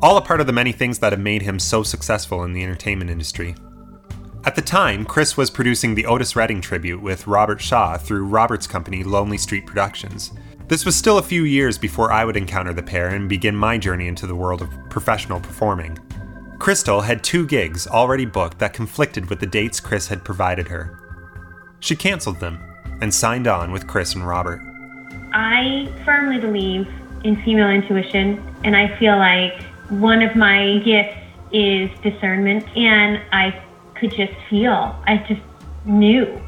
all 0.03 0.17
a 0.17 0.23
part 0.23 0.41
of 0.41 0.47
the 0.47 0.53
many 0.53 0.73
things 0.73 0.99
that 1.01 1.13
have 1.13 1.21
made 1.21 1.43
him 1.43 1.59
so 1.59 1.83
successful 1.83 2.45
in 2.45 2.53
the 2.53 2.63
entertainment 2.63 3.11
industry. 3.11 3.55
At 4.45 4.55
the 4.55 4.63
time, 4.63 5.05
Chris 5.05 5.37
was 5.37 5.51
producing 5.51 5.95
the 5.95 6.07
Otis 6.07 6.35
Redding 6.35 6.63
tribute 6.63 7.03
with 7.03 7.27
Robert 7.27 7.61
Shaw 7.61 7.99
through 7.99 8.25
Robert's 8.25 8.67
company 8.67 9.05
Lonely 9.05 9.37
Street 9.37 9.67
Productions. 9.67 10.33
This 10.67 10.87
was 10.87 10.97
still 10.97 11.19
a 11.19 11.23
few 11.23 11.43
years 11.43 11.77
before 11.77 12.11
I 12.11 12.25
would 12.25 12.39
encounter 12.39 12.73
the 12.73 12.83
pair 12.83 13.09
and 13.09 13.29
begin 13.29 13.55
my 13.55 13.77
journey 13.77 14.09
into 14.09 14.27
the 14.27 14.35
world 14.35 14.63
of 14.63 14.71
professional 14.89 15.41
performing. 15.41 15.99
Crystal 16.59 17.03
had 17.03 17.23
two 17.23 17.47
gigs 17.47 17.87
already 17.87 18.25
booked 18.25 18.59
that 18.61 18.73
conflicted 18.73 19.29
with 19.29 19.41
the 19.41 19.47
dates 19.47 19.81
Chris 19.81 20.09
had 20.09 20.25
provided 20.25 20.69
her. 20.69 20.99
She 21.81 21.97
canceled 21.97 22.41
them 22.41 22.61
and 23.03 23.13
signed 23.13 23.47
on 23.47 23.73
with 23.73 23.87
Chris 23.87 24.15
and 24.15 24.27
Robert. 24.27 24.63
I 25.33 25.93
firmly 26.05 26.39
believe 26.39 26.87
in 27.25 27.43
female 27.43 27.71
intuition, 27.71 28.43
and 28.65 28.77
I 28.77 28.97
feel 28.99 29.17
like 29.17 29.63
one 29.91 30.23
of 30.23 30.37
my 30.37 30.79
gifts 30.85 31.17
is 31.53 31.91
discernment, 32.03 32.65
and 32.77 33.21
I 33.33 33.63
could 33.95 34.13
just 34.15 34.33
feel, 34.49 34.97
I 35.07 35.25
just 35.29 35.43
knew. 35.85 36.41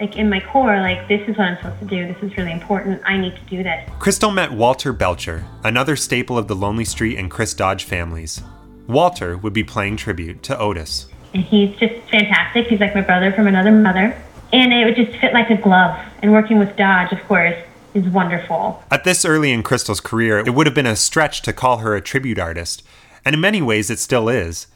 Like 0.00 0.16
in 0.16 0.28
my 0.28 0.40
core, 0.40 0.80
like 0.80 1.06
this 1.06 1.20
is 1.28 1.36
what 1.38 1.46
I'm 1.46 1.56
supposed 1.58 1.78
to 1.78 1.84
do. 1.86 2.12
This 2.12 2.22
is 2.22 2.36
really 2.36 2.50
important. 2.50 3.00
I 3.04 3.16
need 3.16 3.36
to 3.36 3.42
do 3.42 3.62
this. 3.62 3.88
Crystal 4.00 4.32
met 4.32 4.50
Walter 4.50 4.92
Belcher, 4.92 5.44
another 5.62 5.94
staple 5.94 6.36
of 6.36 6.48
the 6.48 6.56
Lonely 6.56 6.84
Street 6.84 7.18
and 7.18 7.30
Chris 7.30 7.54
Dodge 7.54 7.84
families. 7.84 8.42
Walter 8.88 9.36
would 9.36 9.52
be 9.52 9.62
playing 9.62 9.96
tribute 9.96 10.42
to 10.42 10.58
Otis. 10.58 11.06
And 11.34 11.44
he's 11.44 11.76
just 11.76 11.94
fantastic. 12.10 12.66
He's 12.66 12.80
like 12.80 12.96
my 12.96 13.00
brother 13.00 13.30
from 13.32 13.46
another 13.46 13.70
mother. 13.70 14.20
And 14.52 14.72
it 14.72 14.84
would 14.84 14.96
just 14.96 15.16
fit 15.20 15.32
like 15.32 15.50
a 15.50 15.56
glove. 15.56 15.96
And 16.20 16.32
working 16.32 16.58
with 16.58 16.76
Dodge, 16.76 17.12
of 17.12 17.22
course, 17.28 17.56
is 17.94 18.06
wonderful. 18.08 18.82
At 18.90 19.04
this 19.04 19.24
early 19.24 19.52
in 19.52 19.62
Crystal's 19.62 20.00
career, 20.00 20.38
it 20.38 20.54
would 20.54 20.66
have 20.66 20.74
been 20.74 20.86
a 20.86 20.96
stretch 20.96 21.42
to 21.42 21.52
call 21.52 21.78
her 21.78 21.94
a 21.94 22.00
tribute 22.00 22.38
artist, 22.38 22.82
and 23.24 23.34
in 23.34 23.40
many 23.40 23.62
ways 23.62 23.90
it 23.90 23.98
still 23.98 24.28
is. 24.28 24.66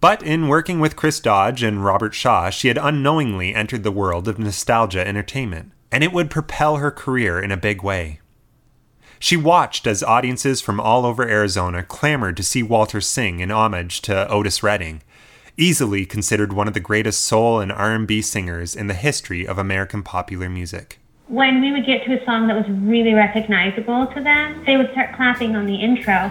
But 0.00 0.22
in 0.22 0.48
working 0.48 0.80
with 0.80 0.96
Chris 0.96 1.20
Dodge 1.20 1.62
and 1.62 1.84
Robert 1.84 2.14
Shaw, 2.14 2.50
she 2.50 2.68
had 2.68 2.78
unknowingly 2.78 3.54
entered 3.54 3.82
the 3.82 3.90
world 3.90 4.28
of 4.28 4.38
nostalgia 4.38 5.06
entertainment, 5.06 5.72
and 5.90 6.04
it 6.04 6.12
would 6.12 6.30
propel 6.30 6.76
her 6.76 6.90
career 6.90 7.40
in 7.40 7.50
a 7.50 7.56
big 7.56 7.82
way. 7.82 8.20
She 9.18 9.36
watched 9.36 9.86
as 9.86 10.02
audiences 10.02 10.60
from 10.60 10.78
all 10.78 11.06
over 11.06 11.26
Arizona 11.26 11.82
clamored 11.82 12.36
to 12.36 12.42
see 12.42 12.62
Walter 12.62 13.00
sing 13.00 13.40
in 13.40 13.50
homage 13.50 14.02
to 14.02 14.28
Otis 14.28 14.62
Redding, 14.62 15.02
easily 15.56 16.04
considered 16.04 16.52
one 16.52 16.68
of 16.68 16.74
the 16.74 16.80
greatest 16.80 17.24
soul 17.24 17.60
and 17.60 17.72
R&B 17.72 18.20
singers 18.20 18.76
in 18.76 18.88
the 18.88 18.94
history 18.94 19.46
of 19.46 19.56
American 19.56 20.02
popular 20.02 20.50
music 20.50 20.98
when 21.28 21.60
we 21.60 21.72
would 21.72 21.84
get 21.84 22.04
to 22.04 22.20
a 22.20 22.24
song 22.24 22.46
that 22.46 22.56
was 22.56 22.68
really 22.82 23.12
recognizable 23.12 24.06
to 24.14 24.22
them, 24.22 24.62
they 24.64 24.76
would 24.76 24.90
start 24.92 25.14
clapping 25.16 25.56
on 25.56 25.66
the 25.66 25.74
intro. 25.74 26.30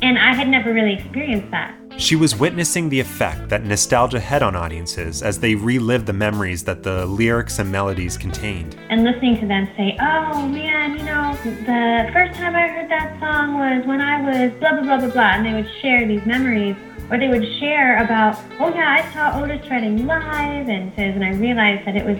And 0.00 0.18
I 0.18 0.34
had 0.34 0.48
never 0.48 0.72
really 0.72 0.94
experienced 0.94 1.50
that. 1.50 1.76
She 1.98 2.16
was 2.16 2.34
witnessing 2.34 2.88
the 2.88 2.98
effect 2.98 3.48
that 3.50 3.64
nostalgia 3.64 4.18
had 4.18 4.42
on 4.42 4.56
audiences 4.56 5.22
as 5.22 5.38
they 5.38 5.54
relived 5.54 6.06
the 6.06 6.12
memories 6.12 6.64
that 6.64 6.82
the 6.82 7.06
lyrics 7.06 7.58
and 7.58 7.70
melodies 7.70 8.16
contained. 8.16 8.76
And 8.88 9.04
listening 9.04 9.38
to 9.40 9.46
them 9.46 9.68
say, 9.76 9.96
oh 10.00 10.48
man, 10.48 10.98
you 10.98 11.04
know, 11.04 11.36
the 11.44 12.10
first 12.12 12.34
time 12.34 12.56
I 12.56 12.66
heard 12.68 12.90
that 12.90 13.20
song 13.20 13.54
was 13.58 13.86
when 13.86 14.00
I 14.00 14.20
was 14.22 14.52
blah, 14.58 14.72
blah, 14.72 14.82
blah, 14.82 14.98
blah, 15.00 15.10
blah. 15.10 15.32
And 15.34 15.46
they 15.46 15.52
would 15.52 15.70
share 15.80 16.08
these 16.08 16.24
memories. 16.26 16.76
Or 17.10 17.18
they 17.18 17.28
would 17.28 17.46
share 17.60 18.02
about, 18.02 18.38
oh 18.58 18.74
yeah, 18.74 18.96
I 18.98 19.12
saw 19.12 19.38
Otis 19.38 19.68
Redding 19.70 20.06
live. 20.06 20.68
And 20.68 20.92
says, 20.96 21.14
and 21.14 21.24
I 21.24 21.34
realized 21.34 21.86
that 21.86 21.94
it 21.96 22.04
was 22.04 22.18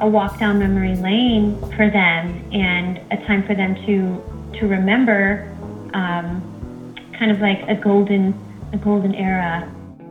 a 0.00 0.08
walk 0.08 0.38
down 0.38 0.58
memory 0.58 0.96
lane 0.96 1.58
for 1.76 1.90
them 1.90 2.44
and 2.52 2.98
a 3.10 3.16
time 3.26 3.46
for 3.46 3.54
them 3.54 3.74
to 3.86 4.22
to 4.58 4.66
remember 4.68 5.50
um, 5.94 6.94
kind 7.18 7.30
of 7.30 7.40
like 7.40 7.62
a 7.68 7.74
golden 7.74 8.34
a 8.72 8.76
golden 8.76 9.14
era. 9.14 9.70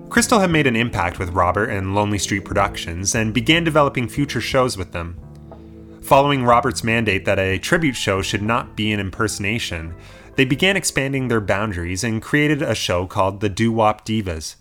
Crystal 0.10 0.40
had 0.40 0.52
made 0.52 0.68
an 0.68 0.76
impact 0.76 1.18
with 1.18 1.30
Robert 1.32 1.70
and 1.70 1.96
Lonely 1.96 2.20
Street 2.20 2.46
Productions 2.46 3.16
and 3.16 3.34
began 3.34 3.64
developing 3.64 4.08
future 4.08 4.42
shows 4.42 4.78
with 4.78 4.92
them. 4.92 5.18
Following 6.04 6.44
Robert's 6.44 6.84
mandate 6.84 7.26
that 7.26 7.40
a 7.40 7.58
tribute 7.58 7.96
show 7.96 8.22
should 8.22 8.42
not 8.42 8.76
be 8.76 8.92
an 8.92 9.00
impersonation, 9.00 9.96
they 10.36 10.46
began 10.46 10.78
expanding 10.78 11.28
their 11.28 11.42
boundaries 11.42 12.04
and 12.04 12.22
created 12.22 12.62
a 12.62 12.76
show 12.76 13.08
called 13.08 13.40
the 13.40 13.50
Doo 13.50 13.72
Wop 13.72 14.06
Divas, 14.06 14.56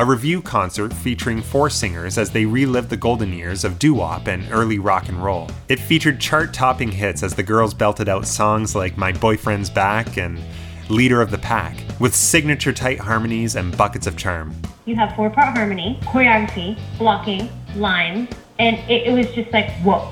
a 0.00 0.04
revue 0.04 0.40
concert 0.40 0.94
featuring 0.94 1.42
four 1.42 1.68
singers 1.68 2.16
as 2.16 2.30
they 2.30 2.46
relived 2.46 2.88
the 2.88 2.96
golden 2.96 3.34
years 3.34 3.64
of 3.64 3.78
doo 3.78 3.92
wop 3.92 4.28
and 4.28 4.50
early 4.50 4.78
rock 4.78 5.10
and 5.10 5.22
roll. 5.22 5.46
It 5.68 5.78
featured 5.78 6.18
chart 6.18 6.54
topping 6.54 6.90
hits 6.90 7.22
as 7.22 7.34
the 7.34 7.42
girls 7.42 7.74
belted 7.74 8.08
out 8.08 8.26
songs 8.26 8.74
like 8.74 8.96
My 8.96 9.12
Boyfriend's 9.12 9.68
Back 9.68 10.16
and 10.16 10.40
Leader 10.88 11.20
of 11.20 11.30
the 11.30 11.36
Pack, 11.36 11.76
with 11.98 12.14
signature 12.14 12.72
tight 12.72 12.98
harmonies 12.98 13.56
and 13.56 13.76
buckets 13.76 14.06
of 14.06 14.16
charm. 14.16 14.54
You 14.86 14.96
have 14.96 15.14
four 15.14 15.28
part 15.28 15.54
harmony, 15.54 15.98
choreography, 16.04 16.78
blocking, 16.96 17.50
lines, 17.76 18.30
and 18.58 18.78
it, 18.90 19.08
it 19.08 19.12
was 19.12 19.30
just 19.34 19.52
like, 19.52 19.68
whoa. 19.82 20.10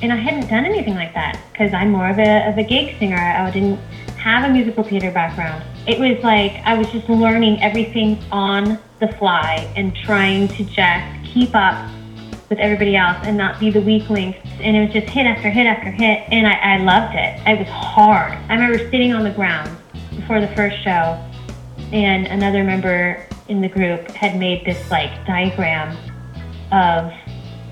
And 0.00 0.14
I 0.14 0.16
hadn't 0.16 0.48
done 0.48 0.64
anything 0.64 0.94
like 0.94 1.12
that 1.12 1.38
because 1.52 1.74
I'm 1.74 1.90
more 1.90 2.08
of 2.08 2.18
a, 2.18 2.48
of 2.48 2.56
a 2.56 2.64
gig 2.64 2.98
singer. 2.98 3.18
I 3.18 3.50
didn't 3.50 3.76
have 4.16 4.48
a 4.48 4.52
musical 4.52 4.82
theater 4.82 5.10
background. 5.10 5.62
It 5.86 6.00
was 6.00 6.22
like 6.24 6.52
I 6.64 6.76
was 6.76 6.90
just 6.90 7.08
learning 7.08 7.62
everything 7.62 8.18
on 8.32 8.78
the 8.98 9.08
fly 9.18 9.72
and 9.76 9.94
trying 9.94 10.48
to 10.48 10.64
just 10.64 11.24
keep 11.24 11.54
up 11.54 11.90
with 12.48 12.58
everybody 12.58 12.96
else 12.96 13.18
and 13.22 13.36
not 13.36 13.60
be 13.60 13.70
the 13.70 13.80
weak 13.80 14.08
link. 14.10 14.36
And 14.60 14.76
it 14.76 14.80
was 14.84 14.92
just 14.92 15.08
hit 15.08 15.26
after 15.26 15.48
hit 15.48 15.66
after 15.66 15.90
hit. 15.90 16.24
And 16.30 16.46
I, 16.46 16.54
I 16.54 16.76
loved 16.78 17.14
it. 17.14 17.40
It 17.46 17.58
was 17.58 17.68
hard. 17.68 18.32
I 18.48 18.54
remember 18.54 18.78
sitting 18.90 19.12
on 19.12 19.22
the 19.22 19.30
ground 19.30 19.76
before 20.14 20.40
the 20.40 20.48
first 20.48 20.82
show, 20.82 21.22
and 21.92 22.26
another 22.26 22.64
member 22.64 23.24
in 23.48 23.60
the 23.60 23.68
group 23.68 24.10
had 24.10 24.36
made 24.36 24.64
this 24.64 24.90
like 24.90 25.24
diagram 25.24 25.96
of 26.72 27.12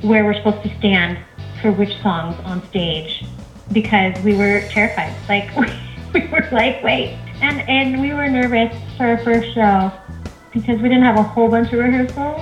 where 0.03 0.25
we're 0.25 0.35
supposed 0.35 0.63
to 0.63 0.79
stand 0.79 1.19
for 1.61 1.73
which 1.73 2.01
songs 2.01 2.37
on 2.45 2.65
stage 2.69 3.25
because 3.73 4.17
we 4.23 4.37
were 4.37 4.61
terrified. 4.69 5.15
Like 5.29 5.51
we 6.23 6.27
were 6.29 6.49
like, 6.53 6.81
wait, 6.85 7.19
and 7.43 7.69
and 7.69 8.01
we 8.01 8.15
were 8.15 8.29
nervous 8.29 8.73
for 8.97 9.05
our 9.05 9.19
first 9.25 9.53
show 9.53 9.91
because 10.53 10.81
we 10.81 10.89
didn't 10.89 11.03
have 11.03 11.17
a 11.17 11.23
whole 11.23 11.49
bunch 11.49 11.73
of 11.73 11.81
rehearsals, 11.81 12.41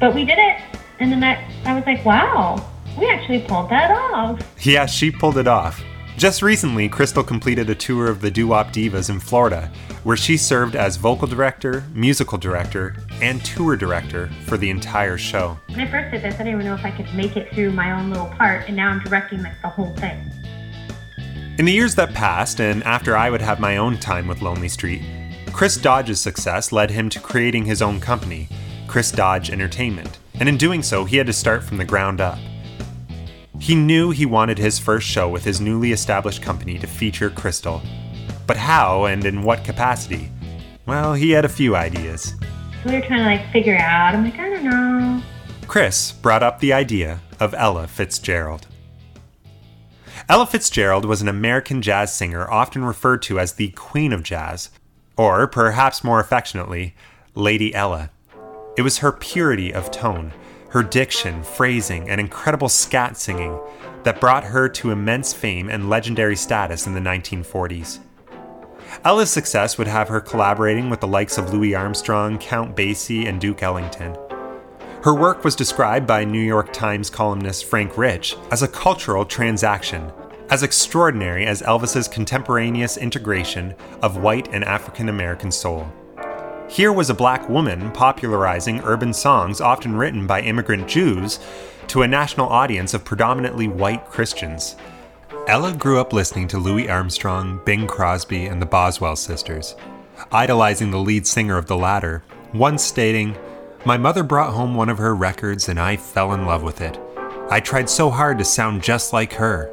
but 0.00 0.14
we 0.14 0.24
did 0.24 0.38
it. 0.38 0.62
And 0.98 1.12
then 1.12 1.20
that 1.20 1.50
I 1.66 1.74
was 1.74 1.84
like, 1.84 2.02
wow, 2.06 2.66
we 2.98 3.06
actually 3.06 3.40
pulled 3.42 3.68
that 3.68 3.90
off. 3.90 4.40
Yeah, 4.64 4.86
she 4.86 5.10
pulled 5.10 5.36
it 5.36 5.46
off. 5.46 5.84
Just 6.16 6.40
recently, 6.40 6.88
Crystal 6.88 7.22
completed 7.22 7.68
a 7.68 7.74
tour 7.74 8.06
of 8.06 8.22
the 8.22 8.30
Doo 8.30 8.46
Wop 8.46 8.68
Divas 8.68 9.10
in 9.10 9.20
Florida, 9.20 9.70
where 10.02 10.16
she 10.16 10.38
served 10.38 10.74
as 10.74 10.96
vocal 10.96 11.28
director, 11.28 11.84
musical 11.92 12.38
director, 12.38 12.96
and 13.20 13.44
tour 13.44 13.76
director 13.76 14.30
for 14.46 14.56
the 14.56 14.70
entire 14.70 15.18
show. 15.18 15.58
When 15.68 15.80
I 15.80 15.90
first 15.90 16.12
did 16.12 16.22
this, 16.22 16.36
I 16.36 16.38
didn't 16.38 16.54
even 16.54 16.64
know 16.64 16.74
if 16.74 16.86
I 16.86 16.90
could 16.90 17.12
make 17.14 17.36
it 17.36 17.52
through 17.52 17.72
my 17.72 17.92
own 17.92 18.08
little 18.08 18.28
part, 18.28 18.66
and 18.66 18.74
now 18.74 18.88
I'm 18.88 19.00
directing 19.00 19.42
like 19.42 19.60
the 19.60 19.68
whole 19.68 19.94
thing. 19.96 20.32
In 21.58 21.64
the 21.64 21.72
years 21.72 21.94
that 21.94 22.12
passed, 22.12 22.60
and 22.60 22.82
after 22.84 23.16
I 23.16 23.30
would 23.30 23.40
have 23.40 23.60
my 23.60 23.78
own 23.78 23.96
time 23.96 24.28
with 24.28 24.42
Lonely 24.42 24.68
Street, 24.68 25.00
Chris 25.52 25.78
Dodge's 25.78 26.20
success 26.20 26.70
led 26.70 26.90
him 26.90 27.08
to 27.08 27.18
creating 27.18 27.64
his 27.64 27.80
own 27.80 27.98
company, 27.98 28.46
Chris 28.86 29.10
Dodge 29.10 29.48
Entertainment, 29.48 30.18
and 30.38 30.50
in 30.50 30.58
doing 30.58 30.82
so, 30.82 31.06
he 31.06 31.16
had 31.16 31.26
to 31.28 31.32
start 31.32 31.64
from 31.64 31.78
the 31.78 31.84
ground 31.84 32.20
up. 32.20 32.38
He 33.58 33.74
knew 33.74 34.10
he 34.10 34.26
wanted 34.26 34.58
his 34.58 34.78
first 34.78 35.08
show 35.08 35.30
with 35.30 35.44
his 35.44 35.58
newly 35.58 35.92
established 35.92 36.42
company 36.42 36.78
to 36.78 36.86
feature 36.86 37.30
Crystal. 37.30 37.80
But 38.46 38.58
how 38.58 39.06
and 39.06 39.24
in 39.24 39.42
what 39.42 39.64
capacity? 39.64 40.30
Well, 40.84 41.14
he 41.14 41.30
had 41.30 41.46
a 41.46 41.48
few 41.48 41.74
ideas. 41.74 42.34
So 42.82 42.90
we 42.90 42.96
were 42.96 43.06
trying 43.06 43.20
to 43.20 43.24
like 43.24 43.50
figure 43.50 43.78
out. 43.78 44.14
I'm 44.14 44.24
like, 44.24 44.38
I 44.38 44.50
don't 44.50 44.64
know. 44.64 45.22
Chris 45.66 46.12
brought 46.12 46.42
up 46.42 46.60
the 46.60 46.74
idea 46.74 47.20
of 47.40 47.54
Ella 47.54 47.86
Fitzgerald. 47.86 48.66
Ella 50.28 50.44
Fitzgerald 50.44 51.04
was 51.04 51.22
an 51.22 51.28
American 51.28 51.80
jazz 51.80 52.12
singer 52.12 52.50
often 52.50 52.84
referred 52.84 53.22
to 53.22 53.38
as 53.38 53.52
the 53.52 53.68
Queen 53.68 54.12
of 54.12 54.24
Jazz, 54.24 54.70
or 55.16 55.46
perhaps 55.46 56.02
more 56.02 56.18
affectionately, 56.18 56.96
Lady 57.36 57.72
Ella. 57.72 58.10
It 58.76 58.82
was 58.82 58.98
her 58.98 59.12
purity 59.12 59.72
of 59.72 59.92
tone, 59.92 60.32
her 60.70 60.82
diction, 60.82 61.44
phrasing, 61.44 62.10
and 62.10 62.20
incredible 62.20 62.68
scat 62.68 63.16
singing 63.16 63.56
that 64.02 64.20
brought 64.20 64.42
her 64.42 64.68
to 64.68 64.90
immense 64.90 65.32
fame 65.32 65.68
and 65.68 65.88
legendary 65.88 66.34
status 66.34 66.88
in 66.88 66.94
the 66.94 67.00
1940s. 67.00 68.00
Ella's 69.04 69.30
success 69.30 69.78
would 69.78 69.86
have 69.86 70.08
her 70.08 70.20
collaborating 70.20 70.90
with 70.90 70.98
the 70.98 71.06
likes 71.06 71.38
of 71.38 71.54
Louis 71.54 71.76
Armstrong, 71.76 72.36
Count 72.38 72.74
Basie, 72.74 73.28
and 73.28 73.40
Duke 73.40 73.62
Ellington. 73.62 74.16
Her 75.06 75.14
work 75.14 75.44
was 75.44 75.54
described 75.54 76.04
by 76.04 76.24
New 76.24 76.40
York 76.40 76.72
Times 76.72 77.10
columnist 77.10 77.66
Frank 77.66 77.96
Rich 77.96 78.34
as 78.50 78.64
a 78.64 78.66
cultural 78.66 79.24
transaction, 79.24 80.10
as 80.50 80.64
extraordinary 80.64 81.46
as 81.46 81.62
Elvis's 81.62 82.08
contemporaneous 82.08 82.96
integration 82.96 83.76
of 84.02 84.16
white 84.16 84.48
and 84.52 84.64
African 84.64 85.08
American 85.08 85.52
soul. 85.52 85.86
Here 86.68 86.92
was 86.92 87.08
a 87.08 87.14
black 87.14 87.48
woman 87.48 87.92
popularizing 87.92 88.80
urban 88.80 89.12
songs 89.12 89.60
often 89.60 89.94
written 89.94 90.26
by 90.26 90.40
immigrant 90.40 90.88
Jews 90.88 91.38
to 91.86 92.02
a 92.02 92.08
national 92.08 92.48
audience 92.48 92.92
of 92.92 93.04
predominantly 93.04 93.68
white 93.68 94.10
Christians. 94.10 94.74
Ella 95.46 95.72
grew 95.72 96.00
up 96.00 96.12
listening 96.12 96.48
to 96.48 96.58
Louis 96.58 96.88
Armstrong, 96.88 97.60
Bing 97.64 97.86
Crosby, 97.86 98.46
and 98.46 98.60
the 98.60 98.66
Boswell 98.66 99.14
sisters, 99.14 99.76
idolizing 100.32 100.90
the 100.90 100.98
lead 100.98 101.28
singer 101.28 101.56
of 101.56 101.66
the 101.66 101.76
latter, 101.76 102.24
once 102.52 102.82
stating, 102.82 103.36
My 103.86 103.96
mother 103.96 104.24
brought 104.24 104.52
home 104.52 104.74
one 104.74 104.88
of 104.88 104.98
her 104.98 105.14
records 105.14 105.68
and 105.68 105.78
I 105.78 105.96
fell 105.96 106.32
in 106.32 106.44
love 106.44 106.64
with 106.64 106.80
it. 106.80 106.98
I 107.48 107.60
tried 107.60 107.88
so 107.88 108.10
hard 108.10 108.36
to 108.38 108.44
sound 108.44 108.82
just 108.82 109.12
like 109.12 109.32
her. 109.34 109.68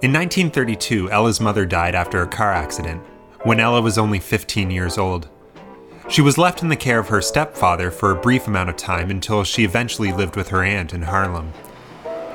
In 0.00 0.14
1932, 0.14 1.10
Ella's 1.10 1.42
mother 1.42 1.66
died 1.66 1.94
after 1.94 2.22
a 2.22 2.26
car 2.26 2.54
accident, 2.54 3.02
when 3.42 3.60
Ella 3.60 3.82
was 3.82 3.98
only 3.98 4.18
15 4.18 4.70
years 4.70 4.96
old. 4.96 5.28
She 6.08 6.22
was 6.22 6.38
left 6.38 6.62
in 6.62 6.70
the 6.70 6.74
care 6.74 6.98
of 6.98 7.08
her 7.08 7.20
stepfather 7.20 7.90
for 7.90 8.10
a 8.10 8.20
brief 8.22 8.46
amount 8.46 8.70
of 8.70 8.78
time 8.78 9.10
until 9.10 9.44
she 9.44 9.62
eventually 9.62 10.10
lived 10.10 10.36
with 10.36 10.48
her 10.48 10.64
aunt 10.64 10.94
in 10.94 11.02
Harlem. 11.02 11.52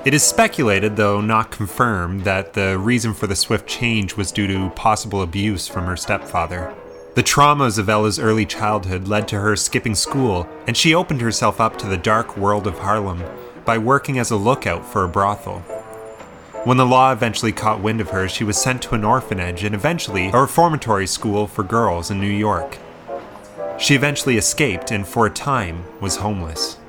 It 0.06 0.14
is 0.14 0.22
speculated, 0.22 0.96
though 0.96 1.22
not 1.22 1.50
confirmed, 1.50 2.24
that 2.26 2.54
the 2.54 2.78
reason 2.78 3.16
for 3.16 3.26
the 3.26 3.36
swift 3.36 3.68
change 3.68 4.16
was 4.16 4.32
due 4.32 4.46
to 4.46 4.70
possible 4.76 5.24
abuse 5.24 5.68
from 5.68 5.86
her 5.86 5.98
stepfather. 5.98 6.72
The 7.16 7.24
traumas 7.24 7.80
of 7.80 7.88
Ella's 7.88 8.20
early 8.20 8.46
childhood 8.46 9.08
led 9.08 9.26
to 9.30 9.40
her 9.40 9.56
skipping 9.56 9.96
school, 9.96 10.50
and 10.68 10.76
she 10.76 10.94
opened 10.94 11.22
herself 11.22 11.62
up 11.62 11.78
to 11.78 11.88
the 11.88 11.96
dark 11.96 12.36
world 12.36 12.68
of 12.68 12.80
Harlem 12.80 13.24
by 13.64 13.78
working 13.78 14.20
as 14.20 14.32
a 14.32 14.36
lookout 14.36 14.86
for 14.86 15.06
a 15.06 15.08
brothel. 15.08 15.60
When 16.66 16.76
the 16.76 16.86
law 16.86 17.14
eventually 17.14 17.54
caught 17.54 17.80
wind 17.80 18.02
of 18.02 18.10
her, 18.10 18.28
she 18.28 18.44
was 18.44 18.62
sent 18.62 18.82
to 18.82 18.96
an 18.96 19.06
orphanage 19.06 19.64
and 19.64 19.74
eventually 19.74 20.28
a 20.28 20.42
reformatory 20.42 21.08
school 21.08 21.48
for 21.48 21.64
girls 21.64 22.12
in 22.12 22.20
New 22.20 22.28
York. 22.28 22.80
She 23.80 23.96
eventually 23.96 24.36
escaped 24.36 24.92
and, 24.92 25.08
for 25.08 25.26
a 25.26 25.30
time, 25.30 25.86
was 26.02 26.18
homeless. 26.18 26.80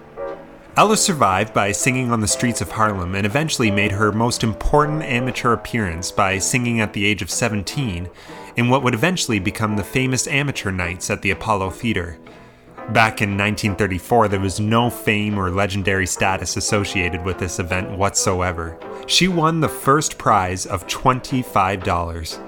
Ella 0.77 0.97
survived 0.97 1.55
by 1.55 1.71
singing 1.71 2.11
on 2.11 2.21
the 2.21 2.27
streets 2.27 2.61
of 2.61 2.73
Harlem 2.73 3.15
and 3.15 3.27
eventually 3.27 3.71
made 3.71 3.93
her 3.93 4.11
most 4.11 4.43
important 4.43 5.05
amateur 5.05 5.53
appearance 5.53 6.11
by 6.11 6.39
singing 6.39 6.81
at 6.81 6.95
the 6.95 7.07
age 7.07 7.23
of 7.23 7.31
17 7.31 8.11
in 8.57 8.69
what 8.69 8.83
would 8.83 8.95
eventually 8.95 9.39
become 9.39 9.77
the 9.77 9.85
famous 9.85 10.27
amateur 10.27 10.71
nights 10.71 11.11
at 11.11 11.23
the 11.23 11.31
Apollo 11.31 11.71
Theater. 11.71 12.19
Back 12.91 13.21
in 13.21 13.31
1934, 13.31 14.29
there 14.29 14.41
was 14.41 14.61
no 14.61 14.89
fame 14.91 15.39
or 15.39 15.51
legendary 15.51 16.07
status 16.07 16.57
associated 16.57 17.25
with 17.25 17.39
this 17.39 17.59
event 17.59 17.91
whatsoever. 17.91 18.79
She 19.07 19.27
won 19.27 19.61
the 19.61 19.69
first 19.69 20.19
prize 20.19 20.67
of 20.67 20.87
$25. 20.87 22.43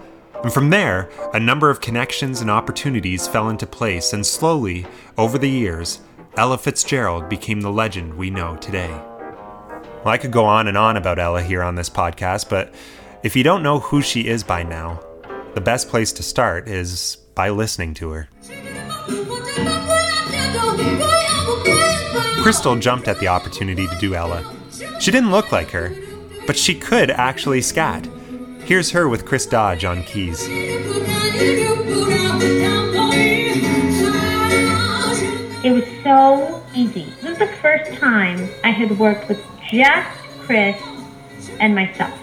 And 0.44 0.52
from 0.52 0.70
there, 0.70 1.10
a 1.34 1.40
number 1.40 1.70
of 1.70 1.80
connections 1.80 2.40
and 2.40 2.50
opportunities 2.50 3.26
fell 3.26 3.48
into 3.48 3.66
place, 3.66 4.12
and 4.12 4.24
slowly, 4.24 4.86
over 5.16 5.38
the 5.38 5.50
years, 5.50 6.00
Ella 6.36 6.56
Fitzgerald 6.56 7.28
became 7.28 7.60
the 7.60 7.72
legend 7.72 8.14
we 8.14 8.30
know 8.30 8.56
today. 8.58 8.90
Well, 8.90 10.14
I 10.14 10.18
could 10.18 10.30
go 10.30 10.44
on 10.44 10.68
and 10.68 10.78
on 10.78 10.96
about 10.96 11.18
Ella 11.18 11.42
here 11.42 11.64
on 11.64 11.74
this 11.74 11.90
podcast, 11.90 12.48
but 12.48 12.72
if 13.24 13.34
you 13.34 13.42
don't 13.42 13.64
know 13.64 13.80
who 13.80 14.00
she 14.00 14.28
is 14.28 14.44
by 14.44 14.62
now, 14.62 15.00
the 15.54 15.60
best 15.60 15.88
place 15.88 16.12
to 16.12 16.22
start 16.22 16.68
is 16.68 17.16
by 17.34 17.50
listening 17.50 17.94
to 17.94 18.10
her. 18.10 18.28
Crystal 22.42 22.76
jumped 22.76 23.08
at 23.08 23.18
the 23.20 23.28
opportunity 23.28 23.86
to 23.86 23.96
do 23.98 24.14
Ella. 24.14 24.54
She 25.00 25.10
didn't 25.10 25.30
look 25.30 25.52
like 25.52 25.70
her, 25.70 25.94
but 26.46 26.56
she 26.56 26.74
could 26.74 27.10
actually 27.10 27.60
scat. 27.60 28.08
Here's 28.64 28.90
her 28.90 29.08
with 29.08 29.24
Chris 29.24 29.46
Dodge 29.46 29.84
on 29.84 30.02
keys. 30.04 30.46
It 35.64 35.72
was 35.72 35.84
so 36.02 36.64
easy. 36.74 37.12
This 37.20 37.30
was 37.30 37.38
the 37.38 37.56
first 37.60 37.92
time 37.94 38.48
I 38.64 38.70
had 38.70 38.98
worked 38.98 39.28
with 39.28 39.44
just 39.70 40.08
Chris 40.40 40.80
and 41.60 41.74
myself. 41.74 42.17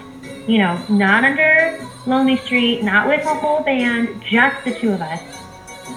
You 0.47 0.59
know, 0.59 0.79
not 0.89 1.23
under 1.23 1.79
Lonely 2.05 2.37
Street, 2.37 2.83
not 2.83 3.07
with 3.07 3.25
a 3.25 3.35
whole 3.35 3.61
band, 3.61 4.21
just 4.23 4.63
the 4.63 4.73
two 4.73 4.91
of 4.91 5.01
us. 5.01 5.21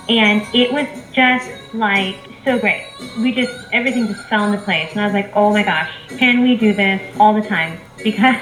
And 0.08 0.42
it 0.54 0.72
was 0.72 0.86
just 1.12 1.50
like 1.74 2.16
so 2.44 2.58
great. 2.58 2.86
We 3.18 3.32
just, 3.32 3.52
everything 3.72 4.06
just 4.06 4.26
fell 4.28 4.50
into 4.50 4.64
place. 4.64 4.90
And 4.92 5.00
I 5.00 5.04
was 5.04 5.14
like, 5.14 5.30
oh 5.34 5.52
my 5.52 5.62
gosh, 5.62 5.90
can 6.18 6.42
we 6.42 6.56
do 6.56 6.72
this 6.72 7.00
all 7.20 7.34
the 7.34 7.46
time? 7.46 7.78
Because 7.98 8.36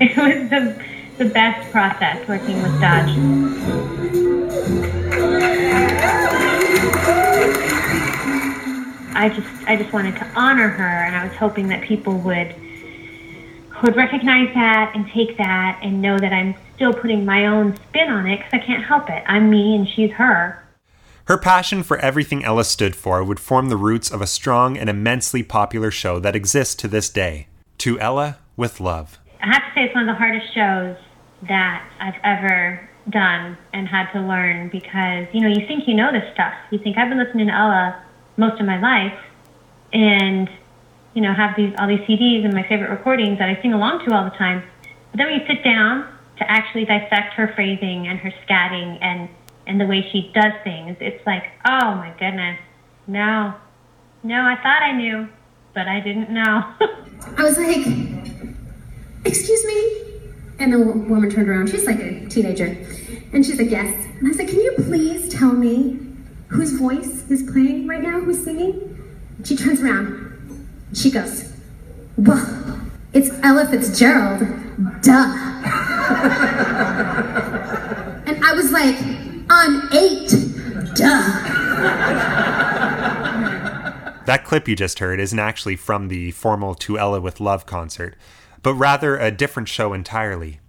it 0.00 0.16
was 0.16 0.50
the 0.50 0.82
the 1.18 1.24
best 1.24 1.70
process 1.72 2.26
working 2.28 2.62
with 2.62 2.78
Dodge. 2.80 3.08
I 9.14 9.30
just 9.30 9.48
I 9.66 9.76
just 9.76 9.92
wanted 9.92 10.16
to 10.16 10.26
honor 10.36 10.68
her 10.68 10.84
and 10.84 11.16
I 11.16 11.26
was 11.26 11.34
hoping 11.36 11.68
that 11.68 11.82
people 11.82 12.18
would 12.18 12.54
would 13.82 13.96
recognize 13.96 14.52
that 14.54 14.92
and 14.94 15.08
take 15.08 15.36
that 15.38 15.80
and 15.82 16.00
know 16.00 16.18
that 16.18 16.32
I'm 16.32 16.54
still 16.74 16.92
putting 16.92 17.24
my 17.24 17.46
own 17.46 17.76
spin 17.76 18.08
on 18.08 18.26
it 18.26 18.38
because 18.38 18.52
I 18.52 18.58
can't 18.58 18.84
help 18.84 19.08
it. 19.10 19.22
I'm 19.26 19.50
me 19.50 19.74
and 19.74 19.88
she's 19.88 20.12
her. 20.12 20.62
Her 21.26 21.38
passion 21.38 21.82
for 21.82 21.98
everything 21.98 22.44
Ella 22.44 22.64
stood 22.64 22.94
for 22.94 23.24
would 23.24 23.40
form 23.40 23.68
the 23.68 23.76
roots 23.76 24.10
of 24.10 24.20
a 24.20 24.26
strong 24.26 24.76
and 24.76 24.88
immensely 24.88 25.42
popular 25.42 25.90
show 25.90 26.20
that 26.20 26.36
exists 26.36 26.74
to 26.76 26.88
this 26.88 27.10
day. 27.10 27.48
To 27.78 27.98
Ella 27.98 28.38
with 28.56 28.80
love. 28.80 29.18
I 29.42 29.46
have 29.46 29.62
to 29.62 29.70
say 29.74 29.84
it's 29.84 29.94
one 29.94 30.08
of 30.08 30.14
the 30.14 30.18
hardest 30.18 30.54
shows 30.54 30.96
that 31.48 31.84
I've 32.00 32.20
ever 32.22 32.88
done 33.10 33.56
and 33.72 33.86
had 33.88 34.10
to 34.12 34.20
learn 34.20 34.68
because, 34.68 35.26
you 35.32 35.40
know, 35.40 35.48
you 35.48 35.66
think 35.66 35.86
you 35.86 35.94
know 35.94 36.12
this 36.12 36.32
stuff. 36.32 36.54
You 36.70 36.78
think 36.78 36.96
I've 36.96 37.08
been 37.08 37.18
listening 37.18 37.48
to 37.48 37.52
Ella 37.52 38.02
most 38.36 38.60
of 38.60 38.66
my 38.66 38.80
life 38.80 39.18
and, 39.92 40.48
you 41.16 41.22
know, 41.22 41.32
have 41.32 41.56
these 41.56 41.72
all 41.78 41.88
these 41.88 42.00
CDs 42.00 42.44
and 42.44 42.52
my 42.52 42.62
favorite 42.68 42.90
recordings 42.90 43.38
that 43.38 43.48
I 43.48 43.60
sing 43.62 43.72
along 43.72 44.04
to 44.04 44.14
all 44.14 44.24
the 44.24 44.36
time. 44.36 44.62
But 45.10 45.16
then 45.16 45.26
when 45.28 45.40
you 45.40 45.46
sit 45.46 45.64
down 45.64 46.06
to 46.36 46.48
actually 46.48 46.84
dissect 46.84 47.32
her 47.34 47.50
phrasing 47.54 48.06
and 48.06 48.18
her 48.18 48.32
scatting 48.46 48.98
and 49.00 49.30
and 49.66 49.80
the 49.80 49.86
way 49.86 50.06
she 50.12 50.30
does 50.34 50.52
things, 50.62 50.98
it's 51.00 51.26
like, 51.26 51.44
oh 51.66 51.94
my 51.96 52.14
goodness, 52.20 52.58
No. 53.06 53.54
No, 54.22 54.42
I 54.42 54.56
thought 54.56 54.82
I 54.82 54.92
knew, 54.92 55.28
but 55.72 55.88
I 55.88 56.00
didn't 56.00 56.30
know. 56.30 56.64
I 57.38 57.42
was 57.42 57.56
like, 57.56 57.86
excuse 59.24 59.64
me? 59.64 60.32
And 60.58 60.72
the 60.72 60.78
woman 60.80 61.30
turned 61.30 61.48
around. 61.48 61.70
She's 61.70 61.86
like 61.86 62.00
a 62.00 62.26
teenager. 62.26 62.66
And 63.32 63.44
she's 63.46 63.58
like, 63.58 63.70
yes. 63.70 63.86
And 64.18 64.26
I 64.26 64.28
was 64.28 64.38
like, 64.38 64.48
can 64.48 64.60
you 64.60 64.72
please 64.76 65.32
tell 65.32 65.52
me 65.52 65.98
whose 66.48 66.72
voice 66.72 67.30
is 67.30 67.42
playing 67.44 67.86
right 67.86 68.02
now? 68.02 68.20
Who's 68.20 68.42
singing? 68.42 68.98
She 69.44 69.56
turns 69.56 69.80
around. 69.80 70.25
She 70.94 71.10
goes, 71.10 71.52
well, 72.16 72.80
it's 73.12 73.30
Ella 73.42 73.66
Fitzgerald. 73.66 74.40
Duh. 75.02 75.12
and 78.26 78.44
I 78.44 78.52
was 78.54 78.70
like, 78.72 78.96
I'm 79.50 79.88
eight. 79.92 80.30
Duh. 80.94 81.42
That 84.26 84.44
clip 84.44 84.66
you 84.66 84.74
just 84.74 84.98
heard 84.98 85.20
isn't 85.20 85.38
actually 85.38 85.76
from 85.76 86.08
the 86.08 86.30
formal 86.32 86.74
To 86.74 86.98
Ella 86.98 87.20
with 87.20 87.38
Love 87.40 87.64
concert, 87.64 88.16
but 88.62 88.74
rather 88.74 89.16
a 89.16 89.30
different 89.30 89.68
show 89.68 89.92
entirely. 89.92 90.60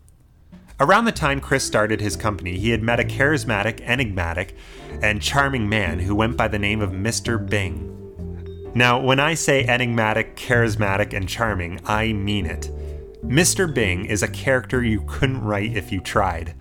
Around 0.79 1.05
the 1.05 1.11
time 1.11 1.39
Chris 1.39 1.63
started 1.63 1.99
his 1.99 2.15
company, 2.15 2.59
he 2.59 2.69
had 2.69 2.83
met 2.83 2.99
a 2.99 3.03
charismatic, 3.03 3.81
enigmatic, 3.81 4.55
and 5.01 5.23
charming 5.23 5.67
man 5.67 5.99
who 5.99 6.13
went 6.13 6.37
by 6.37 6.47
the 6.47 6.59
name 6.59 6.81
of 6.81 6.91
Mr. 6.91 7.43
Bing. 7.43 8.06
Now, 8.73 8.99
when 8.99 9.19
I 9.19 9.33
say 9.33 9.65
enigmatic, 9.65 10.35
charismatic, 10.35 11.13
and 11.13 11.27
charming, 11.27 11.79
I 11.85 12.13
mean 12.13 12.45
it. 12.45 12.69
Mr. 13.23 13.73
Bing 13.73 14.05
is 14.05 14.23
a 14.23 14.27
character 14.27 14.83
you 14.83 15.03
couldn't 15.07 15.41
write 15.43 15.75
if 15.75 15.91
you 15.91 15.99
tried. 15.99 16.53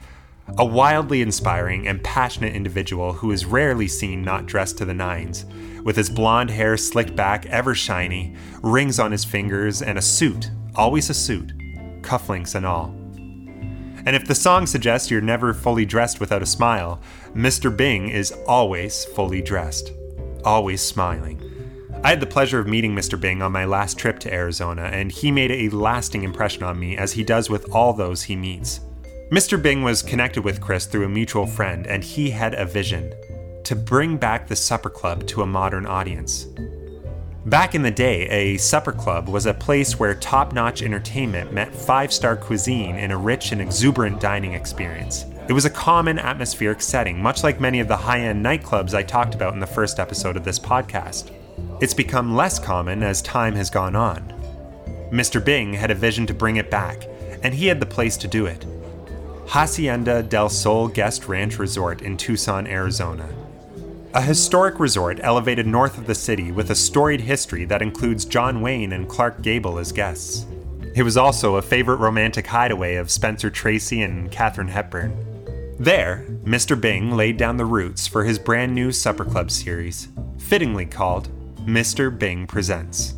A 0.59 0.64
wildly 0.64 1.22
inspiring 1.22 1.86
and 1.86 2.02
passionate 2.02 2.54
individual 2.54 3.12
who 3.12 3.32
is 3.32 3.44
rarely 3.44 3.88
seen 3.88 4.22
not 4.22 4.46
dressed 4.46 4.78
to 4.78 4.84
the 4.84 4.94
nines, 4.94 5.44
with 5.84 5.96
his 5.96 6.09
blonde 6.09 6.50
hair 6.50 6.76
slicked 6.76 7.14
back, 7.14 7.46
ever 7.46 7.74
shiny, 7.74 8.34
rings 8.62 8.98
on 8.98 9.12
his 9.12 9.24
fingers, 9.24 9.82
and 9.82 9.98
a 9.98 10.02
suit, 10.02 10.50
always 10.74 11.11
a 11.11 11.14
suit, 11.14 11.52
cufflinks 12.02 12.54
and 12.54 12.64
all. 12.64 12.94
And 14.07 14.14
if 14.14 14.26
the 14.26 14.34
song 14.36 14.66
suggests 14.66 15.11
you're 15.11 15.20
never 15.20 15.52
fully 15.52 15.84
dressed 15.84 16.20
without 16.20 16.42
a 16.42 16.46
smile, 16.46 17.00
Mr. 17.34 17.76
Bing 17.76 18.09
is 18.09 18.32
always 18.46 19.04
fully 19.04 19.42
dressed, 19.42 19.92
always 20.44 20.80
smiling. 20.80 21.42
I 22.05 22.11
had 22.11 22.20
the 22.20 22.26
pleasure 22.26 22.59
of 22.59 22.66
meeting 22.66 22.94
Mr. 22.94 23.20
Bing 23.20 23.42
on 23.42 23.53
my 23.53 23.64
last 23.64 23.99
trip 23.99 24.18
to 24.20 24.32
Arizona, 24.32 24.82
and 24.84 25.11
he 25.11 25.30
made 25.30 25.51
a 25.51 25.70
lasting 25.70 26.22
impression 26.22 26.62
on 26.62 26.78
me 26.78 26.97
as 26.97 27.12
he 27.12 27.24
does 27.24 27.51
with 27.51 27.68
all 27.74 27.92
those 27.92 28.22
he 28.22 28.36
meets. 28.36 28.80
Mr. 29.32 29.61
Bing 29.61 29.82
was 29.82 30.03
connected 30.03 30.44
with 30.44 30.61
Chris 30.61 30.86
through 30.86 31.05
a 31.05 31.09
mutual 31.09 31.47
friend, 31.47 31.86
and 31.86 32.05
he 32.05 32.30
had 32.30 32.55
a 32.55 32.64
vision 32.64 33.12
to 33.64 33.74
bring 33.74 34.16
back 34.16 34.47
the 34.47 34.55
supper 34.55 34.88
club 34.88 35.26
to 35.26 35.42
a 35.42 35.47
modern 35.47 35.84
audience. 35.84 36.47
Back 37.47 37.74
in 37.74 37.82
the 37.82 37.90
day, 37.90 38.28
a 38.28 38.57
supper 38.57 38.92
club 38.92 39.28
was 39.28 39.47
a 39.47 39.55
place 39.55 39.99
where 39.99 40.14
top 40.14 40.53
notch 40.53 40.82
entertainment 40.82 41.53
met 41.53 41.74
five 41.74 42.12
star 42.12 42.36
cuisine 42.36 42.97
in 42.97 43.11
a 43.11 43.16
rich 43.16 43.53
and 43.53 43.61
exuberant 43.61 44.20
dining 44.20 44.53
experience. 44.53 45.24
It 45.49 45.53
was 45.53 45.64
a 45.64 45.70
common 45.70 46.18
atmospheric 46.18 46.80
setting, 46.80 47.22
much 47.22 47.44
like 47.44 47.61
many 47.61 47.80
of 47.80 47.88
the 47.88 47.97
high 47.97 48.20
end 48.20 48.44
nightclubs 48.44 48.94
I 48.94 49.05
talked 49.05 49.34
about 49.34 49.55
in 49.55 49.61
the 49.61 49.66
first 49.66 50.01
episode 50.01 50.36
of 50.36 50.44
this 50.44 50.59
podcast. 50.59 51.30
It's 51.79 51.95
become 51.95 52.35
less 52.35 52.59
common 52.59 53.03
as 53.03 53.20
time 53.20 53.55
has 53.55 53.68
gone 53.68 53.95
on. 53.95 54.33
Mr. 55.11 55.45
Bing 55.45 55.74
had 55.74 55.91
a 55.91 55.95
vision 55.95 56.27
to 56.27 56.35
bring 56.35 56.57
it 56.57 56.70
back, 56.70 57.07
and 57.43 57.53
he 57.53 57.66
had 57.66 57.81
the 57.81 57.87
place 57.87 58.16
to 58.18 58.29
do 58.29 58.47
it. 58.47 58.64
Hacienda 59.47 60.22
del 60.22 60.49
Sol 60.49 60.89
Guest 60.89 61.29
Ranch 61.29 61.59
Resort 61.59 62.01
in 62.01 62.16
Tucson, 62.16 62.66
Arizona. 62.66 63.29
A 64.14 64.22
historic 64.22 64.81
resort 64.81 65.20
elevated 65.22 65.66
north 65.66 65.99
of 65.99 66.07
the 66.07 66.14
city 66.14 66.51
with 66.51 66.70
a 66.70 66.74
storied 66.74 67.20
history 67.20 67.66
that 67.66 67.83
includes 67.83 68.24
John 68.24 68.62
Wayne 68.62 68.95
and 68.95 69.07
Clark 69.07 69.43
Gable 69.43 69.79
as 69.79 69.93
guests. 69.93 70.47
It 70.95 71.03
was 71.03 71.18
also 71.18 71.57
a 71.57 71.62
favorite 71.62 71.97
romantic 71.97 72.47
hideaway 72.47 72.95
of 72.95 73.11
Spencer 73.11 73.51
Tracy 73.51 74.01
and 74.01 74.31
Katharine 74.31 74.68
Hepburn. 74.68 75.14
There, 75.79 76.24
Mr. 76.43 76.81
Bing 76.81 77.11
laid 77.11 77.37
down 77.37 77.59
the 77.59 77.66
roots 77.66 78.07
for 78.07 78.24
his 78.24 78.39
brand 78.39 78.74
new 78.74 78.91
Supper 78.91 79.27
Club 79.27 79.51
series, 79.51 80.09
fittingly 80.39 80.87
called 80.87 81.29
Mr. 81.67 82.17
Bing 82.17 82.47
Presents. 82.47 83.14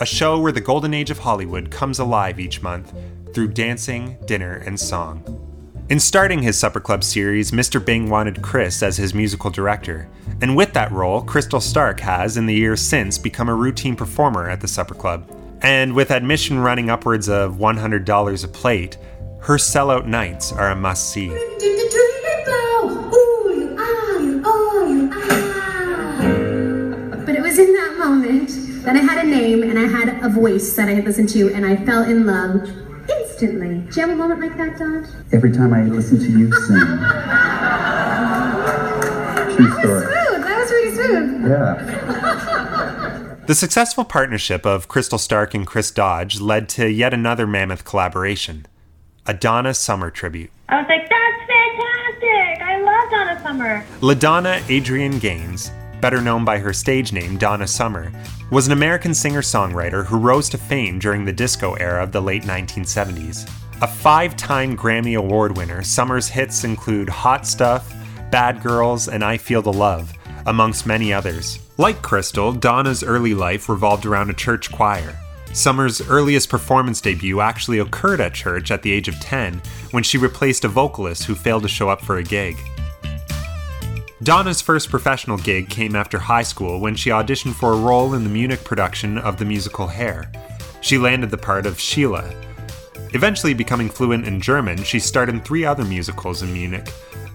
A 0.00 0.06
show 0.06 0.40
where 0.40 0.50
the 0.50 0.60
golden 0.60 0.92
age 0.92 1.10
of 1.10 1.20
Hollywood 1.20 1.70
comes 1.70 2.00
alive 2.00 2.40
each 2.40 2.60
month 2.60 2.92
through 3.32 3.48
dancing, 3.48 4.18
dinner, 4.26 4.56
and 4.66 4.78
song. 4.78 5.22
In 5.88 6.00
starting 6.00 6.42
his 6.42 6.58
Supper 6.58 6.80
Club 6.80 7.04
series, 7.04 7.52
Mr. 7.52 7.82
Bing 7.82 8.10
wanted 8.10 8.42
Chris 8.42 8.82
as 8.82 8.96
his 8.96 9.14
musical 9.14 9.50
director, 9.50 10.08
and 10.42 10.56
with 10.56 10.72
that 10.72 10.90
role, 10.90 11.22
Crystal 11.22 11.60
Stark 11.60 12.00
has, 12.00 12.36
in 12.36 12.46
the 12.46 12.54
years 12.54 12.80
since, 12.80 13.18
become 13.18 13.48
a 13.48 13.54
routine 13.54 13.94
performer 13.94 14.50
at 14.50 14.60
the 14.60 14.66
Supper 14.66 14.94
Club. 14.94 15.30
And 15.62 15.94
with 15.94 16.10
admission 16.10 16.58
running 16.58 16.90
upwards 16.90 17.28
of 17.28 17.58
$100 17.58 18.44
a 18.44 18.48
plate, 18.48 18.98
her 19.42 19.58
sellout 19.58 20.06
nights 20.06 20.50
are 20.50 20.72
a 20.72 20.76
must 20.76 21.12
see. 21.12 21.28
Was 27.56 27.68
in 27.68 27.74
that 27.74 27.96
moment 27.98 28.50
that 28.84 28.96
I 28.96 28.98
had 28.98 29.24
a 29.24 29.28
name 29.28 29.62
and 29.62 29.78
I 29.78 29.86
had 29.86 30.22
a 30.22 30.28
voice 30.28 30.76
that 30.76 30.88
I 30.88 30.92
had 30.92 31.04
listened 31.06 31.30
to, 31.30 31.54
and 31.54 31.64
I 31.64 31.76
fell 31.84 32.02
in 32.02 32.26
love 32.26 32.68
instantly. 33.08 33.80
Do 33.90 34.00
you 34.00 34.06
have 34.06 34.10
a 34.10 34.16
moment 34.16 34.40
like 34.40 34.58
that, 34.58 34.78
Dodge? 34.78 35.06
Every 35.32 35.52
time 35.52 35.72
I 35.72 35.84
listen 35.84 36.18
to 36.18 36.26
you 36.38 36.52
sing. 36.52 36.76
True 39.56 39.72
story. 39.80 40.06
That 40.42 40.58
was 40.58 40.70
really 40.70 40.94
smooth. 40.94 41.48
Yeah. 41.48 41.76
The 43.46 43.54
successful 43.54 44.04
partnership 44.04 44.66
of 44.66 44.88
Crystal 44.88 45.18
Stark 45.18 45.54
and 45.54 45.66
Chris 45.66 45.90
Dodge 45.90 46.40
led 46.40 46.68
to 46.70 46.90
yet 46.90 47.14
another 47.14 47.46
mammoth 47.46 47.84
collaboration 47.84 48.66
a 49.28 49.34
Donna 49.34 49.72
Summer 49.74 50.10
tribute. 50.10 50.50
I 50.68 50.80
was 50.80 50.88
like, 50.88 51.08
that's 51.08 51.50
fantastic! 51.50 52.62
I 52.62 52.80
love 52.82 53.10
Donna 53.10 53.40
Summer. 53.42 53.84
LaDonna 54.00 54.62
Adrian 54.70 55.18
Gaines, 55.18 55.70
better 56.06 56.22
known 56.22 56.44
by 56.44 56.56
her 56.56 56.72
stage 56.72 57.12
name 57.12 57.36
Donna 57.36 57.66
Summer, 57.66 58.12
was 58.52 58.68
an 58.68 58.72
American 58.72 59.12
singer 59.12 59.40
songwriter 59.42 60.06
who 60.06 60.16
rose 60.16 60.48
to 60.48 60.56
fame 60.56 61.00
during 61.00 61.24
the 61.24 61.32
disco 61.32 61.74
era 61.74 62.00
of 62.00 62.12
the 62.12 62.22
late 62.22 62.44
1970s. 62.44 63.50
A 63.82 63.88
five 63.88 64.36
time 64.36 64.76
Grammy 64.76 65.18
Award 65.18 65.56
winner, 65.56 65.82
Summer's 65.82 66.28
hits 66.28 66.62
include 66.62 67.08
Hot 67.08 67.44
Stuff, 67.44 67.92
Bad 68.30 68.62
Girls, 68.62 69.08
and 69.08 69.24
I 69.24 69.36
Feel 69.36 69.62
the 69.62 69.72
Love, 69.72 70.12
amongst 70.46 70.86
many 70.86 71.12
others. 71.12 71.58
Like 71.76 72.02
Crystal, 72.02 72.52
Donna's 72.52 73.02
early 73.02 73.34
life 73.34 73.68
revolved 73.68 74.06
around 74.06 74.30
a 74.30 74.34
church 74.34 74.70
choir. 74.70 75.18
Summer's 75.52 76.00
earliest 76.08 76.48
performance 76.48 77.00
debut 77.00 77.40
actually 77.40 77.80
occurred 77.80 78.20
at 78.20 78.32
church 78.32 78.70
at 78.70 78.82
the 78.82 78.92
age 78.92 79.08
of 79.08 79.18
10 79.18 79.60
when 79.90 80.04
she 80.04 80.18
replaced 80.18 80.64
a 80.64 80.68
vocalist 80.68 81.24
who 81.24 81.34
failed 81.34 81.64
to 81.64 81.68
show 81.68 81.88
up 81.88 82.00
for 82.00 82.18
a 82.18 82.22
gig. 82.22 82.56
Donna's 84.22 84.62
first 84.62 84.88
professional 84.88 85.36
gig 85.36 85.68
came 85.68 85.94
after 85.94 86.18
high 86.18 86.42
school 86.42 86.80
when 86.80 86.94
she 86.94 87.10
auditioned 87.10 87.52
for 87.52 87.74
a 87.74 87.78
role 87.78 88.14
in 88.14 88.24
the 88.24 88.30
Munich 88.30 88.64
production 88.64 89.18
of 89.18 89.36
the 89.36 89.44
musical 89.44 89.86
Hair. 89.86 90.32
She 90.80 90.96
landed 90.96 91.30
the 91.30 91.36
part 91.36 91.66
of 91.66 91.78
Sheila. 91.78 92.24
Eventually 93.12 93.52
becoming 93.52 93.90
fluent 93.90 94.26
in 94.26 94.40
German, 94.40 94.82
she 94.82 95.00
starred 95.00 95.28
in 95.28 95.42
three 95.42 95.66
other 95.66 95.84
musicals 95.84 96.42
in 96.42 96.50
Munich 96.50 96.90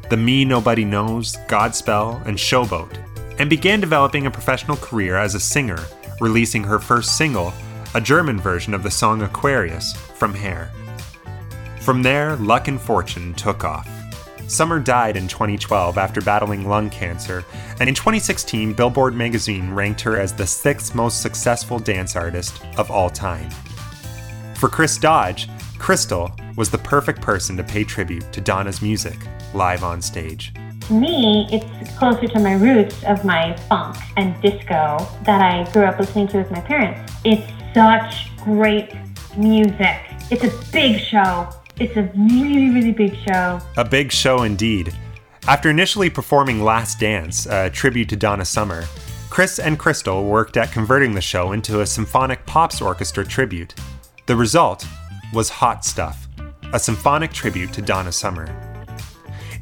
The 0.09 0.17
Me 0.17 0.43
Nobody 0.43 0.83
Knows, 0.83 1.37
Godspell, 1.47 2.25
and 2.25 2.35
Showboat, 2.35 2.97
and 3.37 3.47
began 3.47 3.79
developing 3.79 4.25
a 4.25 4.31
professional 4.31 4.77
career 4.77 5.17
as 5.17 5.35
a 5.35 5.39
singer, 5.39 5.79
releasing 6.19 6.63
her 6.63 6.79
first 6.79 7.15
single, 7.15 7.53
a 7.93 8.01
German 8.01 8.39
version 8.39 8.73
of 8.73 8.81
the 8.81 8.89
song 8.89 9.21
Aquarius 9.21 9.93
from 10.15 10.33
Hair. 10.33 10.71
From 11.79 12.01
there, 12.01 12.37
luck 12.37 12.67
and 12.67 12.81
fortune 12.81 13.35
took 13.35 13.63
off. 13.63 14.00
Summer 14.51 14.81
died 14.81 15.15
in 15.15 15.29
2012 15.29 15.97
after 15.97 16.19
battling 16.19 16.67
lung 16.67 16.89
cancer, 16.89 17.45
and 17.79 17.87
in 17.87 17.95
2016, 17.95 18.73
Billboard 18.73 19.15
magazine 19.15 19.71
ranked 19.71 20.01
her 20.01 20.19
as 20.19 20.33
the 20.33 20.45
sixth 20.45 20.93
most 20.93 21.21
successful 21.21 21.79
dance 21.79 22.17
artist 22.17 22.61
of 22.77 22.91
all 22.91 23.09
time. 23.09 23.49
For 24.55 24.67
Chris 24.67 24.97
Dodge, 24.97 25.47
Crystal 25.79 26.35
was 26.57 26.69
the 26.69 26.77
perfect 26.79 27.21
person 27.21 27.55
to 27.55 27.63
pay 27.63 27.85
tribute 27.85 28.29
to 28.33 28.41
Donna's 28.41 28.81
music 28.81 29.17
live 29.53 29.85
on 29.85 30.01
stage. 30.01 30.53
To 30.87 30.93
me, 30.99 31.47
it's 31.49 31.97
closer 31.97 32.27
to 32.27 32.39
my 32.41 32.55
roots 32.55 33.05
of 33.05 33.23
my 33.23 33.55
funk 33.69 33.95
and 34.17 34.39
disco 34.41 35.07
that 35.23 35.41
I 35.41 35.71
grew 35.71 35.85
up 35.85 35.97
listening 35.97 36.27
to 36.27 36.39
with 36.39 36.51
my 36.51 36.59
parents. 36.59 37.13
It's 37.23 37.49
such 37.73 38.35
great 38.43 38.93
music. 39.37 39.95
It's 40.29 40.43
a 40.43 40.71
big 40.73 40.99
show. 40.99 41.47
It's 41.81 41.97
a 41.97 42.03
really, 42.15 42.69
really 42.69 42.91
big 42.91 43.17
show. 43.25 43.59
A 43.75 43.83
big 43.83 44.11
show 44.11 44.43
indeed. 44.43 44.95
After 45.47 45.67
initially 45.67 46.11
performing 46.11 46.63
Last 46.63 46.99
Dance, 46.99 47.47
a 47.47 47.71
tribute 47.71 48.07
to 48.09 48.15
Donna 48.15 48.45
Summer, 48.45 48.83
Chris 49.31 49.57
and 49.57 49.79
Crystal 49.79 50.23
worked 50.23 50.57
at 50.57 50.71
converting 50.71 51.15
the 51.15 51.21
show 51.21 51.53
into 51.53 51.81
a 51.81 51.85
symphonic 51.87 52.45
pops 52.45 52.83
orchestra 52.83 53.25
tribute. 53.25 53.73
The 54.27 54.35
result 54.35 54.85
was 55.33 55.49
Hot 55.49 55.83
Stuff, 55.83 56.27
a 56.71 56.77
symphonic 56.77 57.33
tribute 57.33 57.73
to 57.73 57.81
Donna 57.81 58.11
Summer. 58.11 58.45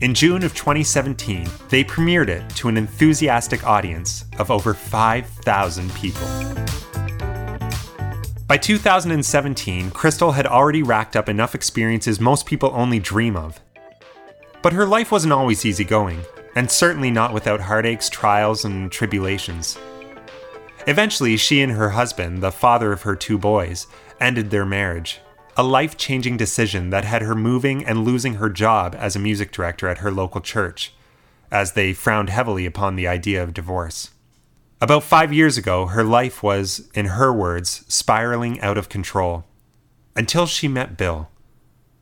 In 0.02 0.14
June 0.14 0.44
of 0.44 0.54
2017, 0.54 1.48
they 1.70 1.86
premiered 1.86 2.28
it 2.28 2.50
to 2.58 2.68
an 2.68 2.76
enthusiastic 2.76 3.66
audience 3.66 4.26
of 4.40 4.52
over 4.52 4.74
5,000 4.74 5.94
people. 5.94 6.28
By 8.50 8.58
2017, 8.58 9.92
Crystal 9.92 10.32
had 10.32 10.48
already 10.48 10.82
racked 10.82 11.16
up 11.16 11.30
enough 11.30 11.54
experiences 11.54 12.20
most 12.20 12.48
people 12.48 12.72
only 12.74 12.98
dream 12.98 13.36
of. 13.36 13.60
But 14.64 14.74
her 14.74 14.88
life 14.88 15.12
wasn't 15.12 15.34
always 15.34 15.64
easygoing, 15.66 16.24
and 16.56 16.72
certainly 16.72 17.12
not 17.12 17.32
without 17.32 17.62
heartaches, 17.62 18.10
trials, 18.10 18.66
and 18.66 18.92
tribulations. 18.92 19.78
Eventually, 20.88 21.38
she 21.38 21.62
and 21.62 21.74
her 21.74 21.92
husband, 21.92 22.42
the 22.42 22.52
father 22.52 22.92
of 22.92 23.04
her 23.04 23.16
two 23.16 23.38
boys, 23.38 23.86
ended 24.20 24.50
their 24.50 24.66
marriage, 24.66 25.20
a 25.56 25.62
life 25.62 25.96
changing 25.96 26.36
decision 26.36 26.90
that 26.90 27.06
had 27.06 27.22
her 27.22 27.36
moving 27.36 27.86
and 27.86 28.04
losing 28.04 28.34
her 28.34 28.50
job 28.50 28.96
as 28.98 29.16
a 29.16 29.20
music 29.20 29.52
director 29.52 29.88
at 29.88 30.00
her 30.00 30.10
local 30.10 30.42
church, 30.42 30.92
as 31.52 31.74
they 31.74 31.94
frowned 31.94 32.32
heavily 32.32 32.66
upon 32.66 32.96
the 32.96 33.08
idea 33.08 33.44
of 33.44 33.54
divorce. 33.54 34.10
About 34.82 35.04
five 35.04 35.34
years 35.34 35.58
ago, 35.58 35.88
her 35.88 36.06
life 36.06 36.42
was, 36.42 36.90
in 36.94 37.08
her 37.08 37.34
words, 37.34 37.84
spiraling 37.90 38.62
out 38.62 38.78
of 38.78 38.88
control. 38.88 39.44
Until 40.16 40.46
she 40.46 40.70
met 40.70 40.96
Bill, 40.96 41.30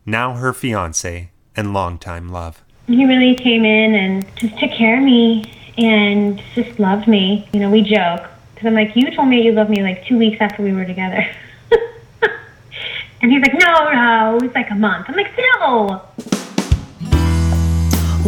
now 0.05 0.33
her 0.33 0.53
fiance 0.53 1.31
and 1.55 1.73
longtime 1.73 2.29
love. 2.29 2.63
He 2.85 3.03
really 3.03 3.33
came 3.33 3.65
in 3.65 3.95
and 3.95 4.35
just 4.35 4.59
took 4.59 4.69
care 4.69 4.99
of 4.99 5.03
me 5.03 5.51
and 5.75 6.39
just 6.53 6.79
loved 6.79 7.07
me. 7.07 7.49
You 7.51 7.61
know, 7.61 7.71
we 7.71 7.81
joke 7.81 8.27
because 8.53 8.67
I'm 8.67 8.75
like, 8.75 8.95
you 8.95 9.09
told 9.09 9.27
me 9.27 9.41
you 9.41 9.53
loved 9.53 9.71
me 9.71 9.81
like 9.81 10.05
two 10.05 10.19
weeks 10.19 10.37
after 10.39 10.61
we 10.61 10.71
were 10.71 10.85
together. 10.85 11.27
and 13.21 13.31
he's 13.31 13.41
like, 13.41 13.55
no, 13.55 13.91
no, 13.91 14.39
it's 14.43 14.53
like 14.53 14.69
a 14.69 14.75
month. 14.75 15.07
I'm 15.09 15.15
like, 15.15 15.35
no. 15.35 16.03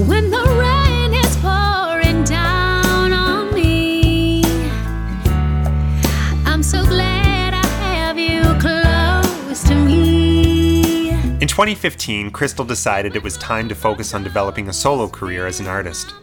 When 0.07 0.31
the 0.31 0.43
rain 0.57 0.78
In 11.41 11.47
2015, 11.47 12.31
Crystal 12.31 12.65
decided 12.65 13.15
it 13.15 13.23
was 13.23 13.37
time 13.37 13.69
to 13.69 13.75
focus 13.75 14.13
on 14.13 14.25
developing 14.25 14.67
a 14.67 14.73
solo 14.73 15.07
career 15.07 15.47
as 15.47 15.61
an 15.61 15.67
artist. 15.67 16.13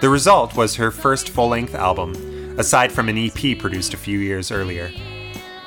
The 0.00 0.08
result 0.08 0.56
was 0.56 0.76
her 0.76 0.92
first 0.92 1.30
full 1.30 1.48
length 1.48 1.74
album, 1.74 2.14
aside 2.56 2.92
from 2.92 3.08
an 3.08 3.18
EP 3.18 3.58
produced 3.58 3.94
a 3.94 3.96
few 3.96 4.20
years 4.20 4.52
earlier. 4.52 4.92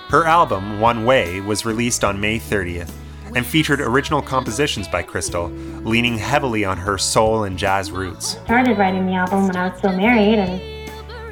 Her 0.07 0.23
album, 0.23 0.79
One 0.79 1.03
Way, 1.03 1.41
was 1.41 1.65
released 1.65 2.05
on 2.05 2.21
May 2.21 2.39
30th 2.39 2.93
and 3.35 3.45
featured 3.45 3.81
original 3.81 4.21
compositions 4.21 4.87
by 4.87 5.03
Crystal, 5.03 5.49
leaning 5.49 6.17
heavily 6.17 6.63
on 6.63 6.77
her 6.77 6.97
soul 6.97 7.43
and 7.43 7.57
jazz 7.57 7.91
roots. 7.91 8.37
I 8.37 8.45
Started 8.45 8.77
writing 8.77 9.05
the 9.05 9.15
album 9.15 9.47
when 9.47 9.57
I 9.57 9.67
was 9.67 9.77
still 9.79 9.97
married, 9.97 10.39
and 10.39 10.61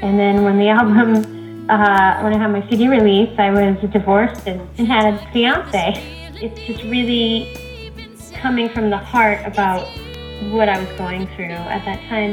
and 0.04 0.20
then 0.20 0.44
when 0.44 0.58
the 0.58 0.68
album, 0.78 1.70
uh, 1.70 2.20
when 2.22 2.34
I 2.34 2.38
had 2.38 2.52
my 2.52 2.70
CD 2.70 2.90
release, 2.90 3.34
I 3.40 3.50
was 3.50 3.78
divorced 3.92 4.46
and, 4.46 4.60
and 4.78 4.88
had 4.90 5.14
a 5.14 5.32
fiance. 5.32 6.21
It's 6.42 6.60
just 6.62 6.84
really 6.86 7.56
coming 8.34 8.68
from 8.70 8.90
the 8.90 8.98
heart 8.98 9.46
about 9.46 9.86
what 10.50 10.70
I 10.70 10.80
was 10.80 10.90
going 10.98 11.28
through 11.36 11.52
at 11.52 11.86
that 11.86 12.02
time 12.10 12.32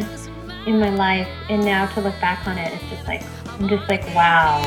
in 0.66 0.80
my 0.80 0.88
life, 0.88 1.28
and 1.50 1.62
now 1.62 1.84
to 1.88 2.00
look 2.00 2.18
back 2.18 2.46
on 2.48 2.56
it, 2.56 2.72
it's 2.72 2.88
just 2.88 3.06
like 3.06 3.22
I'm 3.46 3.68
just 3.68 3.86
like 3.86 4.02
wow. 4.14 4.62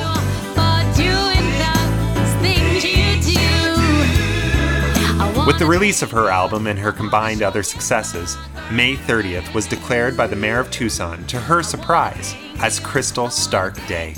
With 5.48 5.58
the 5.58 5.66
release 5.66 6.04
of 6.04 6.12
her 6.12 6.30
album 6.30 6.68
and 6.68 6.78
her 6.78 6.92
combined 6.92 7.42
other 7.42 7.64
successes, 7.64 8.38
May 8.72 8.96
30th 8.96 9.56
was 9.56 9.66
declared 9.66 10.16
by 10.16 10.28
the 10.28 10.36
mayor 10.36 10.60
of 10.60 10.70
Tucson, 10.70 11.26
to 11.26 11.40
her 11.40 11.64
surprise, 11.64 12.36
as 12.60 12.80
Crystal 12.80 13.32
Stark 13.32 13.76
Day, 13.88 14.14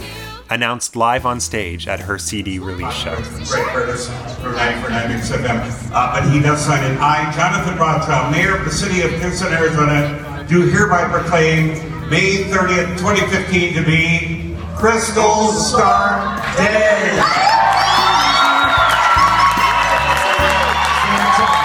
announced 0.54 0.96
live 0.96 1.26
on 1.26 1.40
stage 1.40 1.88
at 1.88 2.00
her 2.00 2.20
CD 2.20 2.60
release 2.60 2.94
show. 2.94 3.16
Great 3.16 3.66
Curtis 3.74 4.08
for 4.38 4.52
949 4.52 5.24
said 5.24 5.44
them. 5.44 5.58
Uh, 5.92 6.14
but 6.14 6.32
he 6.32 6.40
does 6.40 6.64
sign 6.64 6.84
it. 6.84 7.00
I, 7.00 7.32
Jonathan 7.36 7.78
Rothschild, 7.78 8.32
Mayor 8.32 8.58
of 8.58 8.66
the 8.66 8.72
City 8.72 9.02
of 9.02 9.12
Tucson, 9.20 9.52
Arizona, 9.52 10.46
do 10.48 10.62
hereby 10.68 11.10
proclaim 11.10 11.70
May 12.10 12.44
30th, 12.44 13.00
2015 13.00 13.74
to 13.74 13.84
be 13.84 14.56
Crystal 14.76 15.52
Star 15.54 16.38
Day. 16.56 17.20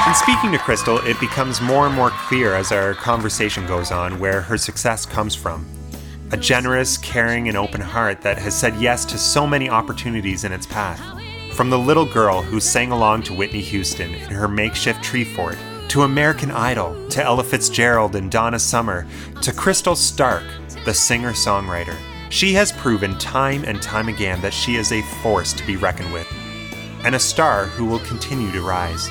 In 0.08 0.14
speaking 0.14 0.52
to 0.52 0.58
Crystal, 0.58 0.98
it 1.06 1.20
becomes 1.20 1.60
more 1.60 1.86
and 1.86 1.94
more 1.94 2.10
clear 2.10 2.54
as 2.54 2.72
our 2.72 2.94
conversation 2.94 3.66
goes 3.66 3.90
on 3.92 4.18
where 4.18 4.40
her 4.40 4.56
success 4.56 5.04
comes 5.04 5.34
from. 5.34 5.66
A 6.30 6.36
generous, 6.36 6.98
caring, 6.98 7.48
and 7.48 7.56
open 7.56 7.80
heart 7.80 8.20
that 8.20 8.36
has 8.36 8.54
said 8.54 8.76
yes 8.76 9.06
to 9.06 9.16
so 9.16 9.46
many 9.46 9.70
opportunities 9.70 10.44
in 10.44 10.52
its 10.52 10.66
path. 10.66 11.00
From 11.54 11.70
the 11.70 11.78
little 11.78 12.04
girl 12.04 12.42
who 12.42 12.60
sang 12.60 12.92
along 12.92 13.22
to 13.24 13.34
Whitney 13.34 13.62
Houston 13.62 14.14
in 14.14 14.30
her 14.30 14.46
makeshift 14.46 15.02
tree 15.02 15.24
fort, 15.24 15.56
to 15.88 16.02
American 16.02 16.50
Idol, 16.50 17.08
to 17.08 17.24
Ella 17.24 17.44
Fitzgerald 17.44 18.14
and 18.14 18.30
Donna 18.30 18.58
Summer, 18.58 19.06
to 19.40 19.54
Crystal 19.54 19.96
Stark, 19.96 20.44
the 20.84 20.92
singer 20.92 21.32
songwriter. 21.32 21.96
She 22.28 22.52
has 22.52 22.72
proven 22.72 23.16
time 23.16 23.64
and 23.64 23.80
time 23.80 24.08
again 24.08 24.42
that 24.42 24.52
she 24.52 24.76
is 24.76 24.92
a 24.92 25.00
force 25.22 25.54
to 25.54 25.66
be 25.66 25.76
reckoned 25.76 26.12
with, 26.12 26.30
and 27.04 27.14
a 27.14 27.18
star 27.18 27.64
who 27.64 27.86
will 27.86 28.00
continue 28.00 28.52
to 28.52 28.60
rise. 28.60 29.08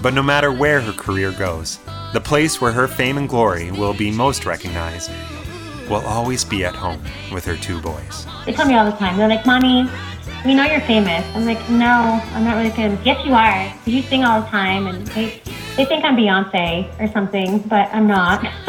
But 0.00 0.14
no 0.14 0.22
matter 0.22 0.52
where 0.52 0.80
her 0.80 0.92
career 0.92 1.32
goes, 1.32 1.80
the 2.12 2.20
place 2.20 2.60
where 2.60 2.72
her 2.72 2.86
fame 2.86 3.18
and 3.18 3.28
glory 3.28 3.72
will 3.72 3.92
be 3.92 4.12
most 4.12 4.46
recognized 4.46 5.10
will 5.88 6.04
always 6.06 6.44
be 6.44 6.64
at 6.64 6.74
home 6.74 7.02
with 7.32 7.44
her 7.44 7.56
two 7.56 7.80
boys. 7.80 8.26
They 8.46 8.52
tell 8.52 8.66
me 8.66 8.74
all 8.74 8.84
the 8.84 8.96
time. 8.96 9.16
They're 9.16 9.28
like, 9.28 9.46
"Mommy, 9.46 9.88
we 10.44 10.54
know 10.54 10.64
you're 10.64 10.80
famous." 10.82 11.24
I'm 11.34 11.44
like, 11.44 11.62
"No, 11.70 12.20
I'm 12.34 12.44
not 12.44 12.56
really 12.56 12.70
famous." 12.70 12.98
Yes, 13.04 13.24
you 13.26 13.34
are. 13.34 13.72
You 13.84 14.02
sing 14.02 14.24
all 14.24 14.40
the 14.40 14.48
time, 14.48 14.86
and 14.86 15.06
they 15.08 15.40
they 15.76 15.84
think 15.84 16.04
I'm 16.04 16.16
Beyonce 16.16 16.88
or 17.00 17.10
something, 17.12 17.58
but 17.60 17.88
I'm 17.92 18.06
not. 18.06 18.42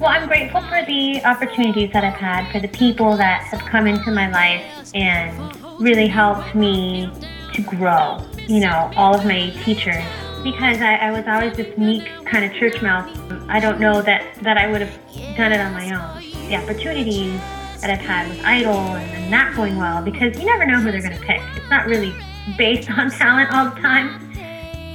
well, 0.00 0.10
I'm 0.10 0.28
grateful 0.28 0.60
for 0.62 0.84
the 0.84 1.22
opportunities 1.24 1.92
that 1.92 2.04
I've 2.04 2.14
had, 2.14 2.50
for 2.52 2.60
the 2.60 2.68
people 2.68 3.16
that 3.16 3.42
have 3.44 3.60
come 3.60 3.86
into 3.86 4.10
my 4.10 4.30
life 4.30 4.90
and 4.94 5.56
really 5.80 6.06
helped 6.06 6.54
me 6.54 7.10
to 7.54 7.62
grow. 7.62 8.22
You 8.46 8.60
know, 8.60 8.90
all 8.96 9.14
of 9.14 9.24
my 9.24 9.50
teachers. 9.64 10.04
Because 10.42 10.80
I, 10.80 10.96
I 10.96 11.10
was 11.10 11.26
always 11.26 11.56
this 11.56 11.76
meek 11.76 12.04
kind 12.24 12.44
of 12.44 12.52
church 12.58 12.80
mouse. 12.80 13.14
I 13.48 13.60
don't 13.60 13.78
know 13.78 14.00
that, 14.02 14.34
that 14.42 14.56
I 14.56 14.70
would 14.70 14.80
have 14.80 15.36
done 15.36 15.52
it 15.52 15.60
on 15.60 15.72
my 15.72 15.90
own. 15.94 16.48
The 16.48 16.56
opportunities 16.56 17.38
that 17.80 17.90
I've 17.90 17.98
had 17.98 18.28
with 18.28 18.42
Idol 18.44 18.74
and, 18.74 19.10
and 19.10 19.32
that 19.32 19.54
going 19.54 19.76
well 19.76 20.02
because 20.02 20.38
you 20.38 20.44
never 20.46 20.66
know 20.66 20.80
who 20.80 20.92
they're 20.92 21.02
going 21.02 21.18
to 21.18 21.26
pick. 21.26 21.40
It's 21.56 21.70
not 21.70 21.86
really 21.86 22.14
based 22.56 22.90
on 22.98 23.10
talent 23.10 23.52
all 23.52 23.70
the 23.70 23.80
time. 23.80 24.26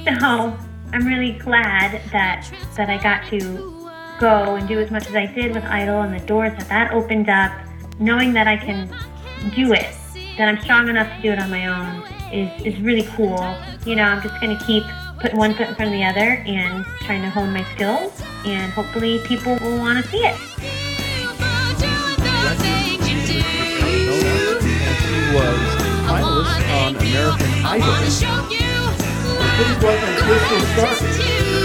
So 0.04 0.56
I'm 0.92 1.06
really 1.06 1.32
glad 1.32 2.00
that 2.12 2.50
that 2.76 2.88
I 2.88 3.02
got 3.02 3.28
to 3.30 3.88
go 4.20 4.54
and 4.54 4.66
do 4.68 4.80
as 4.80 4.90
much 4.90 5.08
as 5.08 5.14
I 5.14 5.26
did 5.26 5.54
with 5.54 5.64
Idol 5.64 6.02
and 6.02 6.14
the 6.14 6.24
doors 6.26 6.52
that 6.58 6.68
that 6.68 6.92
opened 6.92 7.28
up, 7.28 7.52
knowing 7.98 8.32
that 8.32 8.46
I 8.46 8.56
can 8.56 8.88
do 9.54 9.72
it, 9.72 9.94
that 10.38 10.48
I'm 10.48 10.60
strong 10.60 10.88
enough 10.88 11.14
to 11.16 11.22
do 11.22 11.32
it 11.32 11.38
on 11.38 11.50
my 11.50 11.66
own 11.66 12.02
is, 12.32 12.74
is 12.74 12.80
really 12.80 13.06
cool. 13.16 13.56
You 13.84 13.96
know, 13.96 14.04
I'm 14.04 14.22
just 14.22 14.40
going 14.40 14.56
to 14.56 14.64
keep 14.64 14.84
putting 15.18 15.36
one 15.36 15.54
foot 15.54 15.68
in 15.68 15.74
front 15.74 15.92
of 15.92 15.98
the 15.98 16.04
other 16.04 16.42
and 16.46 16.84
trying 17.00 17.22
to 17.22 17.30
hone 17.30 17.52
my 17.52 17.64
skills 17.74 18.22
and 18.44 18.72
hopefully 18.72 19.20
people 19.24 19.56
will 19.60 19.78
want 19.78 20.02
to 20.02 20.10
see 20.10 20.18
it. 20.18 20.36
She 23.06 23.42
was 25.34 25.58
a 25.76 26.02
finalist 26.06 26.60
on 26.72 26.96
American 26.96 27.52
Idol. 27.64 27.94
This 29.56 29.72
Crystal 30.26 30.60
Stark. 30.76 30.98
gratitude. 30.98 31.56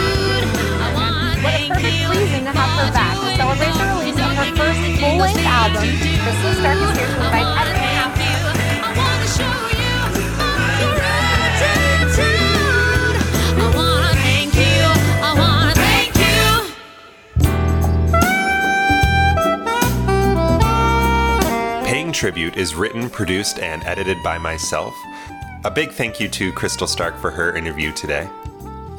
I 0.80 0.93
wanna 0.93 1.43
What 1.43 1.54
a 1.56 1.68
perfect 1.68 2.10
reason 2.10 2.41
to 2.45 2.52
have 2.52 2.72
her 2.80 2.89
back 2.93 3.16
to 3.20 3.28
celebrate 3.36 3.76
the 3.76 3.86
release 3.91 4.16
of 4.16 4.32
her 4.32 4.49
first 4.56 4.80
full-length 5.02 5.45
album. 5.45 5.88
Crystal 6.24 6.54
Stark 6.56 6.80
here 6.95 7.08
to 7.08 7.80
Tribute 22.22 22.55
is 22.55 22.76
written, 22.76 23.09
produced, 23.09 23.57
and 23.57 23.84
edited 23.84 24.22
by 24.22 24.38
myself. 24.38 24.93
A 25.65 25.72
big 25.72 25.91
thank 25.91 26.19
you 26.19 26.30
to 26.30 26.53
Crystal 26.53 26.86
Stark 26.86 27.17
for 27.17 27.32
her 27.32 27.57
interview 27.57 27.91
today. 27.93 28.30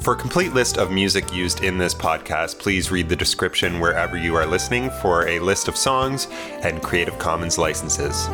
For 0.00 0.14
a 0.14 0.16
complete 0.16 0.54
list 0.54 0.76
of 0.76 0.90
music 0.90 1.32
used 1.32 1.62
in 1.62 1.78
this 1.78 1.94
podcast, 1.94 2.58
please 2.58 2.90
read 2.90 3.08
the 3.08 3.14
description 3.14 3.78
wherever 3.78 4.16
you 4.16 4.34
are 4.34 4.44
listening 4.44 4.90
for 5.00 5.28
a 5.28 5.38
list 5.38 5.68
of 5.68 5.76
songs 5.76 6.26
and 6.64 6.82
Creative 6.82 7.16
Commons 7.20 7.58
licenses. 7.58 8.26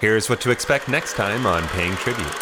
Here's 0.00 0.30
what 0.30 0.40
to 0.42 0.52
expect 0.52 0.88
next 0.88 1.14
time 1.14 1.44
on 1.44 1.66
Paying 1.70 1.96
Tribute. 1.96 2.32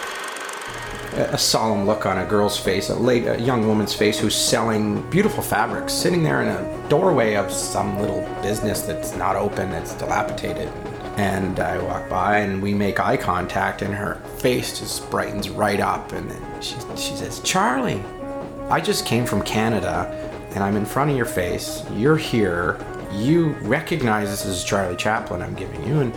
a 1.14 1.38
solemn 1.38 1.86
look 1.86 2.04
on 2.04 2.18
a 2.18 2.26
girl's 2.26 2.58
face, 2.58 2.90
a, 2.90 2.94
late, 2.94 3.26
a 3.26 3.40
young 3.40 3.66
woman's 3.66 3.94
face 3.94 4.18
who's 4.18 4.34
selling 4.34 5.00
beautiful 5.08 5.42
fabrics, 5.42 5.94
sitting 5.94 6.22
there 6.22 6.42
in 6.42 6.48
a 6.48 6.88
doorway 6.90 7.34
of 7.34 7.50
some 7.50 7.98
little 7.98 8.20
business 8.42 8.82
that's 8.82 9.16
not 9.16 9.36
open, 9.36 9.70
that's 9.70 9.94
dilapidated. 9.94 10.68
And 11.16 11.58
I 11.58 11.78
walk 11.78 12.10
by 12.10 12.40
and 12.40 12.62
we 12.62 12.74
make 12.74 13.00
eye 13.00 13.16
contact, 13.16 13.80
and 13.80 13.94
her 13.94 14.16
face 14.36 14.78
just 14.78 15.10
brightens 15.10 15.48
right 15.48 15.80
up. 15.80 16.12
And 16.12 16.30
she, 16.62 16.74
she 16.94 17.16
says, 17.16 17.40
Charlie, 17.40 18.02
I 18.68 18.82
just 18.82 19.06
came 19.06 19.24
from 19.24 19.40
Canada 19.40 20.10
and 20.54 20.62
I'm 20.62 20.76
in 20.76 20.84
front 20.84 21.10
of 21.10 21.16
your 21.16 21.24
face. 21.24 21.82
You're 21.92 22.18
here. 22.18 22.78
You 23.12 23.52
recognize 23.62 24.28
this 24.28 24.44
is 24.44 24.62
Charlie 24.62 24.96
Chaplin 24.96 25.40
I'm 25.40 25.54
giving 25.54 25.82
you. 25.86 26.00
And 26.00 26.14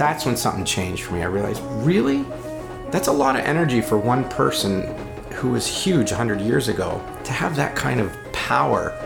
that's 0.00 0.24
when 0.24 0.34
something 0.34 0.64
changed 0.64 1.02
for 1.02 1.12
me. 1.12 1.20
I 1.20 1.26
realized, 1.26 1.62
really? 1.84 2.24
That's 2.90 3.08
a 3.08 3.12
lot 3.12 3.38
of 3.38 3.44
energy 3.44 3.82
for 3.82 3.98
one 3.98 4.26
person 4.30 4.82
who 5.34 5.50
was 5.50 5.66
huge 5.66 6.10
100 6.10 6.40
years 6.40 6.68
ago 6.68 7.04
to 7.24 7.32
have 7.32 7.54
that 7.56 7.76
kind 7.76 8.00
of 8.00 8.10
power 8.32 8.96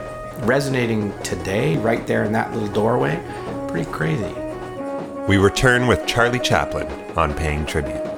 resonating 0.42 1.12
today, 1.22 1.76
right 1.78 2.06
there 2.06 2.22
in 2.22 2.30
that 2.30 2.52
little 2.52 2.68
doorway. 2.68 3.20
Pretty 3.66 3.90
crazy. 3.90 4.32
We 5.26 5.36
return 5.36 5.88
with 5.88 6.06
Charlie 6.06 6.38
Chaplin 6.38 6.86
on 7.18 7.34
Paying 7.34 7.66
Tribute. 7.66 8.13